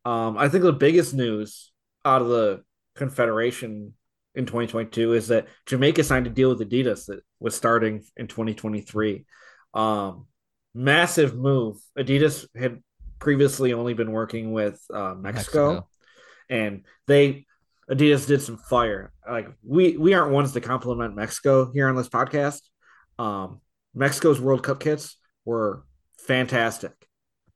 Um, 0.06 0.38
I 0.38 0.50
think 0.50 0.64
the 0.64 0.74
biggest 0.74 1.14
news 1.14 1.72
out 2.06 2.22
of 2.22 2.28
the 2.28 2.64
Confederation 2.96 3.94
in 4.36 4.46
2022 4.46 5.14
is 5.14 5.28
that 5.30 5.48
Jamaica 5.66 6.04
signed 6.04 6.28
a 6.28 6.30
deal 6.30 6.50
with 6.50 6.68
Adidas 6.68 7.06
that 7.08 7.22
was 7.40 7.56
starting 7.56 8.04
in 8.18 8.28
2023. 8.28 9.26
Um, 9.74 10.28
massive 10.74 11.36
move. 11.36 11.78
Adidas 11.98 12.48
had 12.56 12.82
previously 13.20 13.74
only 13.74 13.94
been 13.94 14.12
working 14.12 14.52
with 14.52 14.82
uh, 14.94 15.14
Mexico 15.16 15.74
Mexico. 15.74 15.88
and 16.50 16.84
they 17.08 17.46
Adidas 17.90 18.28
did 18.28 18.42
some 18.42 18.58
fire. 18.58 19.12
Like 19.30 19.50
we 19.64 19.98
we 19.98 20.14
aren't 20.14 20.32
ones 20.32 20.54
to 20.54 20.62
compliment 20.62 21.16
Mexico 21.16 21.72
here 21.74 21.88
on 21.90 21.96
this 21.96 22.10
podcast. 22.10 22.62
Um, 23.20 23.62
Mexico's 23.94 24.40
World 24.40 24.64
Cup 24.64 24.80
kits 24.80 25.18
were 25.46 25.84
fantastic. 26.20 26.94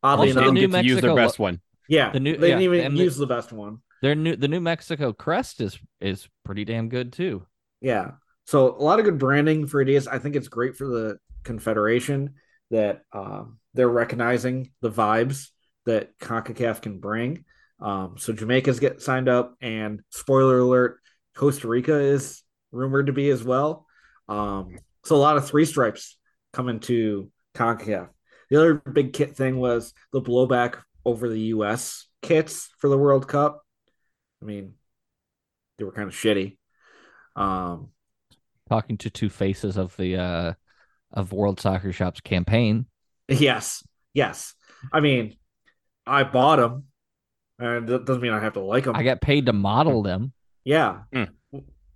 Oddly 0.04 0.30
Also, 0.30 0.34
they 0.34 0.34
the 0.34 0.40
enough, 0.42 0.44
didn't 0.44 0.54
new 0.54 0.68
get 0.78 0.82
to 0.82 0.88
use 0.88 1.02
their 1.02 1.16
best 1.16 1.40
one. 1.40 1.60
yeah, 1.90 2.12
the 2.12 2.20
new- 2.20 2.38
they 2.38 2.50
didn't 2.50 2.62
yeah, 2.62 2.66
even 2.66 2.86
and 2.86 2.98
the- 2.98 3.04
use 3.04 3.18
the 3.18 3.28
best 3.28 3.52
one. 3.52 3.80
Their 4.02 4.14
new 4.16 4.36
the 4.36 4.48
New 4.48 4.62
Mexico 4.62 5.12
crest 5.14 5.60
is 5.62 5.80
is 6.00 6.28
pretty 6.46 6.66
damn 6.66 6.90
good 6.90 7.12
too. 7.14 7.46
Yeah, 7.82 8.12
so 8.46 8.76
a 8.76 8.84
lot 8.84 9.00
of 9.00 9.06
good 9.06 9.18
branding 9.18 9.66
for 9.66 9.84
Adidas. 9.84 10.08
I 10.08 10.20
think 10.20 10.36
it's 10.36 10.48
great 10.50 10.76
for 10.76 10.88
the 10.88 11.18
Confederation 11.44 12.36
that 12.70 13.02
um, 13.14 13.60
they're 13.74 13.90
recognizing 13.90 14.72
the 14.82 14.92
vibes 14.92 15.50
that 15.86 16.18
CONCACAF 16.20 16.82
can 16.82 17.00
bring. 17.00 17.46
Um, 17.80 18.16
so 18.18 18.34
Jamaica's 18.34 18.80
get 18.80 19.02
signed 19.02 19.30
up, 19.30 19.56
and 19.62 20.02
spoiler 20.10 20.60
alert, 20.60 21.00
Costa 21.36 21.68
Rica 21.68 22.00
is 22.00 22.44
rumored 22.72 23.08
to 23.08 23.14
be 23.14 23.30
as 23.30 23.44
well. 23.44 23.86
Um, 24.28 24.78
so 25.06 25.16
a 25.16 25.18
lot 25.18 25.38
of 25.38 25.48
three 25.48 25.66
stripes 25.66 26.18
coming 26.54 26.80
to 26.82 27.32
CONCACAF. 27.56 28.10
The 28.50 28.58
other 28.58 28.76
big 28.76 29.14
kit 29.14 29.36
thing 29.36 29.58
was 29.58 29.94
the 30.12 30.22
blowback 30.22 30.82
over 31.06 31.30
the 31.30 31.40
U.S. 31.40 32.08
kits 32.22 32.70
for 32.80 32.90
the 32.90 32.98
World 32.98 33.28
Cup. 33.28 33.62
I 34.42 34.46
mean, 34.46 34.74
they 35.78 35.84
were 35.84 35.92
kind 35.92 36.08
of 36.08 36.14
shitty. 36.16 36.58
Um, 37.36 37.90
Talking 38.70 38.98
to 38.98 39.10
two 39.10 39.30
faces 39.30 39.78
of 39.78 39.96
the 39.96 40.18
uh 40.18 40.54
of 41.14 41.32
World 41.32 41.60
Soccer 41.60 41.94
Shop's 41.94 42.20
campaign. 42.22 42.86
Yes, 43.30 43.84
yes. 44.14 44.54
I 44.92 45.00
mean, 45.00 45.38
I 46.06 46.24
bought 46.24 46.58
them, 46.58 46.86
and 47.60 47.88
that 47.88 48.06
doesn't 48.06 48.22
mean 48.22 48.34
I 48.34 48.40
have 48.40 48.54
to 48.54 48.60
like 48.62 48.84
them. 48.86 48.96
I 48.96 49.04
got 49.04 49.22
paid 49.22 49.46
to 49.48 49.54
model 49.54 50.04
them. 50.04 50.34
yeah, 50.64 51.00
Mm. 51.14 51.30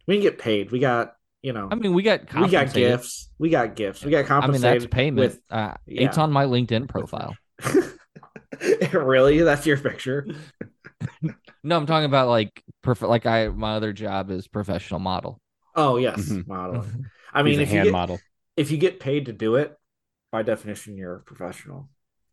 we 0.07 0.16
can 0.16 0.22
get 0.22 0.38
paid. 0.39 0.72
We 0.72 0.80
got 0.80 1.14
you 1.43 1.53
know, 1.53 1.70
I 1.72 1.76
mean, 1.76 1.93
we 1.93 2.03
got 2.03 2.32
we 2.36 2.49
got 2.49 2.72
gifts. 2.74 3.30
We 3.39 3.49
got 3.49 3.76
gifts. 3.76 4.03
We 4.05 4.12
got 4.12 4.30
I 4.30 4.45
mean, 4.47 4.62
that's 4.62 4.86
payment. 4.86 5.18
with. 5.34 5.41
uh, 5.49 5.74
yeah. 5.88 6.03
It's 6.07 6.20
on 6.20 6.32
my 6.32 6.45
LinkedIn 6.45 6.88
profile. 6.88 7.36
really, 8.93 9.39
that's 9.41 9.66
your 9.66 9.78
picture. 9.78 10.28
No, 11.64 11.78
I'm 11.78 11.86
talking 11.86 12.05
about 12.05 12.28
like 12.28 12.64
prof- 12.82 13.03
like 13.03 13.28
I 13.28 13.47
my 13.49 13.76
other 13.76 13.93
job 13.93 14.32
is 14.32 14.47
professional 14.47 14.99
model. 14.99 15.39
Oh 15.76 15.97
yes, 15.97 16.20
Mhm. 16.30 16.47
modeling. 16.47 17.05
I 17.34 17.43
He's 17.43 17.57
mean, 17.57 17.59
a 17.59 17.64
if 17.64 17.72
you 17.74 17.84
get 17.84 17.91
model. 17.91 18.20
if 18.57 18.72
you 18.72 18.78
get 18.78 18.99
paid 18.99 19.28
to 19.28 19.32
do 19.34 19.55
it, 19.55 19.76
by 20.32 20.41
definition, 20.41 20.97
you're 20.97 21.18
a 21.18 21.22
professional. 21.22 21.88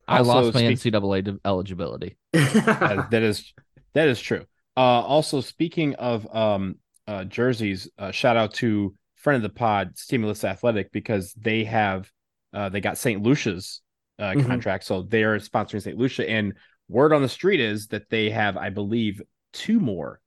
I 0.08 0.18
Also, 0.18 0.32
lost 0.32 0.54
my 0.54 0.74
speak- 0.74 0.92
NCAA 0.94 1.38
eligibility. 1.44 2.16
That- 2.32 3.08
that 3.10 3.22
is 3.22 3.52
that 3.94 4.08
is 4.08 4.20
true. 4.20 4.44
Uh, 4.76 4.80
also, 4.80 5.40
speaking 5.40 5.94
of 5.96 6.26
um, 6.34 6.76
uh, 7.06 7.24
jerseys, 7.24 7.88
uh, 7.98 8.10
shout 8.10 8.36
out 8.36 8.54
to 8.54 8.94
friend 9.16 9.36
of 9.36 9.42
the 9.42 9.54
pod, 9.56 9.96
Stimulus 9.98 10.44
Athletic, 10.44 10.92
because 10.92 11.32
they 11.34 11.64
have 11.64 12.10
uh, 12.54 12.68
they 12.68 12.80
got 12.80 12.96
St. 12.98 13.22
Lucia's 13.22 13.82
uh, 14.18 14.32
Mhm. 14.32 14.46
contract, 14.46 14.84
so 14.84 15.02
they 15.02 15.22
are 15.24 15.38
sponsoring 15.38 15.82
St. 15.82 15.96
Lucia. 15.98 16.28
And 16.28 16.54
word 16.88 17.12
on 17.12 17.22
the 17.22 17.28
street 17.28 17.60
is 17.60 17.88
that 17.88 18.08
they 18.08 18.30
have, 18.30 18.56
I 18.56 18.70
believe, 18.70 19.20
two 19.52 19.78
more 19.80 20.20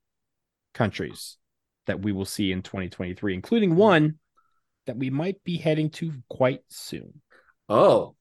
countries 0.74 1.38
that 1.88 2.02
we 2.02 2.12
will 2.12 2.26
see 2.26 2.52
in 2.52 2.62
2023, 2.62 3.34
including 3.34 3.76
one 3.76 4.20
that 4.86 4.98
we 4.98 5.10
might 5.10 5.44
be 5.44 5.58
heading 5.58 5.90
to 5.92 6.14
quite 6.30 6.62
soon. 6.70 7.22
oh, 7.70 8.16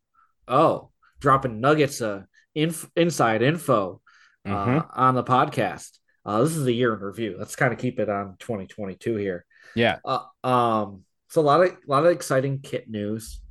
oh, 0.48 0.89
dropping 1.20 1.60
nuggets, 1.60 2.00
uh, 2.02 2.22
inf- 2.54 2.90
inside 2.96 3.42
info. 3.42 4.00
uh, 4.46 4.50
Mhm. 4.66 4.86
on 4.94 5.14
the 5.14 5.22
podcast. 5.22 5.98
Uh, 6.24 6.42
this 6.42 6.56
is 6.56 6.66
a 6.66 6.72
year 6.72 6.94
in 6.94 7.00
review. 7.00 7.36
Let's 7.38 7.56
kind 7.56 7.74
of 7.74 7.78
keep 7.78 8.00
it 8.00 8.08
on 8.08 8.36
2022 8.38 9.16
here. 9.16 9.44
Yeah, 9.74 9.98
Uh, 10.02 10.24
um, 10.42 11.04
so 11.28 11.42
a 11.42 11.44
lot 11.44 11.60
of 11.60 11.68
a 11.72 11.76
lot 11.86 12.06
of 12.06 12.10
exciting 12.12 12.60
kit 12.60 12.88
news. 12.88 13.42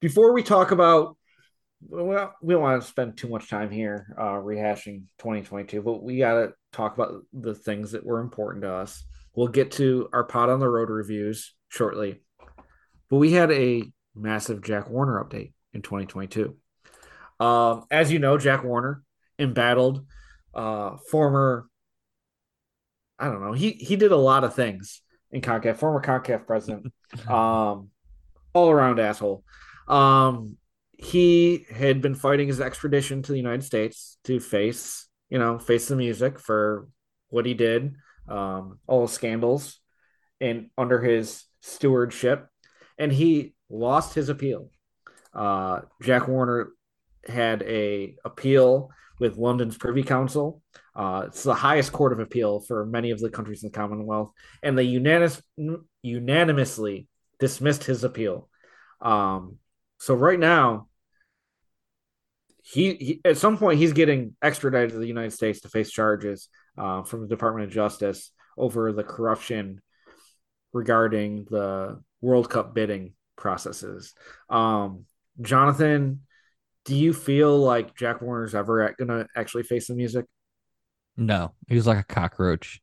Before 0.00 0.32
we 0.32 0.44
talk 0.44 0.70
about, 0.70 1.16
well, 1.80 2.32
we 2.42 2.54
don't 2.54 2.62
want 2.62 2.80
to 2.80 2.88
spend 2.88 3.16
too 3.18 3.28
much 3.28 3.50
time 3.50 3.70
here 3.72 4.14
uh, 4.16 4.34
rehashing 4.34 5.06
2022, 5.18 5.82
but 5.82 6.00
we 6.02 6.18
got 6.18 6.34
to 6.34 6.52
talk 6.72 6.94
about 6.94 7.24
the 7.32 7.54
things 7.54 7.90
that 7.90 8.06
were 8.06 8.20
important 8.20 8.62
to 8.62 8.72
us. 8.72 9.04
We'll 9.34 9.48
get 9.48 9.72
to 9.72 10.08
our 10.12 10.22
pot 10.24 10.48
on 10.48 10.60
the 10.60 10.68
road 10.68 10.90
reviews 10.90 11.56
shortly, 11.68 12.22
but 13.10 13.16
we 13.16 13.32
had 13.32 13.50
a 13.50 13.82
massive 14.14 14.62
Jack 14.62 14.88
Warner 14.90 15.22
update 15.24 15.54
in 15.74 15.82
2022. 15.82 16.56
Um, 17.40 17.84
as 17.90 18.12
you 18.12 18.18
know, 18.18 18.38
Jack 18.38 18.64
Warner 18.64 19.02
embattled 19.38 20.04
uh, 20.54 20.96
former. 21.10 21.66
I 23.18 23.26
don't 23.26 23.42
know. 23.42 23.52
He 23.52 23.72
he 23.72 23.96
did 23.96 24.12
a 24.12 24.16
lot 24.16 24.44
of 24.44 24.54
things 24.54 25.00
in 25.30 25.40
Concaf. 25.40 25.76
Former 25.76 26.02
Concaf 26.02 26.46
president, 26.46 26.92
um, 27.28 27.88
all 28.52 28.70
around 28.70 29.00
asshole. 29.00 29.44
Um, 29.88 30.56
he 30.92 31.66
had 31.70 32.00
been 32.00 32.14
fighting 32.14 32.48
his 32.48 32.60
extradition 32.60 33.22
to 33.22 33.32
the 33.32 33.38
United 33.38 33.64
States 33.64 34.18
to 34.24 34.38
face 34.38 35.08
you 35.32 35.38
know, 35.38 35.58
face 35.58 35.88
the 35.88 35.96
music 35.96 36.38
for 36.38 36.88
what 37.30 37.46
he 37.46 37.54
did, 37.54 37.94
um, 38.28 38.78
all 38.86 39.06
the 39.06 39.12
scandals, 39.12 39.80
and 40.42 40.68
under 40.76 41.00
his 41.00 41.46
stewardship, 41.62 42.48
and 42.98 43.10
he 43.10 43.54
lost 43.70 44.12
his 44.12 44.28
appeal. 44.28 44.68
Uh, 45.34 45.80
Jack 46.02 46.28
Warner 46.28 46.72
had 47.26 47.62
a 47.62 48.16
appeal 48.24 48.90
with 49.18 49.36
London's 49.36 49.76
Privy 49.76 50.02
Council. 50.02 50.62
Uh, 50.94 51.24
it's 51.26 51.42
the 51.42 51.54
highest 51.54 51.92
court 51.92 52.12
of 52.12 52.20
appeal 52.20 52.60
for 52.60 52.84
many 52.84 53.10
of 53.10 53.20
the 53.20 53.30
countries 53.30 53.62
in 53.62 53.70
the 53.70 53.78
Commonwealth, 53.78 54.32
and 54.62 54.76
they 54.76 54.82
unanimous, 54.82 55.40
unanimously 56.02 57.06
dismissed 57.38 57.84
his 57.84 58.04
appeal. 58.04 58.48
Um, 59.00 59.58
so 59.98 60.14
right 60.14 60.38
now, 60.38 60.88
he, 62.64 62.94
he, 62.94 63.20
at 63.24 63.38
some 63.38 63.58
point 63.58 63.78
he's 63.78 63.92
getting 63.92 64.36
extradited 64.42 64.90
to 64.90 64.98
the 64.98 65.06
United 65.06 65.32
States 65.32 65.60
to 65.60 65.68
face 65.68 65.90
charges 65.90 66.48
uh, 66.78 67.02
from 67.02 67.22
the 67.22 67.28
Department 67.28 67.66
of 67.66 67.72
Justice 67.72 68.30
over 68.56 68.92
the 68.92 69.04
corruption 69.04 69.80
regarding 70.72 71.44
the 71.50 72.00
World 72.20 72.50
Cup 72.50 72.74
bidding 72.74 73.14
processes. 73.36 74.14
Um, 74.48 75.06
Jonathan, 75.40 76.20
do 76.84 76.94
you 76.94 77.12
feel 77.12 77.58
like 77.58 77.96
Jack 77.96 78.20
Warner's 78.20 78.54
ever 78.54 78.94
gonna 78.98 79.26
actually 79.36 79.62
face 79.62 79.88
the 79.88 79.94
music? 79.94 80.26
No, 81.16 81.54
he's 81.68 81.86
like 81.86 81.98
a 81.98 82.04
cockroach. 82.04 82.80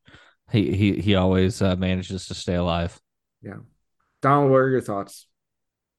He 0.52 0.74
he 0.76 0.94
he 1.00 1.16
always 1.16 1.62
uh, 1.62 1.76
manages 1.76 2.28
to 2.28 2.34
stay 2.34 2.56
alive. 2.56 3.00
Yeah, 3.42 3.58
Donald, 4.22 4.52
what 4.52 4.58
are 4.58 4.70
your 4.70 4.82
thoughts? 4.82 5.28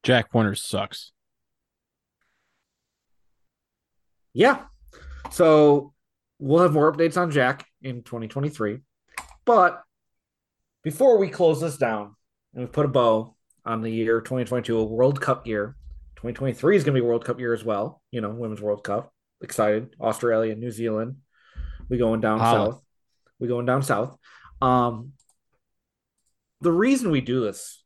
Jack 0.03 0.33
Warner 0.33 0.55
sucks. 0.55 1.11
Yeah, 4.33 4.63
so 5.29 5.93
we'll 6.39 6.63
have 6.63 6.73
more 6.73 6.91
updates 6.91 7.17
on 7.17 7.31
Jack 7.31 7.65
in 7.81 8.03
2023. 8.03 8.79
But 9.45 9.81
before 10.83 11.17
we 11.17 11.29
close 11.29 11.61
this 11.61 11.77
down 11.77 12.15
and 12.53 12.63
we 12.63 12.69
put 12.69 12.85
a 12.85 12.89
bow 12.89 13.35
on 13.65 13.81
the 13.81 13.89
year 13.89 14.21
2022, 14.21 14.77
a 14.77 14.83
World 14.83 15.21
Cup 15.21 15.45
year, 15.45 15.75
2023 16.17 16.75
is 16.75 16.83
going 16.83 16.95
to 16.95 17.01
be 17.01 17.05
World 17.05 17.25
Cup 17.25 17.39
year 17.39 17.53
as 17.53 17.63
well. 17.63 18.01
You 18.11 18.21
know, 18.21 18.29
Women's 18.29 18.61
World 18.61 18.83
Cup. 18.83 19.11
Excited. 19.41 19.95
Australia, 19.99 20.55
New 20.55 20.71
Zealand. 20.71 21.17
We 21.89 21.97
going 21.97 22.21
down 22.21 22.39
south. 22.39 22.81
We 23.39 23.47
going 23.47 23.65
down 23.65 23.83
south. 23.83 24.17
Um, 24.61 25.13
the 26.61 26.71
reason 26.71 27.09
we 27.11 27.21
do 27.21 27.41
this 27.41 27.83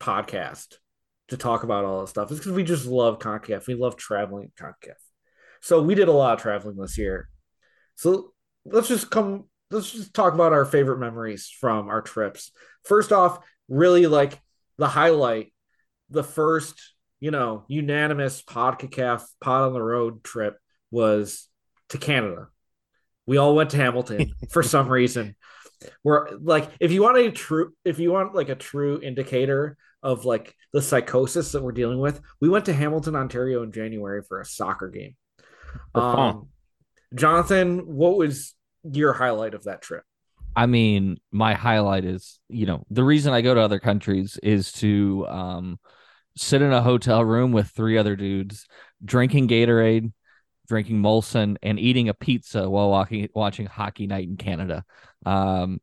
podcast 0.00 0.76
to 1.28 1.36
talk 1.36 1.62
about 1.62 1.84
all 1.84 2.00
this 2.00 2.10
stuff 2.10 2.30
is 2.30 2.38
because 2.38 2.52
we 2.52 2.64
just 2.64 2.86
love 2.86 3.18
CONCACAF. 3.18 3.66
We 3.66 3.74
love 3.74 3.96
traveling 3.96 4.52
CONCACAF. 4.58 4.94
So 5.60 5.82
we 5.82 5.94
did 5.94 6.08
a 6.08 6.12
lot 6.12 6.34
of 6.34 6.40
traveling 6.40 6.76
this 6.76 6.96
year. 6.96 7.28
So 7.96 8.32
let's 8.64 8.88
just 8.88 9.10
come 9.10 9.44
let's 9.70 9.90
just 9.90 10.14
talk 10.14 10.34
about 10.34 10.52
our 10.52 10.64
favorite 10.64 10.98
memories 10.98 11.48
from 11.48 11.88
our 11.88 12.02
trips. 12.02 12.52
First 12.84 13.12
off, 13.12 13.38
really 13.68 14.06
like 14.06 14.40
the 14.78 14.88
highlight, 14.88 15.52
the 16.10 16.22
first 16.22 16.94
you 17.20 17.30
know, 17.30 17.64
unanimous 17.68 18.42
PodCACAF 18.42 19.22
pod 19.40 19.62
on 19.62 19.72
the 19.72 19.82
road 19.82 20.22
trip 20.22 20.58
was 20.90 21.48
to 21.90 21.98
Canada. 21.98 22.48
We 23.26 23.38
all 23.38 23.54
went 23.54 23.70
to 23.70 23.76
Hamilton 23.76 24.34
for 24.50 24.62
some 24.62 24.88
reason. 24.88 25.34
We're 26.04 26.36
like, 26.38 26.70
if 26.80 26.92
you 26.92 27.02
want 27.02 27.18
a 27.18 27.30
true, 27.30 27.72
if 27.84 27.98
you 27.98 28.12
want 28.12 28.34
like 28.34 28.48
a 28.48 28.54
true 28.54 29.00
indicator 29.02 29.76
of 30.02 30.24
like 30.24 30.54
the 30.72 30.82
psychosis 30.82 31.52
that 31.52 31.62
we're 31.62 31.72
dealing 31.72 31.98
with, 31.98 32.20
we 32.40 32.48
went 32.48 32.66
to 32.66 32.72
Hamilton, 32.72 33.16
Ontario 33.16 33.62
in 33.62 33.72
January 33.72 34.22
for 34.22 34.40
a 34.40 34.44
soccer 34.44 34.88
game. 34.88 35.16
Um, 35.94 36.48
Jonathan, 37.14 37.80
what 37.80 38.16
was 38.16 38.54
your 38.84 39.12
highlight 39.12 39.54
of 39.54 39.64
that 39.64 39.82
trip? 39.82 40.04
I 40.54 40.66
mean, 40.66 41.18
my 41.30 41.54
highlight 41.54 42.04
is, 42.04 42.38
you 42.48 42.64
know, 42.66 42.84
the 42.90 43.04
reason 43.04 43.34
I 43.34 43.42
go 43.42 43.54
to 43.54 43.60
other 43.60 43.78
countries 43.78 44.38
is 44.42 44.72
to 44.72 45.26
um 45.28 45.78
sit 46.36 46.62
in 46.62 46.72
a 46.72 46.82
hotel 46.82 47.24
room 47.24 47.52
with 47.52 47.68
three 47.68 47.98
other 47.98 48.16
dudes, 48.16 48.66
drinking 49.04 49.48
Gatorade, 49.48 50.12
drinking 50.68 51.00
Molson, 51.02 51.56
and 51.62 51.78
eating 51.80 52.08
a 52.08 52.14
pizza 52.14 52.68
while 52.68 52.90
walking, 52.90 53.28
watching 53.34 53.66
Hockey 53.66 54.06
Night 54.06 54.28
in 54.28 54.36
Canada. 54.36 54.84
Um, 55.24 55.80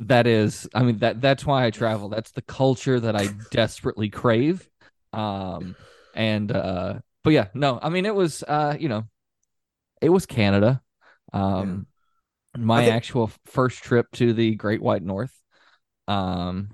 that 0.00 0.26
is, 0.26 0.68
I 0.74 0.82
mean 0.82 0.98
that 0.98 1.20
that's 1.20 1.44
why 1.44 1.66
I 1.66 1.70
travel. 1.70 2.08
That's 2.08 2.32
the 2.32 2.42
culture 2.42 2.98
that 2.98 3.14
I 3.16 3.28
desperately 3.50 4.08
crave. 4.08 4.68
Um, 5.12 5.76
and 6.14 6.50
uh, 6.50 6.94
but 7.22 7.30
yeah, 7.30 7.48
no, 7.54 7.78
I 7.82 7.90
mean 7.90 8.06
it 8.06 8.14
was, 8.14 8.42
uh, 8.42 8.76
you 8.78 8.88
know, 8.88 9.04
it 10.00 10.08
was 10.08 10.26
Canada. 10.26 10.80
Um, 11.32 11.86
yeah. 12.56 12.62
my 12.62 12.84
think- 12.84 12.94
actual 12.94 13.30
first 13.46 13.82
trip 13.82 14.06
to 14.12 14.32
the 14.32 14.54
Great 14.54 14.82
White 14.82 15.02
North. 15.02 15.34
Um, 16.08 16.70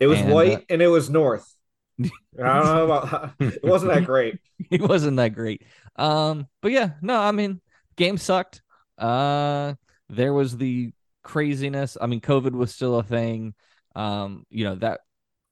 it 0.00 0.06
was 0.06 0.20
and, 0.20 0.32
white 0.32 0.58
uh, 0.58 0.60
and 0.70 0.82
it 0.82 0.88
was 0.88 1.08
north. 1.08 1.53
I 2.02 2.08
don't 2.42 2.64
know 2.64 2.84
about 2.84 3.34
it 3.38 3.62
wasn't 3.62 3.92
that 3.92 4.04
great. 4.04 4.38
it 4.70 4.80
wasn't 4.80 5.16
that 5.18 5.34
great. 5.34 5.62
Um, 5.96 6.48
but 6.60 6.72
yeah, 6.72 6.90
no, 7.02 7.20
I 7.20 7.32
mean, 7.32 7.60
game 7.96 8.18
sucked. 8.18 8.62
Uh, 8.98 9.74
there 10.08 10.32
was 10.32 10.56
the 10.56 10.92
craziness. 11.22 11.96
I 12.00 12.06
mean, 12.06 12.20
COVID 12.20 12.52
was 12.52 12.74
still 12.74 12.98
a 12.98 13.02
thing. 13.02 13.54
Um, 13.94 14.44
you 14.50 14.64
know, 14.64 14.74
that 14.76 15.00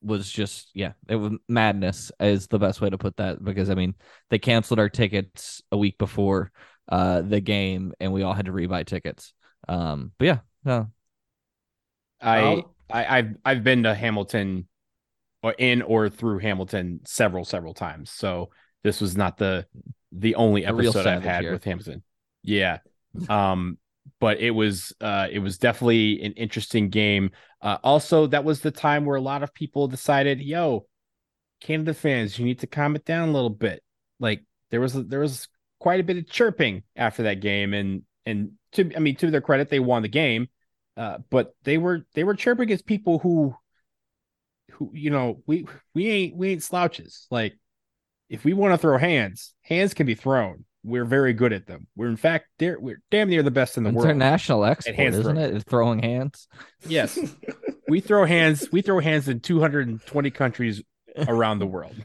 was 0.03 0.30
just 0.30 0.70
yeah, 0.74 0.93
it 1.09 1.16
was 1.16 1.32
madness 1.49 2.11
is 2.18 2.49
the 2.49 2.59
best 2.59 2.80
way 2.80 2.90
to 2.90 2.99
put 2.99 3.16
that 3.18 3.43
because 3.43 3.70
I 3.70 3.74
mean, 3.74 3.95
they 4.30 4.38
canceled 4.38 4.80
our 4.80 4.88
tickets 4.88 5.62
a 5.70 5.76
week 5.76 5.99
before 5.99 6.51
uh 6.88 7.22
the 7.22 7.40
game 7.40 7.93
and 8.01 8.12
we 8.12 8.22
all 8.22 8.32
had 8.32 8.47
to 8.47 8.53
rebuy 8.53 8.84
tickets. 8.84 9.32
Um, 9.68 10.12
but 10.18 10.24
yeah, 10.24 10.38
no. 10.64 10.90
I 12.20 12.64
I 12.90 13.18
I've 13.18 13.36
I've 13.45 13.64
been 13.64 13.84
to 13.84 13.95
Hamilton 13.95 14.68
or 15.43 15.55
in 15.59 15.82
or 15.82 16.09
through 16.09 16.38
Hamilton 16.38 17.01
several 17.05 17.45
several 17.45 17.74
times. 17.74 18.11
So 18.11 18.51
this 18.82 19.01
was 19.01 19.16
not 19.16 19.36
the 19.36 19.66
the 20.12 20.34
only 20.34 20.64
episode 20.64 21.07
I've 21.07 21.22
had 21.22 21.43
here. 21.43 21.53
with 21.53 21.64
Hamilton. 21.64 22.03
Yeah. 22.43 22.78
Um 23.28 23.78
but 24.20 24.40
it 24.40 24.51
was 24.51 24.93
uh 25.01 25.28
it 25.30 25.40
was 25.40 25.59
definitely 25.59 26.22
an 26.22 26.32
interesting 26.32 26.88
game. 26.88 27.30
Uh 27.61 27.78
also 27.82 28.26
that 28.28 28.45
was 28.45 28.61
the 28.61 28.70
time 28.70 29.05
where 29.05 29.16
a 29.16 29.22
lot 29.22 29.43
of 29.43 29.55
people 29.55 29.88
decided, 29.88 30.40
yo, 30.40 30.86
Canada 31.61 31.95
fans, 31.95 32.38
you 32.38 32.45
need 32.45 32.61
to 32.61 32.66
calm 32.66 32.97
it 32.97 33.05
down 33.05 33.28
a 33.28 33.32
little 33.32 33.51
bit. 33.51 33.82
Like 34.20 34.45
there 34.70 34.80
was 34.80 34.95
there 34.95 35.20
was 35.20 35.49
quite 35.78 36.01
a 36.01 36.05
bit 36.05 36.16
of 36.16 36.28
chirping 36.28 36.84
after 36.95 37.24
that 37.24 37.40
game 37.40 37.74
and 37.74 38.03
and 38.24 38.53
to 38.72 38.95
I 38.95 39.01
mean 39.01 39.16
to 39.16 39.30
their 39.30 39.40
credit 39.40 39.68
they 39.68 39.80
won 39.80 40.03
the 40.03 40.09
game. 40.09 40.49
Uh, 40.97 41.18
but 41.30 41.55
they 41.64 41.78
were 41.78 42.05
they 42.14 42.22
were 42.22 42.34
chirping 42.34 42.70
as 42.70 42.82
people 42.82 43.18
who 43.18 43.57
who 44.71 44.91
you 44.95 45.11
know 45.11 45.43
we 45.47 45.67
we 45.95 46.09
ain't 46.11 46.37
we 46.37 46.51
ain't 46.51 46.63
slouches. 46.63 47.27
Like 47.31 47.55
if 48.29 48.45
we 48.45 48.53
want 48.53 48.73
to 48.75 48.79
throw 48.79 48.99
hands, 48.99 49.55
hands 49.63 49.95
can 49.95 50.07
be 50.07 50.15
thrown. 50.15 50.65
We're 50.85 51.05
very 51.05 51.33
good 51.33 51.53
at 51.53 51.67
them. 51.67 51.87
We're 51.95 52.09
in 52.09 52.17
fact 52.17 52.47
there 52.59 52.79
we're 52.81 53.01
damn 53.11 53.29
near 53.29 53.43
the 53.43 53.51
best 53.51 53.77
in 53.77 53.85
the 53.85 53.91
International 53.91 54.09
world. 54.09 54.17
International 54.17 54.65
export, 54.65 54.99
isn't 54.99 55.23
throwing. 55.23 55.57
it? 55.57 55.65
Throwing 55.65 55.99
hands. 56.03 56.49
Yes, 56.87 57.19
we 57.89 58.01
throw 58.01 58.25
hands. 58.25 58.69
We 58.73 58.83
throw 58.83 59.01
hands 59.01 59.29
in 59.29 59.41
220 59.41 60.31
countries 60.31 60.83
around 61.29 61.59
the 61.59 61.67
world. 61.67 61.95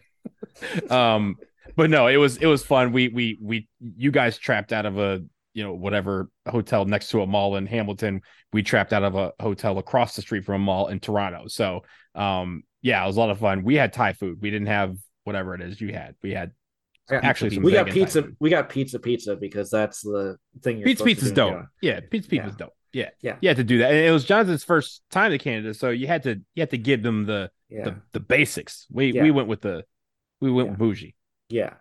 Um, 0.90 1.36
but 1.76 1.92
no, 1.92 2.08
it 2.08 2.18
was 2.18 2.38
it 2.38 2.48
was 2.48 2.66
fun. 2.66 2.92
We 2.92 3.10
we 3.10 3.38
we 3.40 3.68
you 3.80 4.10
guys 4.10 4.40
trapped 4.40 4.74
out 4.74 4.88
of 4.88 4.98
a 4.98 5.22
you 5.58 5.64
know 5.64 5.74
whatever 5.74 6.30
hotel 6.48 6.86
next 6.86 7.10
to 7.10 7.24
a 7.24 7.28
mall 7.28 7.56
in 7.56 7.66
Hamilton. 7.66 8.22
We 8.54 8.62
trapped 8.62 8.94
out 8.94 9.02
of 9.02 9.16
a 9.16 9.34
hotel 9.40 9.80
across 9.80 10.16
the 10.16 10.22
street 10.22 10.46
from 10.46 10.56
a 10.56 10.60
mall 10.60 10.88
in 10.88 11.00
Toronto. 11.00 11.48
So 11.48 11.82
um 12.14 12.62
yeah, 12.84 13.04
it 13.04 13.08
was 13.08 13.18
a 13.18 13.20
lot 13.20 13.32
of 13.32 13.40
fun. 13.40 13.64
We 13.64 13.74
had 13.74 13.92
Thai 13.92 14.14
food. 14.14 14.38
We 14.40 14.52
didn't 14.52 14.68
have 14.68 14.96
whatever 15.24 15.56
it 15.56 15.62
is 15.62 15.82
you 15.82 15.92
had. 15.92 16.14
We 16.22 16.34
had 16.34 16.52
actually 17.10 17.58
we 17.58 17.72
got 17.72 17.88
pizza. 17.88 18.26
We 18.40 18.52
got 18.52 18.70
pizza 18.70 19.00
pizza 19.00 19.36
because 19.36 19.72
that's 19.72 20.02
the 20.02 20.38
thing. 20.62 20.84
pizza 20.84 21.04
pizza's 21.04 21.32
dope. 21.32 21.66
Yeah, 21.82 22.02
pizza 22.12 22.30
pizza's 22.30 22.54
yeah. 22.54 22.66
dope. 22.66 22.74
Yeah, 22.94 23.10
yeah, 23.22 23.36
you 23.42 23.50
had 23.50 23.58
to 23.58 23.64
do 23.64 23.80
that. 23.80 23.92
And 23.92 24.00
it 24.00 24.12
was 24.12 24.26
Jonathan's 24.26 24.64
first 24.64 25.02
time 25.10 25.32
to 25.32 25.38
Canada, 25.38 25.74
so 25.74 25.90
you 25.90 26.08
had 26.08 26.24
to 26.24 26.42
you 26.56 26.62
had 26.62 26.70
to 26.70 26.78
give 26.78 27.04
them 27.04 27.26
the 27.26 27.50
yeah. 27.70 27.86
the, 27.86 27.96
the 28.14 28.20
basics. 28.20 28.86
We 28.92 29.12
yeah. 29.12 29.24
we 29.24 29.32
went 29.32 29.48
with 29.48 29.62
the 29.62 29.84
we 30.40 30.52
went 30.52 30.70
with 30.70 30.78
bougie. 30.78 31.16
Yeah, 31.50 31.74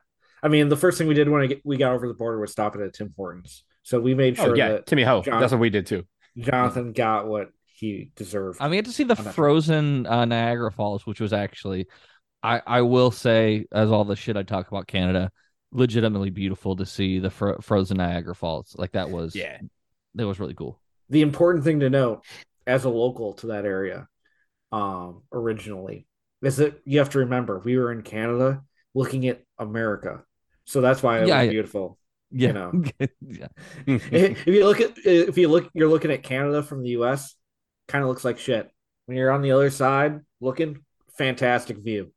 I 0.43 0.49
mean 0.49 0.69
the 0.69 0.77
first 0.77 0.99
thing 0.99 1.07
we 1.07 1.15
did 1.15 1.29
when 1.29 1.61
we 1.65 1.77
got 1.77 1.93
over 1.93 2.09
the 2.09 2.15
border 2.15 2.41
was 2.41 2.53
stopping 2.53 2.83
at 2.83 2.95
Tim 2.95 3.13
Hortons. 3.17 3.65
So 3.83 4.01
we 4.01 4.15
made 4.15 4.39
oh, 4.41 4.45
sure. 4.45 4.53
Oh, 4.53 4.57
yeah, 4.57 4.79
Timmy 4.85 5.05
Ho. 5.05 5.23
John, 5.23 5.41
that's 5.41 5.53
what 5.53 5.61
we 5.61 5.71
did 5.71 5.87
too. 5.87 6.05
Jonathan 6.39 6.93
got 6.93 7.27
what 7.27 7.51
he 7.65 8.11
deserved. 8.17 8.59
I 8.61 8.69
mean, 8.69 8.85
to 8.85 8.93
see 8.93 9.05
the 9.05 9.17
frozen 9.17 10.07
uh, 10.07 10.25
Niagara 10.25 10.73
Falls, 10.73 11.07
which 11.07 11.21
was 11.21 11.33
actually, 11.33 11.87
I 12.43 12.63
I 12.67 12.81
will 12.83 13.11
say, 13.11 13.67
as 13.73 13.91
all 13.91 14.05
the 14.05 14.17
shit 14.17 14.37
I 14.37 14.43
talk 14.43 14.69
about 14.69 14.87
Canada, 14.87 15.31
legitimately 15.73 16.31
beautiful 16.31 16.77
to 16.77 16.87
see 16.87 17.19
the 17.19 17.31
fro- 17.31 17.59
frozen 17.61 17.99
Niagara 17.99 18.35
Falls. 18.35 18.75
Like 18.77 18.93
that 18.93 19.11
was, 19.11 19.35
yeah, 19.35 19.59
that 20.15 20.27
was 20.27 20.41
really 20.41 20.55
cool. 20.55 20.81
The 21.09 21.23
important 21.23 21.65
thing 21.65 21.81
to 21.81 21.91
note, 21.91 22.25
as 22.67 22.85
a 22.85 22.91
local 22.91 23.35
to 23.35 23.49
that 23.49 23.65
area, 23.65 24.09
um, 24.73 25.23
originally, 25.33 26.07
is 26.43 26.57
that 26.57 26.81
you 26.85 26.99
have 26.99 27.11
to 27.11 27.21
remember 27.21 27.61
we 27.61 27.77
were 27.77 27.93
in 27.93 28.03
Canada 28.03 28.63
looking 28.97 29.29
at 29.29 29.43
America, 29.59 30.25
so 30.65 30.81
that's 30.81 31.03
why 31.03 31.21
it 31.21 31.29
yeah, 31.29 31.43
was 31.43 31.51
beautiful. 31.51 31.99
Yeah. 32.33 32.49
You 32.49 32.53
know, 32.55 32.85
yeah. 33.21 33.49
if 33.87 34.47
you 34.47 34.65
look 34.65 34.81
at 34.81 34.95
if 35.05 35.39
you 35.39 35.49
look, 35.49 35.71
you're 35.75 35.89
looking 35.89 36.11
at 36.11 36.23
Canada 36.23 36.63
from 36.63 36.83
the 36.83 36.91
U.S. 36.91 37.35
Kind 37.87 38.03
of 38.03 38.09
looks 38.09 38.25
like 38.25 38.39
shit. 38.39 38.71
When 39.05 39.17
you're 39.17 39.31
on 39.31 39.43
the 39.43 39.53
other 39.53 39.71
side, 39.71 40.21
looking 40.41 40.85
fantastic 41.17 41.79
view. 41.79 42.13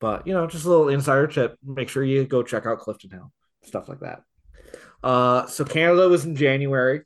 But 0.00 0.26
you 0.26 0.34
know, 0.34 0.46
just 0.46 0.66
a 0.66 0.68
little 0.68 0.88
insider 0.88 1.26
tip. 1.26 1.56
Make 1.64 1.88
sure 1.88 2.04
you 2.04 2.24
go 2.26 2.42
check 2.42 2.66
out 2.66 2.80
Clifton 2.80 3.10
Hill, 3.10 3.32
stuff 3.64 3.88
like 3.88 4.00
that. 4.00 4.22
Uh, 5.02 5.46
so 5.46 5.64
Canada 5.64 6.08
was 6.08 6.24
in 6.24 6.36
January. 6.36 7.02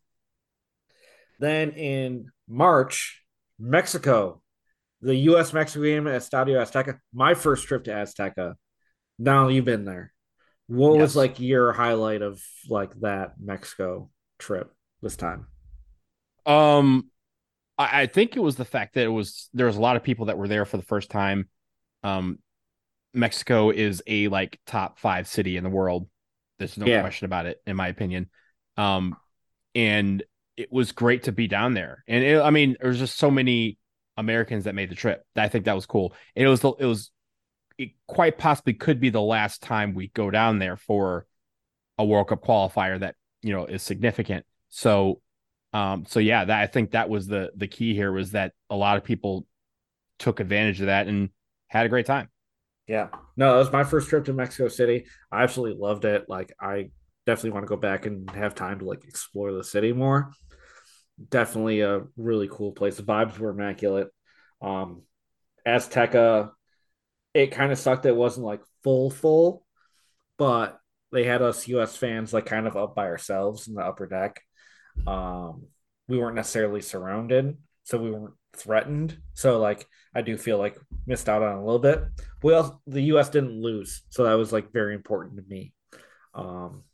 Then 1.41 1.71
in 1.71 2.31
March, 2.49 3.23
Mexico, 3.59 4.43
the 5.01 5.15
U.S. 5.15 5.53
Mexico 5.53 5.85
game 5.85 6.07
at 6.09 6.21
Estadio 6.21 6.61
Azteca. 6.61 6.99
My 7.15 7.35
first 7.35 7.67
trip 7.67 7.85
to 7.85 7.93
Azteca. 7.93 8.55
Now 9.19 9.49
you've 9.49 9.65
been 9.65 9.85
there. 9.85 10.13
What 10.69 10.95
Yes. 10.95 11.01
was 11.01 11.17
like 11.17 11.41
your 11.41 11.73
highlight 11.73 12.23
of 12.23 12.43
like 12.69 12.95
that 13.01 13.35
Mexico 13.41 14.11
trip 14.39 14.73
this 15.03 15.17
time? 15.17 15.47
Um, 16.47 17.11
I, 17.79 18.03
I 18.03 18.07
think 18.07 18.37
it 18.37 18.41
was 18.41 18.57
the 18.57 18.65
fact 18.65 18.95
that 18.95 19.05
it 19.05 19.09
was 19.09 19.49
there 19.55 19.67
was 19.67 19.77
a 19.77 19.81
lot 19.81 19.97
of 19.97 20.03
people 20.03 20.27
that 20.27 20.39
were 20.39 20.49
there 20.49 20.65
for 20.65 20.77
the 20.77 20.83
first 20.83 21.11
time. 21.11 21.49
Um, 22.03 22.39
Mexico 23.15 23.71
is 23.71 24.03
a 24.07 24.29
like 24.29 24.61
top 24.67 24.99
five 24.99 25.27
city 25.27 25.57
in 25.57 25.65
the 25.65 25.71
world. 25.71 26.09
There's 26.59 26.77
no 26.77 26.87
Yeah. 26.87 27.01
question 27.01 27.25
about 27.27 27.47
it, 27.47 27.61
in 27.67 27.77
my 27.77 27.89
opinion. 27.89 28.31
Um, 28.77 29.17
and 29.75 30.23
it 30.57 30.73
was 30.73 30.93
great 30.93 31.25
to 31.25 31.33
be 31.33 31.47
down 31.47 31.75
there. 31.75 32.05
And 32.09 32.25
it, 32.25 32.41
I 32.41 32.51
mean, 32.51 32.77
there 32.81 32.89
was 32.89 32.99
just 32.99 33.19
so 33.19 33.31
many 33.31 33.79
Americans 34.17 34.65
that 34.65 34.75
made 34.75 34.91
the 34.91 34.97
trip. 34.97 35.25
I 35.37 35.49
think 35.49 35.65
that 35.65 35.75
was 35.75 35.87
cool. 35.87 36.15
And 36.35 36.45
it 36.45 36.49
was 36.49 36.61
the- 36.61 36.73
it 36.79 36.85
was 36.85 37.11
it 37.79 37.91
quite 38.07 38.37
possibly 38.39 38.75
could 38.75 39.01
be 39.01 39.11
the 39.11 39.23
last 39.23 39.63
time 39.63 39.95
we 39.95 40.09
go 40.09 40.31
down 40.31 40.59
there 40.59 40.77
for 40.77 41.27
a 41.97 42.05
World 42.05 42.29
Cup 42.29 42.45
qualifier 42.45 43.01
that 43.01 43.15
you 43.43 43.53
know 43.53 43.65
is 43.65 43.83
significant. 43.83 44.45
So 44.69 45.21
um, 45.73 46.05
so 46.07 46.21
yeah, 46.21 46.45
that 46.45 46.61
I 46.61 46.67
think 46.67 46.93
that 46.93 47.09
was 47.09 47.27
the 47.27 47.51
the 47.57 47.69
key 47.69 47.95
here 47.95 48.13
was 48.13 48.33
that 48.33 48.53
a 48.69 48.77
lot 48.77 48.97
of 48.97 49.05
people 49.05 49.47
took 50.19 50.41
advantage 50.41 50.81
of 50.81 50.87
that 50.87 51.07
and 51.07 51.31
had 51.69 51.87
a 51.87 51.89
great 51.89 52.07
time. 52.07 52.29
Yeah. 52.87 53.09
No, 53.37 53.53
that 53.53 53.59
was 53.59 53.73
my 53.73 53.85
first 53.85 54.09
trip 54.09 54.25
to 54.25 54.33
Mexico 54.33 54.69
City. 54.69 55.07
I 55.31 55.43
absolutely 55.43 55.81
loved 55.81 56.05
it. 56.05 56.25
Like 56.29 56.53
I 56.61 56.91
definitely 57.27 57.51
want 57.51 57.65
to 57.65 57.69
go 57.69 57.77
back 57.77 58.07
and 58.07 58.29
have 58.31 58.55
time 58.55 58.79
to 58.79 58.87
like 58.87 59.05
explore 59.05 59.53
the 59.53 59.63
city 59.63 59.93
more. 59.93 60.33
Definitely 61.29 61.83
a 61.83 62.03
really 62.17 62.49
cool 62.51 62.73
place. 62.73 62.97
The 62.97 63.03
vibes 63.03 63.39
were 63.39 63.51
immaculate. 63.51 64.09
Um 64.63 65.03
Azteca, 65.67 66.53
it 67.35 67.53
kind 67.53 67.73
of 67.73 67.79
sucked 67.79 68.07
it 68.07 68.17
wasn't 68.17 68.47
like 68.47 68.61
full 68.83 69.11
full, 69.11 69.65
but 70.37 70.79
they 71.13 71.25
had 71.25 71.43
us 71.43 71.69
US 71.69 71.97
fans 71.97 72.33
like 72.33 72.47
kind 72.47 72.67
of 72.67 72.77
up 72.77 72.95
by 72.95 73.07
ourselves 73.07 73.69
in 73.69 73.75
the 73.75 73.83
upper 73.83 74.07
deck. 74.07 74.41
Um 75.07 75.67
we 76.09 76.19
weren't 76.19 76.37
necessarily 76.37 76.81
surrounded, 76.81 77.59
so 77.85 77.99
we 77.99 78.11
weren't 78.11 78.35
threatened. 78.57 79.19
So 79.35 79.59
like 79.61 79.87
I 80.15 80.23
do 80.23 80.37
feel 80.37 80.59
like 80.59 80.79
missed 81.07 81.29
out 81.29 81.43
on 81.43 81.57
a 81.57 81.65
little 81.65 81.79
bit. 81.79 82.03
We 82.43 82.55
also 82.55 82.81
the 82.87 83.03
US 83.15 83.29
didn't 83.31 83.61
lose, 83.61 84.03
so 84.09 84.25
that 84.25 84.35
was 84.35 84.53
like 84.53 84.73
very 84.73 84.95
important 84.95 85.37
to 85.37 85.45
me. 85.49 85.73
Um 86.35 86.85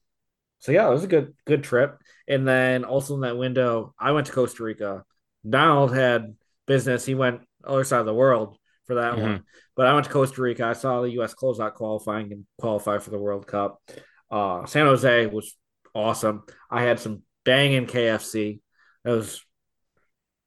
so 0.58 0.72
yeah, 0.72 0.88
it 0.88 0.92
was 0.92 1.04
a 1.04 1.08
good 1.08 1.34
good 1.46 1.62
trip. 1.62 1.98
And 2.26 2.46
then 2.48 2.84
also 2.84 3.14
in 3.14 3.20
that 3.20 3.36
window, 3.36 3.94
I 3.98 4.12
went 4.12 4.26
to 4.28 4.32
Costa 4.32 4.62
Rica. 4.64 5.04
Donald 5.48 5.94
had 5.94 6.36
business. 6.66 7.04
He 7.04 7.14
went 7.14 7.42
other 7.62 7.84
side 7.84 8.00
of 8.00 8.06
the 8.06 8.14
world 8.14 8.56
for 8.86 8.96
that 8.96 9.14
Mhm. 9.14 9.22
one. 9.22 9.44
But 9.76 9.86
I 9.86 9.94
went 9.94 10.06
to 10.06 10.12
Costa 10.12 10.40
Rica. 10.42 10.64
I 10.64 10.72
saw 10.74 11.00
the 11.00 11.10
US 11.12 11.34
close 11.34 11.60
out 11.60 11.74
qualifying 11.74 12.32
and 12.32 12.46
qualify 12.60 12.98
for 12.98 13.10
the 13.10 13.18
World 13.18 13.46
Cup. 13.46 13.80
Uh 14.30 14.66
San 14.66 14.86
Jose 14.86 15.26
was 15.26 15.56
awesome. 15.94 16.44
I 16.70 16.82
had 16.82 16.98
some 17.00 17.22
banging 17.44 17.86
KFC. 17.86 18.60
It 19.04 19.10
was 19.10 19.44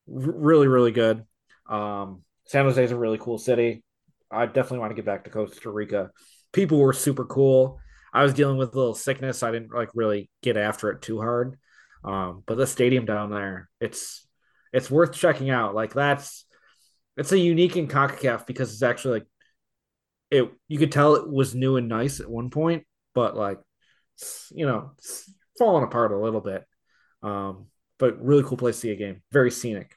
r- 0.07 0.31
really, 0.31 0.67
really 0.67 0.91
good. 0.91 1.23
Um, 1.69 2.23
San 2.45 2.65
Jose 2.65 2.83
is 2.83 2.91
a 2.91 2.97
really 2.97 3.17
cool 3.17 3.37
city. 3.37 3.83
I 4.31 4.45
definitely 4.45 4.79
want 4.79 4.91
to 4.91 4.95
get 4.95 5.05
back 5.05 5.23
to 5.23 5.29
Costa 5.29 5.69
Rica. 5.69 6.11
People 6.53 6.79
were 6.79 6.93
super 6.93 7.25
cool. 7.25 7.79
I 8.13 8.23
was 8.23 8.33
dealing 8.33 8.57
with 8.57 8.73
a 8.73 8.77
little 8.77 8.95
sickness. 8.95 9.43
I 9.43 9.51
didn't 9.51 9.73
like 9.73 9.89
really 9.93 10.29
get 10.41 10.57
after 10.57 10.89
it 10.91 11.01
too 11.01 11.19
hard. 11.19 11.57
Um, 12.03 12.43
but 12.45 12.55
the 12.57 12.67
stadium 12.67 13.05
down 13.05 13.29
there, 13.31 13.69
it's 13.79 14.25
it's 14.73 14.89
worth 14.91 15.13
checking 15.13 15.49
out. 15.49 15.75
Like 15.75 15.93
that's 15.93 16.45
it's 17.17 17.31
a 17.31 17.39
unique 17.39 17.75
in 17.75 17.87
CONCACAF 17.87 18.45
because 18.45 18.71
it's 18.71 18.83
actually 18.83 19.19
like 19.19 19.27
it 20.29 20.51
you 20.67 20.77
could 20.77 20.91
tell 20.91 21.15
it 21.15 21.29
was 21.29 21.55
new 21.55 21.77
and 21.77 21.87
nice 21.87 22.19
at 22.19 22.29
one 22.29 22.49
point, 22.49 22.85
but 23.13 23.35
like 23.35 23.59
you 24.51 24.65
know, 24.65 24.91
it's 24.97 25.31
falling 25.57 25.83
apart 25.83 26.11
a 26.11 26.17
little 26.17 26.41
bit. 26.41 26.63
Um, 27.23 27.67
but 27.99 28.23
really 28.23 28.43
cool 28.43 28.57
place 28.57 28.75
to 28.75 28.81
see 28.81 28.91
a 28.91 28.95
game. 28.95 29.21
Very 29.31 29.51
scenic. 29.51 29.95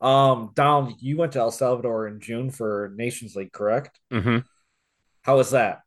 Um, 0.00 0.52
Dom, 0.54 0.96
you 1.00 1.16
went 1.16 1.32
to 1.32 1.40
El 1.40 1.50
Salvador 1.50 2.08
in 2.08 2.20
June 2.20 2.50
for 2.50 2.92
Nations 2.96 3.34
League, 3.34 3.52
correct? 3.52 3.98
Mm-hmm. 4.12 4.38
How 5.22 5.36
was 5.36 5.50
that? 5.50 5.80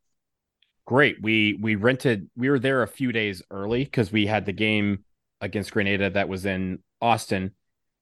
Great. 0.86 1.16
We 1.22 1.58
we 1.60 1.76
rented. 1.76 2.28
We 2.36 2.50
were 2.50 2.58
there 2.58 2.82
a 2.82 2.88
few 2.88 3.12
days 3.12 3.42
early 3.50 3.84
because 3.84 4.10
we 4.10 4.26
had 4.26 4.46
the 4.46 4.52
game 4.52 5.04
against 5.40 5.72
Grenada 5.72 6.10
that 6.10 6.28
was 6.28 6.44
in 6.46 6.80
Austin, 7.00 7.52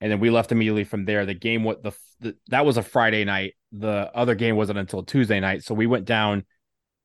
and 0.01 0.11
then 0.11 0.21
we 0.21 0.31
left 0.31 0.53
immediately 0.53 0.85
from 0.85 1.05
there. 1.05 1.27
The 1.27 1.35
game 1.35 1.65
what 1.65 1.83
the, 1.83 1.93
the 2.21 2.37
that 2.49 2.65
was 2.65 2.77
a 2.77 2.83
Friday 2.83 3.25
night. 3.25 3.55
The 3.73 4.11
other 4.15 4.35
game 4.35 4.57
wasn't 4.57 4.79
until 4.79 5.03
Tuesday 5.03 5.41
night, 5.41 5.63
so 5.63 5.75
we 5.75 5.87
went 5.87 6.05
down 6.07 6.45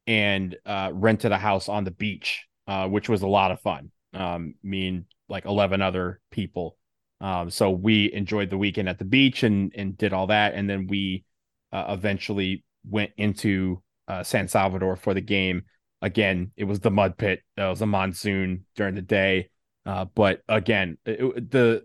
and 0.07 0.55
uh, 0.65 0.91
rented 0.93 1.31
a 1.31 1.37
house 1.37 1.67
on 1.69 1.83
the 1.83 1.91
beach, 1.91 2.45
uh, 2.67 2.87
which 2.87 3.09
was 3.09 3.21
a 3.21 3.27
lot 3.27 3.51
of 3.51 3.59
fun. 3.61 3.91
Um, 4.13 4.55
me 4.63 4.87
and 4.87 5.05
like 5.29 5.45
eleven 5.45 5.81
other 5.81 6.21
people. 6.31 6.77
Um, 7.21 7.49
so 7.49 7.71
we 7.71 8.11
enjoyed 8.13 8.49
the 8.49 8.57
weekend 8.57 8.89
at 8.89 8.99
the 8.99 9.05
beach 9.05 9.43
and 9.43 9.71
and 9.75 9.97
did 9.97 10.13
all 10.13 10.27
that, 10.27 10.53
and 10.53 10.69
then 10.69 10.87
we 10.87 11.23
uh, 11.71 11.85
eventually 11.89 12.63
went 12.87 13.11
into 13.17 13.81
uh, 14.07 14.23
San 14.23 14.47
Salvador 14.47 14.95
for 14.95 15.13
the 15.13 15.21
game. 15.21 15.63
Again, 16.01 16.51
it 16.55 16.65
was 16.65 16.79
the 16.81 16.91
mud 16.91 17.17
pit. 17.17 17.41
It 17.57 17.61
was 17.61 17.81
a 17.81 17.85
monsoon 17.85 18.65
during 18.75 18.95
the 18.95 19.01
day, 19.01 19.49
uh, 19.85 20.05
but 20.05 20.41
again, 20.47 20.97
it- 21.05 21.51
the 21.51 21.83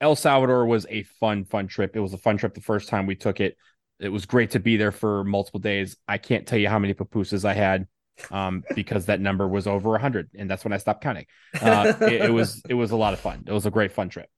El 0.00 0.16
Salvador 0.16 0.66
was 0.66 0.86
a 0.90 1.04
fun, 1.04 1.44
fun 1.44 1.66
trip. 1.66 1.96
It 1.96 2.00
was 2.00 2.12
a 2.12 2.18
fun 2.18 2.36
trip 2.36 2.54
the 2.54 2.60
first 2.60 2.88
time 2.88 3.06
we 3.06 3.16
took 3.16 3.40
it. 3.40 3.56
It 4.00 4.08
was 4.08 4.26
great 4.26 4.50
to 4.50 4.60
be 4.60 4.76
there 4.76 4.92
for 4.92 5.24
multiple 5.24 5.60
days. 5.60 5.96
I 6.08 6.18
can't 6.18 6.46
tell 6.46 6.58
you 6.58 6.68
how 6.68 6.78
many 6.78 6.94
pupusas 6.94 7.44
I 7.44 7.54
had 7.54 7.86
um, 8.30 8.64
because 8.74 9.06
that 9.06 9.20
number 9.20 9.46
was 9.46 9.66
over 9.66 9.94
a 9.94 10.00
hundred, 10.00 10.30
and 10.34 10.50
that's 10.50 10.64
when 10.64 10.72
I 10.72 10.78
stopped 10.78 11.02
counting. 11.02 11.26
Uh, 11.60 11.94
it, 12.02 12.22
it 12.22 12.32
was 12.32 12.62
it 12.68 12.74
was 12.74 12.90
a 12.90 12.96
lot 12.96 13.14
of 13.14 13.20
fun. 13.20 13.44
It 13.46 13.52
was 13.52 13.64
a 13.64 13.70
great 13.70 13.92
fun 13.92 14.08
trip. 14.08 14.28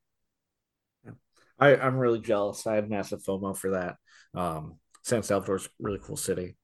I, 1.59 1.75
I'm 1.77 1.97
really 1.97 2.21
jealous. 2.21 2.67
I 2.67 2.75
had 2.75 2.91
massive 2.91 3.23
FOMO 3.23 3.57
for 3.57 3.71
that. 3.71 3.97
Um, 4.35 4.77
San 5.03 5.23
Salvador's 5.23 5.67
a 5.67 5.71
really 5.81 5.99
cool 6.03 6.17
city. 6.17 6.57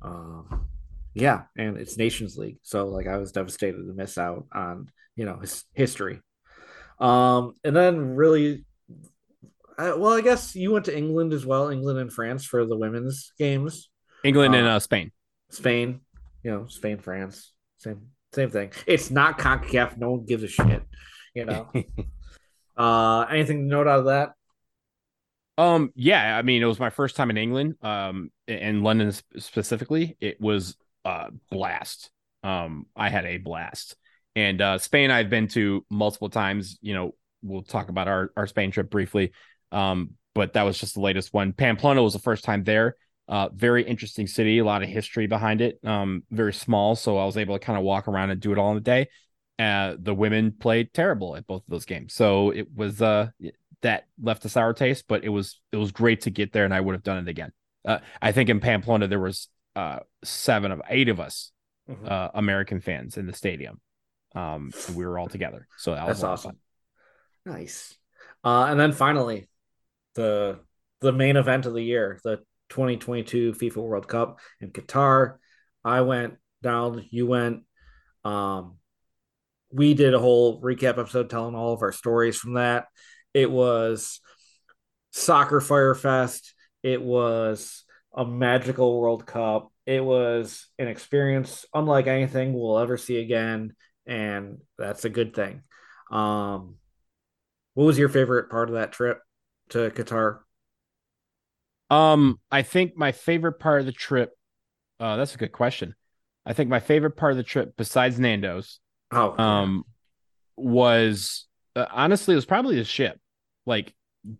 Um, 0.00 0.66
yeah, 1.12 1.42
and 1.56 1.76
it's 1.76 1.98
Nations 1.98 2.38
League, 2.38 2.58
so 2.62 2.86
like 2.86 3.06
I 3.06 3.18
was 3.18 3.32
devastated 3.32 3.86
to 3.86 3.94
miss 3.94 4.16
out 4.16 4.46
on 4.52 4.90
you 5.16 5.26
know 5.26 5.36
his 5.38 5.64
history. 5.74 6.20
Um, 7.00 7.54
and 7.64 7.74
then 7.74 8.14
really, 8.14 8.64
uh, 9.78 9.94
well, 9.96 10.12
I 10.12 10.20
guess 10.20 10.54
you 10.54 10.72
went 10.72 10.84
to 10.86 10.96
England 10.96 11.32
as 11.32 11.46
well, 11.46 11.70
England 11.70 11.98
and 11.98 12.12
France 12.12 12.44
for 12.44 12.66
the 12.66 12.76
women's 12.76 13.32
games. 13.38 13.88
England 14.22 14.54
and 14.54 14.66
Uh, 14.66 14.72
uh, 14.72 14.78
Spain. 14.78 15.12
Spain, 15.48 16.00
you 16.42 16.50
know, 16.50 16.66
Spain, 16.68 16.98
France, 16.98 17.52
same 17.78 18.10
same 18.32 18.50
thing. 18.50 18.70
It's 18.86 19.10
not 19.10 19.38
CONCACAF. 19.38 19.96
No 19.96 20.12
one 20.12 20.24
gives 20.24 20.42
a 20.44 20.48
shit. 20.48 20.82
You 21.34 21.46
know. 21.46 21.68
uh, 22.76 23.22
anything 23.30 23.62
to 23.62 23.64
note 23.64 23.88
out 23.88 24.00
of 24.00 24.04
that? 24.06 24.32
Um, 25.58 25.92
yeah, 25.94 26.38
I 26.38 26.42
mean, 26.42 26.62
it 26.62 26.66
was 26.66 26.78
my 26.80 26.90
first 26.90 27.16
time 27.16 27.30
in 27.30 27.36
England, 27.36 27.76
um, 27.82 28.30
in 28.46 28.82
London 28.82 29.12
specifically. 29.38 30.16
It 30.20 30.40
was 30.40 30.76
a 31.04 31.32
blast. 31.50 32.10
Um, 32.42 32.86
I 32.96 33.10
had 33.10 33.26
a 33.26 33.36
blast. 33.38 33.96
And 34.40 34.60
uh, 34.60 34.78
Spain, 34.78 35.10
I've 35.10 35.28
been 35.28 35.48
to 35.48 35.84
multiple 35.90 36.30
times. 36.30 36.78
You 36.80 36.94
know, 36.94 37.14
we'll 37.42 37.62
talk 37.62 37.88
about 37.90 38.08
our 38.08 38.32
our 38.36 38.46
Spain 38.46 38.70
trip 38.70 38.90
briefly. 38.90 39.32
Um, 39.70 40.12
but 40.34 40.52
that 40.54 40.62
was 40.62 40.78
just 40.78 40.94
the 40.94 41.00
latest 41.00 41.34
one. 41.34 41.52
Pamplona 41.52 42.02
was 42.02 42.12
the 42.12 42.20
first 42.30 42.44
time 42.44 42.64
there. 42.64 42.96
Uh, 43.28 43.48
very 43.54 43.82
interesting 43.84 44.26
city, 44.26 44.58
a 44.58 44.64
lot 44.64 44.82
of 44.82 44.88
history 44.88 45.26
behind 45.26 45.60
it. 45.60 45.78
Um, 45.84 46.22
very 46.30 46.52
small, 46.52 46.96
so 46.96 47.18
I 47.18 47.24
was 47.24 47.36
able 47.36 47.56
to 47.58 47.64
kind 47.64 47.78
of 47.78 47.84
walk 47.84 48.08
around 48.08 48.30
and 48.30 48.40
do 48.40 48.52
it 48.52 48.58
all 48.58 48.72
in 48.72 48.76
a 48.78 48.80
day. 48.80 49.08
Uh, 49.58 49.94
the 49.98 50.14
women 50.14 50.52
played 50.52 50.92
terrible 50.94 51.36
at 51.36 51.46
both 51.46 51.62
of 51.62 51.68
those 51.68 51.84
games, 51.84 52.14
so 52.14 52.50
it 52.50 52.66
was 52.74 53.02
uh 53.02 53.28
that 53.82 54.06
left 54.22 54.44
a 54.44 54.48
sour 54.48 54.72
taste, 54.72 55.04
but 55.08 55.22
it 55.24 55.28
was 55.28 55.60
it 55.72 55.76
was 55.76 55.92
great 55.92 56.22
to 56.22 56.30
get 56.30 56.52
there, 56.52 56.64
and 56.64 56.74
I 56.74 56.80
would 56.80 56.94
have 56.94 57.02
done 57.02 57.18
it 57.18 57.28
again. 57.28 57.52
Uh, 57.84 57.98
I 58.22 58.32
think 58.32 58.48
in 58.48 58.60
Pamplona 58.60 59.06
there 59.06 59.20
was 59.20 59.48
uh 59.76 60.00
seven 60.24 60.72
of 60.72 60.80
eight 60.88 61.08
of 61.08 61.20
us 61.20 61.52
Mhm. 61.88 62.10
uh 62.10 62.30
American 62.34 62.80
fans 62.80 63.16
in 63.16 63.26
the 63.26 63.32
stadium, 63.32 63.80
um, 64.34 64.70
and 64.86 64.96
we 64.96 65.04
were 65.04 65.18
all 65.18 65.28
together, 65.28 65.66
so 65.76 65.94
that 65.94 66.06
was 66.06 66.22
awesome. 66.22 66.58
Nice. 67.44 67.96
Uh, 68.44 68.66
and 68.66 68.78
then 68.78 68.92
finally, 68.92 69.48
the 70.14 70.60
the 71.00 71.12
main 71.12 71.36
event 71.36 71.66
of 71.66 71.74
the 71.74 71.82
year, 71.82 72.20
the 72.24 72.38
2022 72.70 73.52
FIFA 73.52 73.76
World 73.76 74.08
Cup 74.08 74.40
in 74.60 74.70
Qatar. 74.70 75.36
I 75.84 76.02
went 76.02 76.34
down. 76.62 77.04
You 77.10 77.26
went. 77.26 77.62
Um, 78.24 78.76
we 79.72 79.94
did 79.94 80.14
a 80.14 80.18
whole 80.18 80.60
recap 80.60 80.98
episode 80.98 81.30
telling 81.30 81.54
all 81.54 81.72
of 81.72 81.82
our 81.82 81.92
stories 81.92 82.36
from 82.36 82.54
that. 82.54 82.86
It 83.34 83.50
was 83.50 84.20
soccer 85.12 85.60
fire 85.60 85.94
fest. 85.94 86.54
It 86.82 87.02
was 87.02 87.84
a 88.14 88.24
magical 88.24 89.00
World 89.00 89.26
Cup. 89.26 89.72
It 89.86 90.04
was 90.04 90.66
an 90.78 90.88
experience 90.88 91.64
unlike 91.74 92.06
anything 92.06 92.52
we'll 92.52 92.78
ever 92.78 92.96
see 92.96 93.18
again, 93.18 93.74
and 94.10 94.58
that's 94.76 95.04
a 95.04 95.08
good 95.08 95.34
thing. 95.34 95.62
Um, 96.10 96.74
what 97.74 97.84
was 97.84 97.98
your 97.98 98.08
favorite 98.08 98.50
part 98.50 98.68
of 98.68 98.74
that 98.74 98.92
trip 98.92 99.20
to 99.70 99.90
Qatar? 99.90 100.40
Um, 101.88 102.38
I 102.50 102.62
think 102.62 102.96
my 102.96 103.12
favorite 103.12 103.54
part 103.60 103.80
of 103.80 103.86
the 103.86 103.92
trip. 103.92 104.32
Uh, 104.98 105.16
that's 105.16 105.34
a 105.34 105.38
good 105.38 105.52
question. 105.52 105.94
I 106.44 106.52
think 106.52 106.68
my 106.68 106.80
favorite 106.80 107.16
part 107.16 107.32
of 107.32 107.36
the 107.36 107.42
trip, 107.44 107.74
besides 107.76 108.18
Nando's, 108.18 108.80
Oh, 109.12 109.36
um, 109.38 109.84
was 110.56 111.46
uh, 111.76 111.86
honestly 111.90 112.32
it 112.32 112.36
was 112.36 112.46
probably 112.46 112.76
the 112.76 112.84
ship. 112.84 113.18
Like 113.66 113.94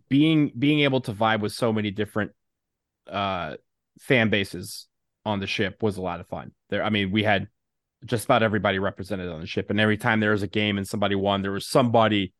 being 0.09 0.51
being 0.57 0.81
able 0.81 1.01
to 1.01 1.13
vibe 1.13 1.41
with 1.41 1.53
so 1.53 1.73
many 1.73 1.91
different 1.91 2.31
uh 3.09 3.55
fan 3.99 4.29
bases 4.29 4.87
on 5.25 5.39
the 5.39 5.47
ship 5.47 5.81
was 5.81 5.97
a 5.97 6.01
lot 6.01 6.19
of 6.19 6.27
fun. 6.27 6.51
There, 6.69 6.83
I 6.83 6.89
mean, 6.89 7.11
we 7.11 7.23
had 7.23 7.47
just 8.05 8.25
about 8.25 8.43
everybody 8.43 8.79
represented 8.79 9.29
on 9.29 9.41
the 9.41 9.47
ship, 9.47 9.69
and 9.69 9.79
every 9.79 9.97
time 9.97 10.19
there 10.19 10.31
was 10.31 10.43
a 10.43 10.47
game 10.47 10.77
and 10.77 10.87
somebody 10.87 11.15
won, 11.15 11.41
there 11.41 11.51
was 11.51 11.67
somebody 11.67 12.33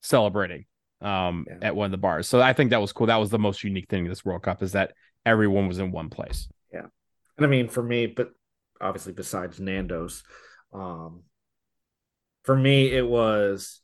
celebrating 0.00 0.64
um 1.00 1.44
Yeah. 1.48 1.58
at 1.68 1.76
one 1.76 1.86
of 1.86 1.90
the 1.92 1.96
bars. 1.98 2.28
So 2.28 2.40
I 2.40 2.52
think 2.52 2.70
that 2.70 2.80
was 2.80 2.92
cool. 2.92 3.06
That 3.06 3.16
was 3.20 3.30
the 3.30 3.38
most 3.38 3.62
unique 3.64 3.88
thing 3.88 4.04
of 4.06 4.10
this 4.10 4.24
World 4.24 4.42
Cup 4.42 4.62
is 4.62 4.72
that 4.72 4.92
everyone 5.26 5.68
was 5.68 5.78
in 5.78 5.90
one 5.92 6.08
place. 6.10 6.48
Yeah. 6.72 6.86
And 7.36 7.46
I 7.46 7.48
mean, 7.48 7.68
for 7.68 7.82
me, 7.82 8.06
but 8.06 8.30
obviously 8.80 9.12
besides 9.12 9.60
Nando's, 9.60 10.22
um, 10.72 11.22
for 12.44 12.56
me 12.56 12.90
it 12.90 13.06
was 13.06 13.80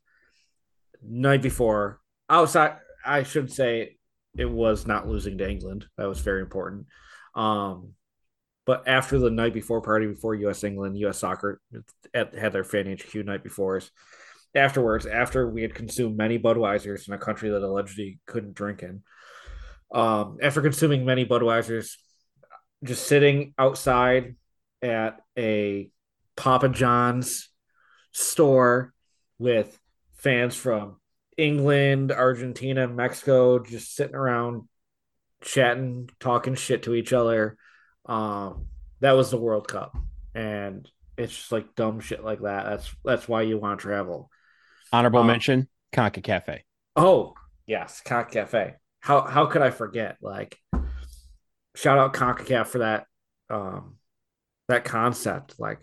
night 1.03 1.43
before 1.43 2.01
outside. 2.31 2.77
I 3.07 3.23
should 3.23 3.53
say 3.53 3.97
it 4.37 4.47
was 4.51 4.87
not 4.87 5.07
losing 5.07 5.39
to 5.39 5.49
England. 5.49 5.87
That 5.97 6.09
was 6.09 6.21
very 6.21 6.41
important. 6.41 6.87
Um, 7.35 7.93
but 8.67 8.87
after 8.87 9.19
the 9.19 9.31
night 9.31 9.55
before 9.55 9.81
party 9.81 10.07
before 10.07 10.35
U.S. 10.37 10.65
England, 10.65 10.99
U.S. 10.99 11.19
Soccer 11.19 11.61
had 12.15 12.35
had 12.35 12.53
their 12.53 12.65
fan 12.65 12.87
HQ 12.87 13.15
night 13.27 13.43
before 13.43 13.77
us. 13.77 13.91
Afterwards, 14.55 15.05
after 15.07 15.49
we 15.49 15.63
had 15.63 15.75
consumed 15.75 16.17
many 16.17 16.39
Budweisers 16.39 17.09
in 17.09 17.15
a 17.15 17.19
country 17.19 17.51
that 17.51 17.63
allegedly 17.63 18.21
couldn't 18.27 18.55
drink 18.55 18.83
in, 18.83 19.03
um, 19.93 20.39
after 20.43 20.63
consuming 20.63 21.05
many 21.05 21.27
Budweisers, 21.27 21.91
just 22.85 23.07
sitting 23.07 23.53
outside 23.59 24.37
at 24.83 25.21
a 25.37 25.91
Papa 26.37 26.69
John's 26.69 27.49
store 28.13 28.93
with 29.39 29.79
fans 30.17 30.55
from 30.55 30.97
England, 31.37 32.13
Argentina, 32.13 32.87
Mexico, 32.87 33.59
just 33.59 33.95
sitting 33.95 34.15
around 34.15 34.69
chatting, 35.43 36.09
talking 36.21 36.55
shit 36.55 36.85
to 36.85 36.95
each 36.95 37.13
other. 37.13 37.57
Um, 38.07 38.67
that 39.01 39.13
was 39.13 39.31
the 39.31 39.39
World 39.39 39.69
Cup, 39.69 39.97
and 40.35 40.89
it's 41.17 41.35
just 41.35 41.53
like 41.53 41.75
dumb 41.75 42.01
shit 42.01 42.25
like 42.25 42.41
that. 42.43 42.65
That's 42.65 42.95
that's 43.05 43.29
why 43.29 43.43
you 43.43 43.59
want 43.59 43.79
to 43.81 43.83
travel. 43.83 44.31
Honorable 44.93 45.21
Um, 45.21 45.27
mention, 45.27 45.69
Conca 45.93 46.23
Cafe. 46.23 46.65
Oh 46.97 47.35
yes, 47.67 48.01
Cock 48.05 48.31
Cafe. 48.31 48.75
How 49.01 49.23
how 49.23 49.47
could 49.47 49.63
I 49.63 49.71
forget? 49.71 50.17
Like, 50.23 50.57
shout 51.75 51.99
out 51.99 52.15
CONCACAF 52.15 52.67
for 52.67 52.79
that 52.79 53.07
um 53.51 53.97
that 54.69 54.85
concept. 54.85 55.57
Like, 55.59 55.81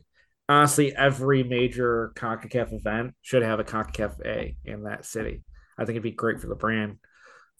honestly, 0.49 0.95
every 0.95 1.43
major 1.43 2.11
CONCACAF 2.15 2.73
event 2.73 3.13
should 3.21 3.43
have 3.43 3.59
a 3.59 3.63
CONCACAF 3.63 4.25
A 4.25 4.57
in 4.65 4.83
that 4.83 5.05
city. 5.05 5.43
I 5.77 5.85
think 5.85 5.91
it'd 5.95 6.03
be 6.03 6.11
great 6.11 6.39
for 6.39 6.47
the 6.47 6.55
brand, 6.55 6.97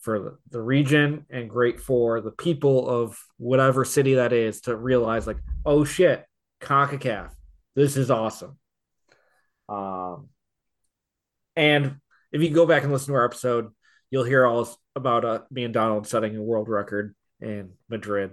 for 0.01 0.37
the, 0.49 0.61
region, 0.61 1.25
and 1.29 1.49
great 1.49 1.79
for 1.79 2.21
the 2.21 2.31
people 2.31 2.89
of 2.89 3.17
whatever 3.37 3.85
city 3.85 4.15
that 4.15 4.33
is 4.33 4.61
to 4.61 4.75
realize, 4.75 5.27
like, 5.27 5.37
oh 5.65 5.83
shit, 5.83 6.25
CONCACAF, 6.61 7.29
this 7.75 7.95
is 7.97 8.11
awesome. 8.11 8.57
Um, 9.69 10.29
and 11.55 11.97
if 12.31 12.41
you 12.41 12.49
go 12.49 12.65
back 12.65 12.83
and 12.83 12.91
listen 12.91 13.13
to 13.13 13.19
our 13.19 13.25
episode, 13.25 13.69
you'll 14.09 14.23
hear 14.23 14.45
all 14.45 14.67
about 14.95 15.23
uh, 15.23 15.39
me 15.51 15.63
and 15.63 15.73
Donald 15.73 16.07
setting 16.07 16.35
a 16.35 16.41
world 16.41 16.67
record 16.67 17.15
in 17.39 17.71
Madrid. 17.89 18.31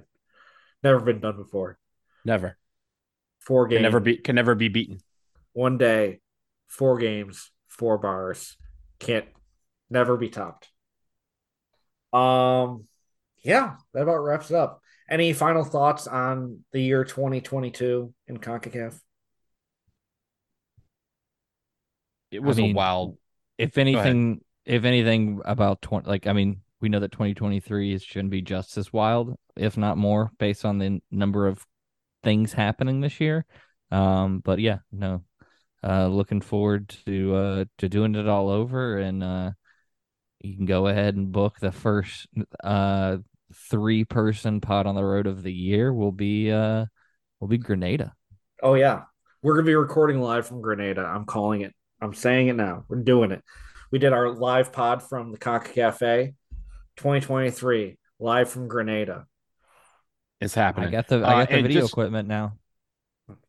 Never 0.83 1.01
been 1.01 1.21
done 1.21 1.37
before. 1.37 1.79
Never. 2.25 2.57
Four 3.41 3.66
games, 3.69 3.79
Can 3.79 3.83
never 3.83 4.01
be 4.01 4.16
can 4.16 4.35
never 4.35 4.55
be 4.55 4.69
beaten. 4.69 4.99
one 5.53 5.79
day, 5.79 6.21
four 6.66 6.99
games, 6.99 7.51
four 7.69 7.99
bars. 7.99 8.57
Can't 8.99 9.27
never 9.89 10.16
be 10.16 10.29
topped. 10.29 10.69
Um, 12.13 12.85
yeah, 13.43 13.77
that 13.95 14.03
about 14.03 14.19
wraps 14.19 14.51
it 14.51 14.57
up. 14.57 14.81
Any 15.09 15.33
final 15.33 15.65
thoughts 15.65 16.07
on 16.07 16.65
the 16.73 16.83
year 16.83 17.05
2022 17.05 18.13
in 18.27 18.39
CONCACAF? 18.39 18.99
It 22.31 22.43
was 22.43 22.59
mean, 22.59 22.73
a 22.73 22.75
wild 22.75 23.17
if 23.59 23.77
anything, 23.77 24.41
if 24.65 24.85
anything 24.85 25.41
about 25.45 25.83
20, 25.83 26.09
like, 26.09 26.27
I 26.27 26.33
mean, 26.33 26.61
we 26.81 26.89
know 26.89 27.01
that 27.01 27.13
2023 27.13 27.93
is 27.93 28.03
shouldn't 28.03 28.31
be 28.31 28.41
just 28.41 28.78
as 28.78 28.93
wild, 28.93 29.35
if 29.57 29.77
not 29.77 29.99
more, 29.99 30.31
based 30.39 30.65
on 30.65 30.78
the 30.78 30.87
n- 30.87 31.03
number 31.11 31.49
of 31.49 31.66
things 32.23 32.53
happening 32.53 33.01
this 33.01 33.20
year. 33.20 33.45
Um, 33.91 34.41
but 34.45 34.61
yeah, 34.61 34.78
no, 34.93 35.24
uh, 35.82 36.07
looking 36.07 36.41
forward 36.41 36.89
to, 37.07 37.35
uh, 37.35 37.65
to 37.78 37.89
doing 37.89 38.15
it 38.15 38.28
all 38.28 38.49
over 38.49 38.99
and, 38.99 39.24
uh, 39.24 39.51
you 40.40 40.56
can 40.56 40.66
go 40.66 40.86
ahead 40.86 41.16
and 41.16 41.32
book 41.32 41.59
the 41.60 41.73
first, 41.73 42.27
uh, 42.62 43.19
three 43.70 44.05
person 44.05 44.60
pod 44.60 44.86
on 44.86 44.94
the 44.94 45.05
road 45.05 45.27
of 45.27 45.43
the 45.43 45.52
year 45.52 45.93
will 45.93 46.12
be, 46.12 46.51
uh, 46.52 46.85
will 47.40 47.48
be 47.48 47.59
Grenada. 47.59 48.15
Oh 48.62 48.74
yeah, 48.74 49.02
we're 49.43 49.55
gonna 49.55 49.66
be 49.66 49.74
recording 49.74 50.20
live 50.20 50.47
from 50.47 50.60
Grenada. 50.60 51.02
I'm 51.02 51.24
calling 51.24 51.62
it. 51.62 51.74
I'm 52.01 52.15
saying 52.15 52.48
it 52.48 52.56
now. 52.56 52.85
We're 52.89 53.02
doing 53.02 53.31
it. 53.32 53.43
We 53.90 53.98
did 53.98 54.12
our 54.12 54.31
live 54.31 54.73
pod 54.73 55.02
from 55.02 55.32
the 55.32 55.39
Coca 55.39 55.70
Cafe, 55.73 56.35
2023, 56.97 57.97
live 58.20 58.51
from 58.51 58.69
Grenada. 58.69 59.27
is 60.40 60.56
I 60.56 60.60
happening. 60.60 60.90
got 60.93 61.09
the, 61.09 61.16
Uh, 61.24 61.28
I 61.28 61.32
got 61.40 61.48
the 61.48 61.55
and 61.56 61.66
video 61.66 61.81
just- 61.82 61.93
equipment 61.93 62.28
now. 62.28 62.56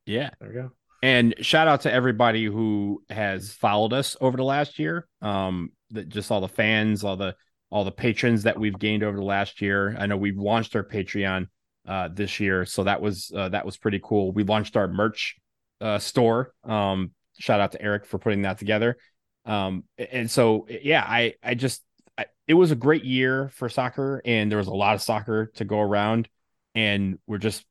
yeah. 0.05 0.31
There 0.39 0.49
we 0.49 0.55
go. 0.55 0.71
And 1.03 1.35
shout 1.41 1.67
out 1.67 1.81
to 1.81 1.91
everybody 1.93 2.45
who 2.45 3.03
has 3.09 3.53
followed 3.53 3.93
us 3.93 4.17
over 4.19 4.35
the 4.37 4.43
last 4.43 4.79
year. 4.79 5.07
Um, 5.21 5.71
that 5.91 6.09
just 6.09 6.31
all 6.31 6.41
the 6.41 6.47
fans, 6.47 7.03
all 7.03 7.17
the 7.17 7.35
all 7.69 7.83
the 7.83 7.91
patrons 7.91 8.43
that 8.43 8.59
we've 8.59 8.77
gained 8.77 9.03
over 9.03 9.17
the 9.17 9.23
last 9.23 9.61
year. 9.61 9.95
I 9.97 10.07
know 10.07 10.17
we've 10.17 10.37
launched 10.37 10.75
our 10.75 10.83
Patreon 10.83 11.47
uh 11.87 12.09
this 12.09 12.39
year, 12.39 12.65
so 12.65 12.83
that 12.83 13.01
was 13.01 13.31
uh, 13.35 13.49
that 13.49 13.65
was 13.65 13.77
pretty 13.77 13.99
cool. 14.03 14.31
We 14.31 14.43
launched 14.43 14.77
our 14.77 14.87
merch 14.87 15.37
uh 15.81 15.99
store. 15.99 16.53
Um, 16.63 17.11
shout 17.39 17.59
out 17.59 17.71
to 17.73 17.81
Eric 17.81 18.05
for 18.05 18.19
putting 18.19 18.43
that 18.43 18.57
together. 18.57 18.97
Um, 19.45 19.83
and 19.97 20.29
so 20.29 20.67
yeah, 20.69 21.03
I 21.05 21.35
I 21.43 21.55
just 21.55 21.83
I, 22.17 22.25
it 22.47 22.53
was 22.53 22.71
a 22.71 22.75
great 22.75 23.05
year 23.05 23.49
for 23.49 23.69
soccer, 23.69 24.21
and 24.25 24.51
there 24.51 24.57
was 24.57 24.67
a 24.67 24.73
lot 24.73 24.95
of 24.95 25.01
soccer 25.01 25.51
to 25.55 25.65
go 25.65 25.79
around, 25.79 26.27
and 26.75 27.17
we're 27.27 27.37
just 27.37 27.65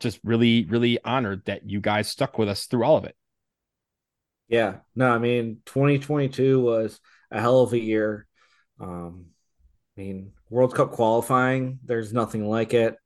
just 0.00 0.20
really 0.24 0.64
really 0.66 0.98
honored 1.02 1.44
that 1.46 1.68
you 1.68 1.80
guys 1.80 2.08
stuck 2.08 2.38
with 2.38 2.48
us 2.48 2.66
through 2.66 2.84
all 2.84 2.96
of 2.96 3.04
it. 3.04 3.16
Yeah. 4.48 4.76
No, 4.94 5.10
I 5.10 5.18
mean, 5.18 5.62
2022 5.66 6.60
was 6.60 7.00
a 7.30 7.40
hell 7.40 7.60
of 7.60 7.72
a 7.72 7.78
year. 7.78 8.26
Um, 8.80 9.26
I 9.96 10.00
mean, 10.00 10.32
World 10.50 10.74
Cup 10.74 10.92
qualifying, 10.92 11.78
there's 11.84 12.12
nothing 12.12 12.48
like 12.48 12.74
it. 12.74 12.96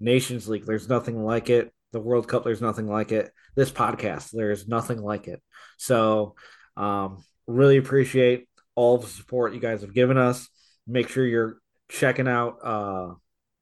Nations 0.00 0.48
League, 0.48 0.66
there's 0.66 0.88
nothing 0.88 1.24
like 1.24 1.50
it. 1.50 1.72
The 1.92 2.00
World 2.00 2.26
Cup, 2.26 2.44
there's 2.44 2.62
nothing 2.62 2.88
like 2.88 3.12
it. 3.12 3.30
This 3.54 3.70
podcast, 3.70 4.30
there's 4.30 4.66
nothing 4.66 5.02
like 5.02 5.28
it. 5.28 5.42
So, 5.76 6.34
um, 6.76 7.22
really 7.46 7.76
appreciate 7.76 8.48
all 8.74 8.98
the 8.98 9.06
support 9.06 9.54
you 9.54 9.60
guys 9.60 9.82
have 9.82 9.94
given 9.94 10.16
us. 10.16 10.48
Make 10.86 11.08
sure 11.08 11.24
you're 11.24 11.58
checking 11.88 12.28
out 12.28 12.58
uh, 12.64 13.14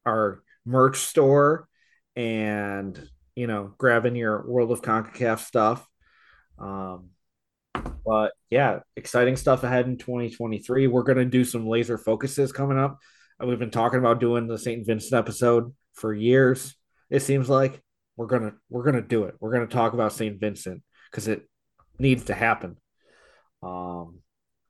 our 0.06 0.42
merch 0.64 0.98
store 0.98 1.68
and 2.16 3.08
you 3.34 3.46
know 3.46 3.72
grabbing 3.78 4.16
your 4.16 4.46
World 4.46 4.70
of 4.70 4.82
Concacaf 4.82 5.40
stuff. 5.40 5.86
Um, 6.58 7.10
but 7.74 8.32
yeah, 8.50 8.80
exciting 8.96 9.36
stuff 9.36 9.64
ahead 9.64 9.86
in 9.86 9.98
2023. 9.98 10.86
We're 10.86 11.02
going 11.02 11.18
to 11.18 11.24
do 11.24 11.44
some 11.44 11.66
laser 11.66 11.98
focuses 11.98 12.52
coming 12.52 12.78
up. 12.78 12.98
We've 13.38 13.58
been 13.58 13.70
talking 13.70 13.98
about 13.98 14.20
doing 14.20 14.46
the 14.46 14.58
St. 14.58 14.86
Vincent 14.86 15.14
episode 15.14 15.74
for 15.94 16.12
years. 16.12 16.74
It 17.08 17.20
seems 17.20 17.48
like 17.48 17.80
we're 18.16 18.26
going 18.26 18.42
to 18.42 18.52
we're 18.68 18.82
going 18.82 18.96
to 18.96 19.02
do 19.02 19.24
it. 19.24 19.34
We're 19.40 19.52
going 19.52 19.66
to 19.66 19.72
talk 19.72 19.92
about 19.94 20.12
St. 20.12 20.38
Vincent 20.38 20.82
cuz 21.12 21.26
it 21.26 21.48
needs 21.98 22.24
to 22.24 22.34
happen. 22.34 22.76
Um 23.62 24.20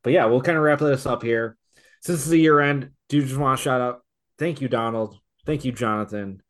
but 0.02 0.12
yeah, 0.12 0.26
we'll 0.26 0.40
kind 0.40 0.56
of 0.56 0.64
wrap 0.64 0.78
this 0.78 1.06
up 1.06 1.22
here. 1.22 1.56
Since 2.00 2.20
it's 2.20 2.28
the 2.28 2.38
year 2.38 2.60
end, 2.60 2.90
do 3.08 3.22
just 3.22 3.36
want 3.36 3.58
to 3.58 3.62
shout 3.62 3.80
out 3.80 4.02
thank 4.38 4.60
you 4.60 4.68
Donald, 4.68 5.18
thank 5.46 5.64
you 5.64 5.72
Jonathan 5.72 6.42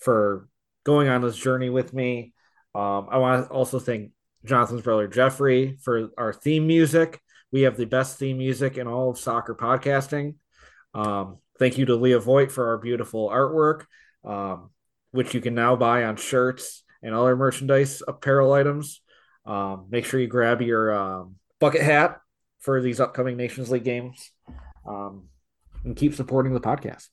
for 0.00 0.48
going 0.84 1.08
on 1.08 1.22
this 1.22 1.36
journey 1.36 1.70
with 1.70 1.92
me. 1.92 2.32
Um 2.74 3.08
I 3.10 3.18
want 3.18 3.46
to 3.46 3.52
also 3.52 3.78
thank 3.78 4.12
Jonathan's 4.44 4.82
brother 4.82 5.08
Jeffrey 5.08 5.76
for 5.82 6.10
our 6.16 6.32
theme 6.32 6.66
music. 6.66 7.20
We 7.52 7.62
have 7.62 7.76
the 7.76 7.86
best 7.86 8.18
theme 8.18 8.38
music 8.38 8.76
in 8.78 8.86
all 8.86 9.10
of 9.10 9.18
soccer 9.18 9.54
podcasting. 9.54 10.34
Um, 10.94 11.38
thank 11.58 11.78
you 11.78 11.86
to 11.86 11.96
Leah 11.96 12.20
Voigt 12.20 12.50
for 12.52 12.68
our 12.68 12.78
beautiful 12.78 13.28
artwork, 13.28 13.84
um, 14.24 14.70
which 15.12 15.34
you 15.34 15.40
can 15.40 15.54
now 15.54 15.76
buy 15.76 16.04
on 16.04 16.16
shirts 16.16 16.84
and 17.02 17.14
other 17.14 17.36
merchandise 17.36 18.02
apparel 18.06 18.52
items. 18.52 19.00
Um, 19.46 19.86
make 19.90 20.04
sure 20.04 20.20
you 20.20 20.26
grab 20.26 20.60
your 20.60 20.92
um, 20.94 21.36
bucket 21.58 21.80
hat 21.82 22.20
for 22.60 22.82
these 22.82 23.00
upcoming 23.00 23.36
Nations 23.36 23.70
League 23.70 23.84
games 23.84 24.30
um, 24.86 25.28
and 25.84 25.96
keep 25.96 26.14
supporting 26.14 26.52
the 26.52 26.60
podcast. 26.60 27.08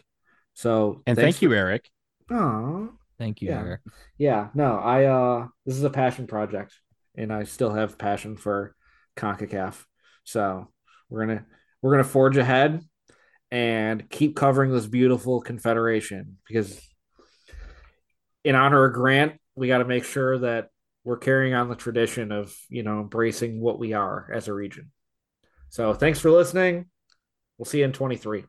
So, 0.53 1.01
and 1.05 1.17
thank 1.17 1.41
you, 1.41 1.53
Eric. 1.53 1.89
Oh, 2.29 2.89
Thank 3.17 3.41
you, 3.41 3.49
Yeah. 3.49 3.59
Eric. 3.59 3.81
yeah, 4.17 4.47
no, 4.53 4.77
I 4.77 5.05
uh 5.05 5.47
this 5.65 5.77
is 5.77 5.83
a 5.83 5.89
passion 5.89 6.27
project 6.27 6.73
and 7.17 7.33
I 7.33 7.43
still 7.43 7.73
have 7.73 7.97
passion 7.97 8.37
for 8.37 8.75
CONCACAF. 9.17 9.83
So 10.23 10.69
we're 11.09 11.25
gonna 11.25 11.45
we're 11.81 11.91
gonna 11.91 12.03
forge 12.03 12.37
ahead 12.37 12.81
and 13.51 14.09
keep 14.09 14.35
covering 14.35 14.71
this 14.71 14.87
beautiful 14.87 15.41
confederation 15.41 16.37
because 16.47 16.79
in 18.43 18.55
honor 18.55 18.85
of 18.85 18.93
Grant, 18.93 19.39
we 19.55 19.67
gotta 19.67 19.85
make 19.85 20.03
sure 20.03 20.37
that 20.39 20.69
we're 21.03 21.17
carrying 21.17 21.53
on 21.53 21.69
the 21.69 21.75
tradition 21.75 22.31
of, 22.31 22.55
you 22.69 22.83
know, 22.83 22.99
embracing 22.99 23.61
what 23.61 23.79
we 23.79 23.93
are 23.93 24.29
as 24.33 24.47
a 24.47 24.53
region. 24.53 24.91
So 25.69 25.93
thanks 25.93 26.19
for 26.19 26.31
listening. 26.31 26.85
We'll 27.57 27.65
see 27.65 27.79
you 27.79 27.85
in 27.85 27.93
23. 27.93 28.45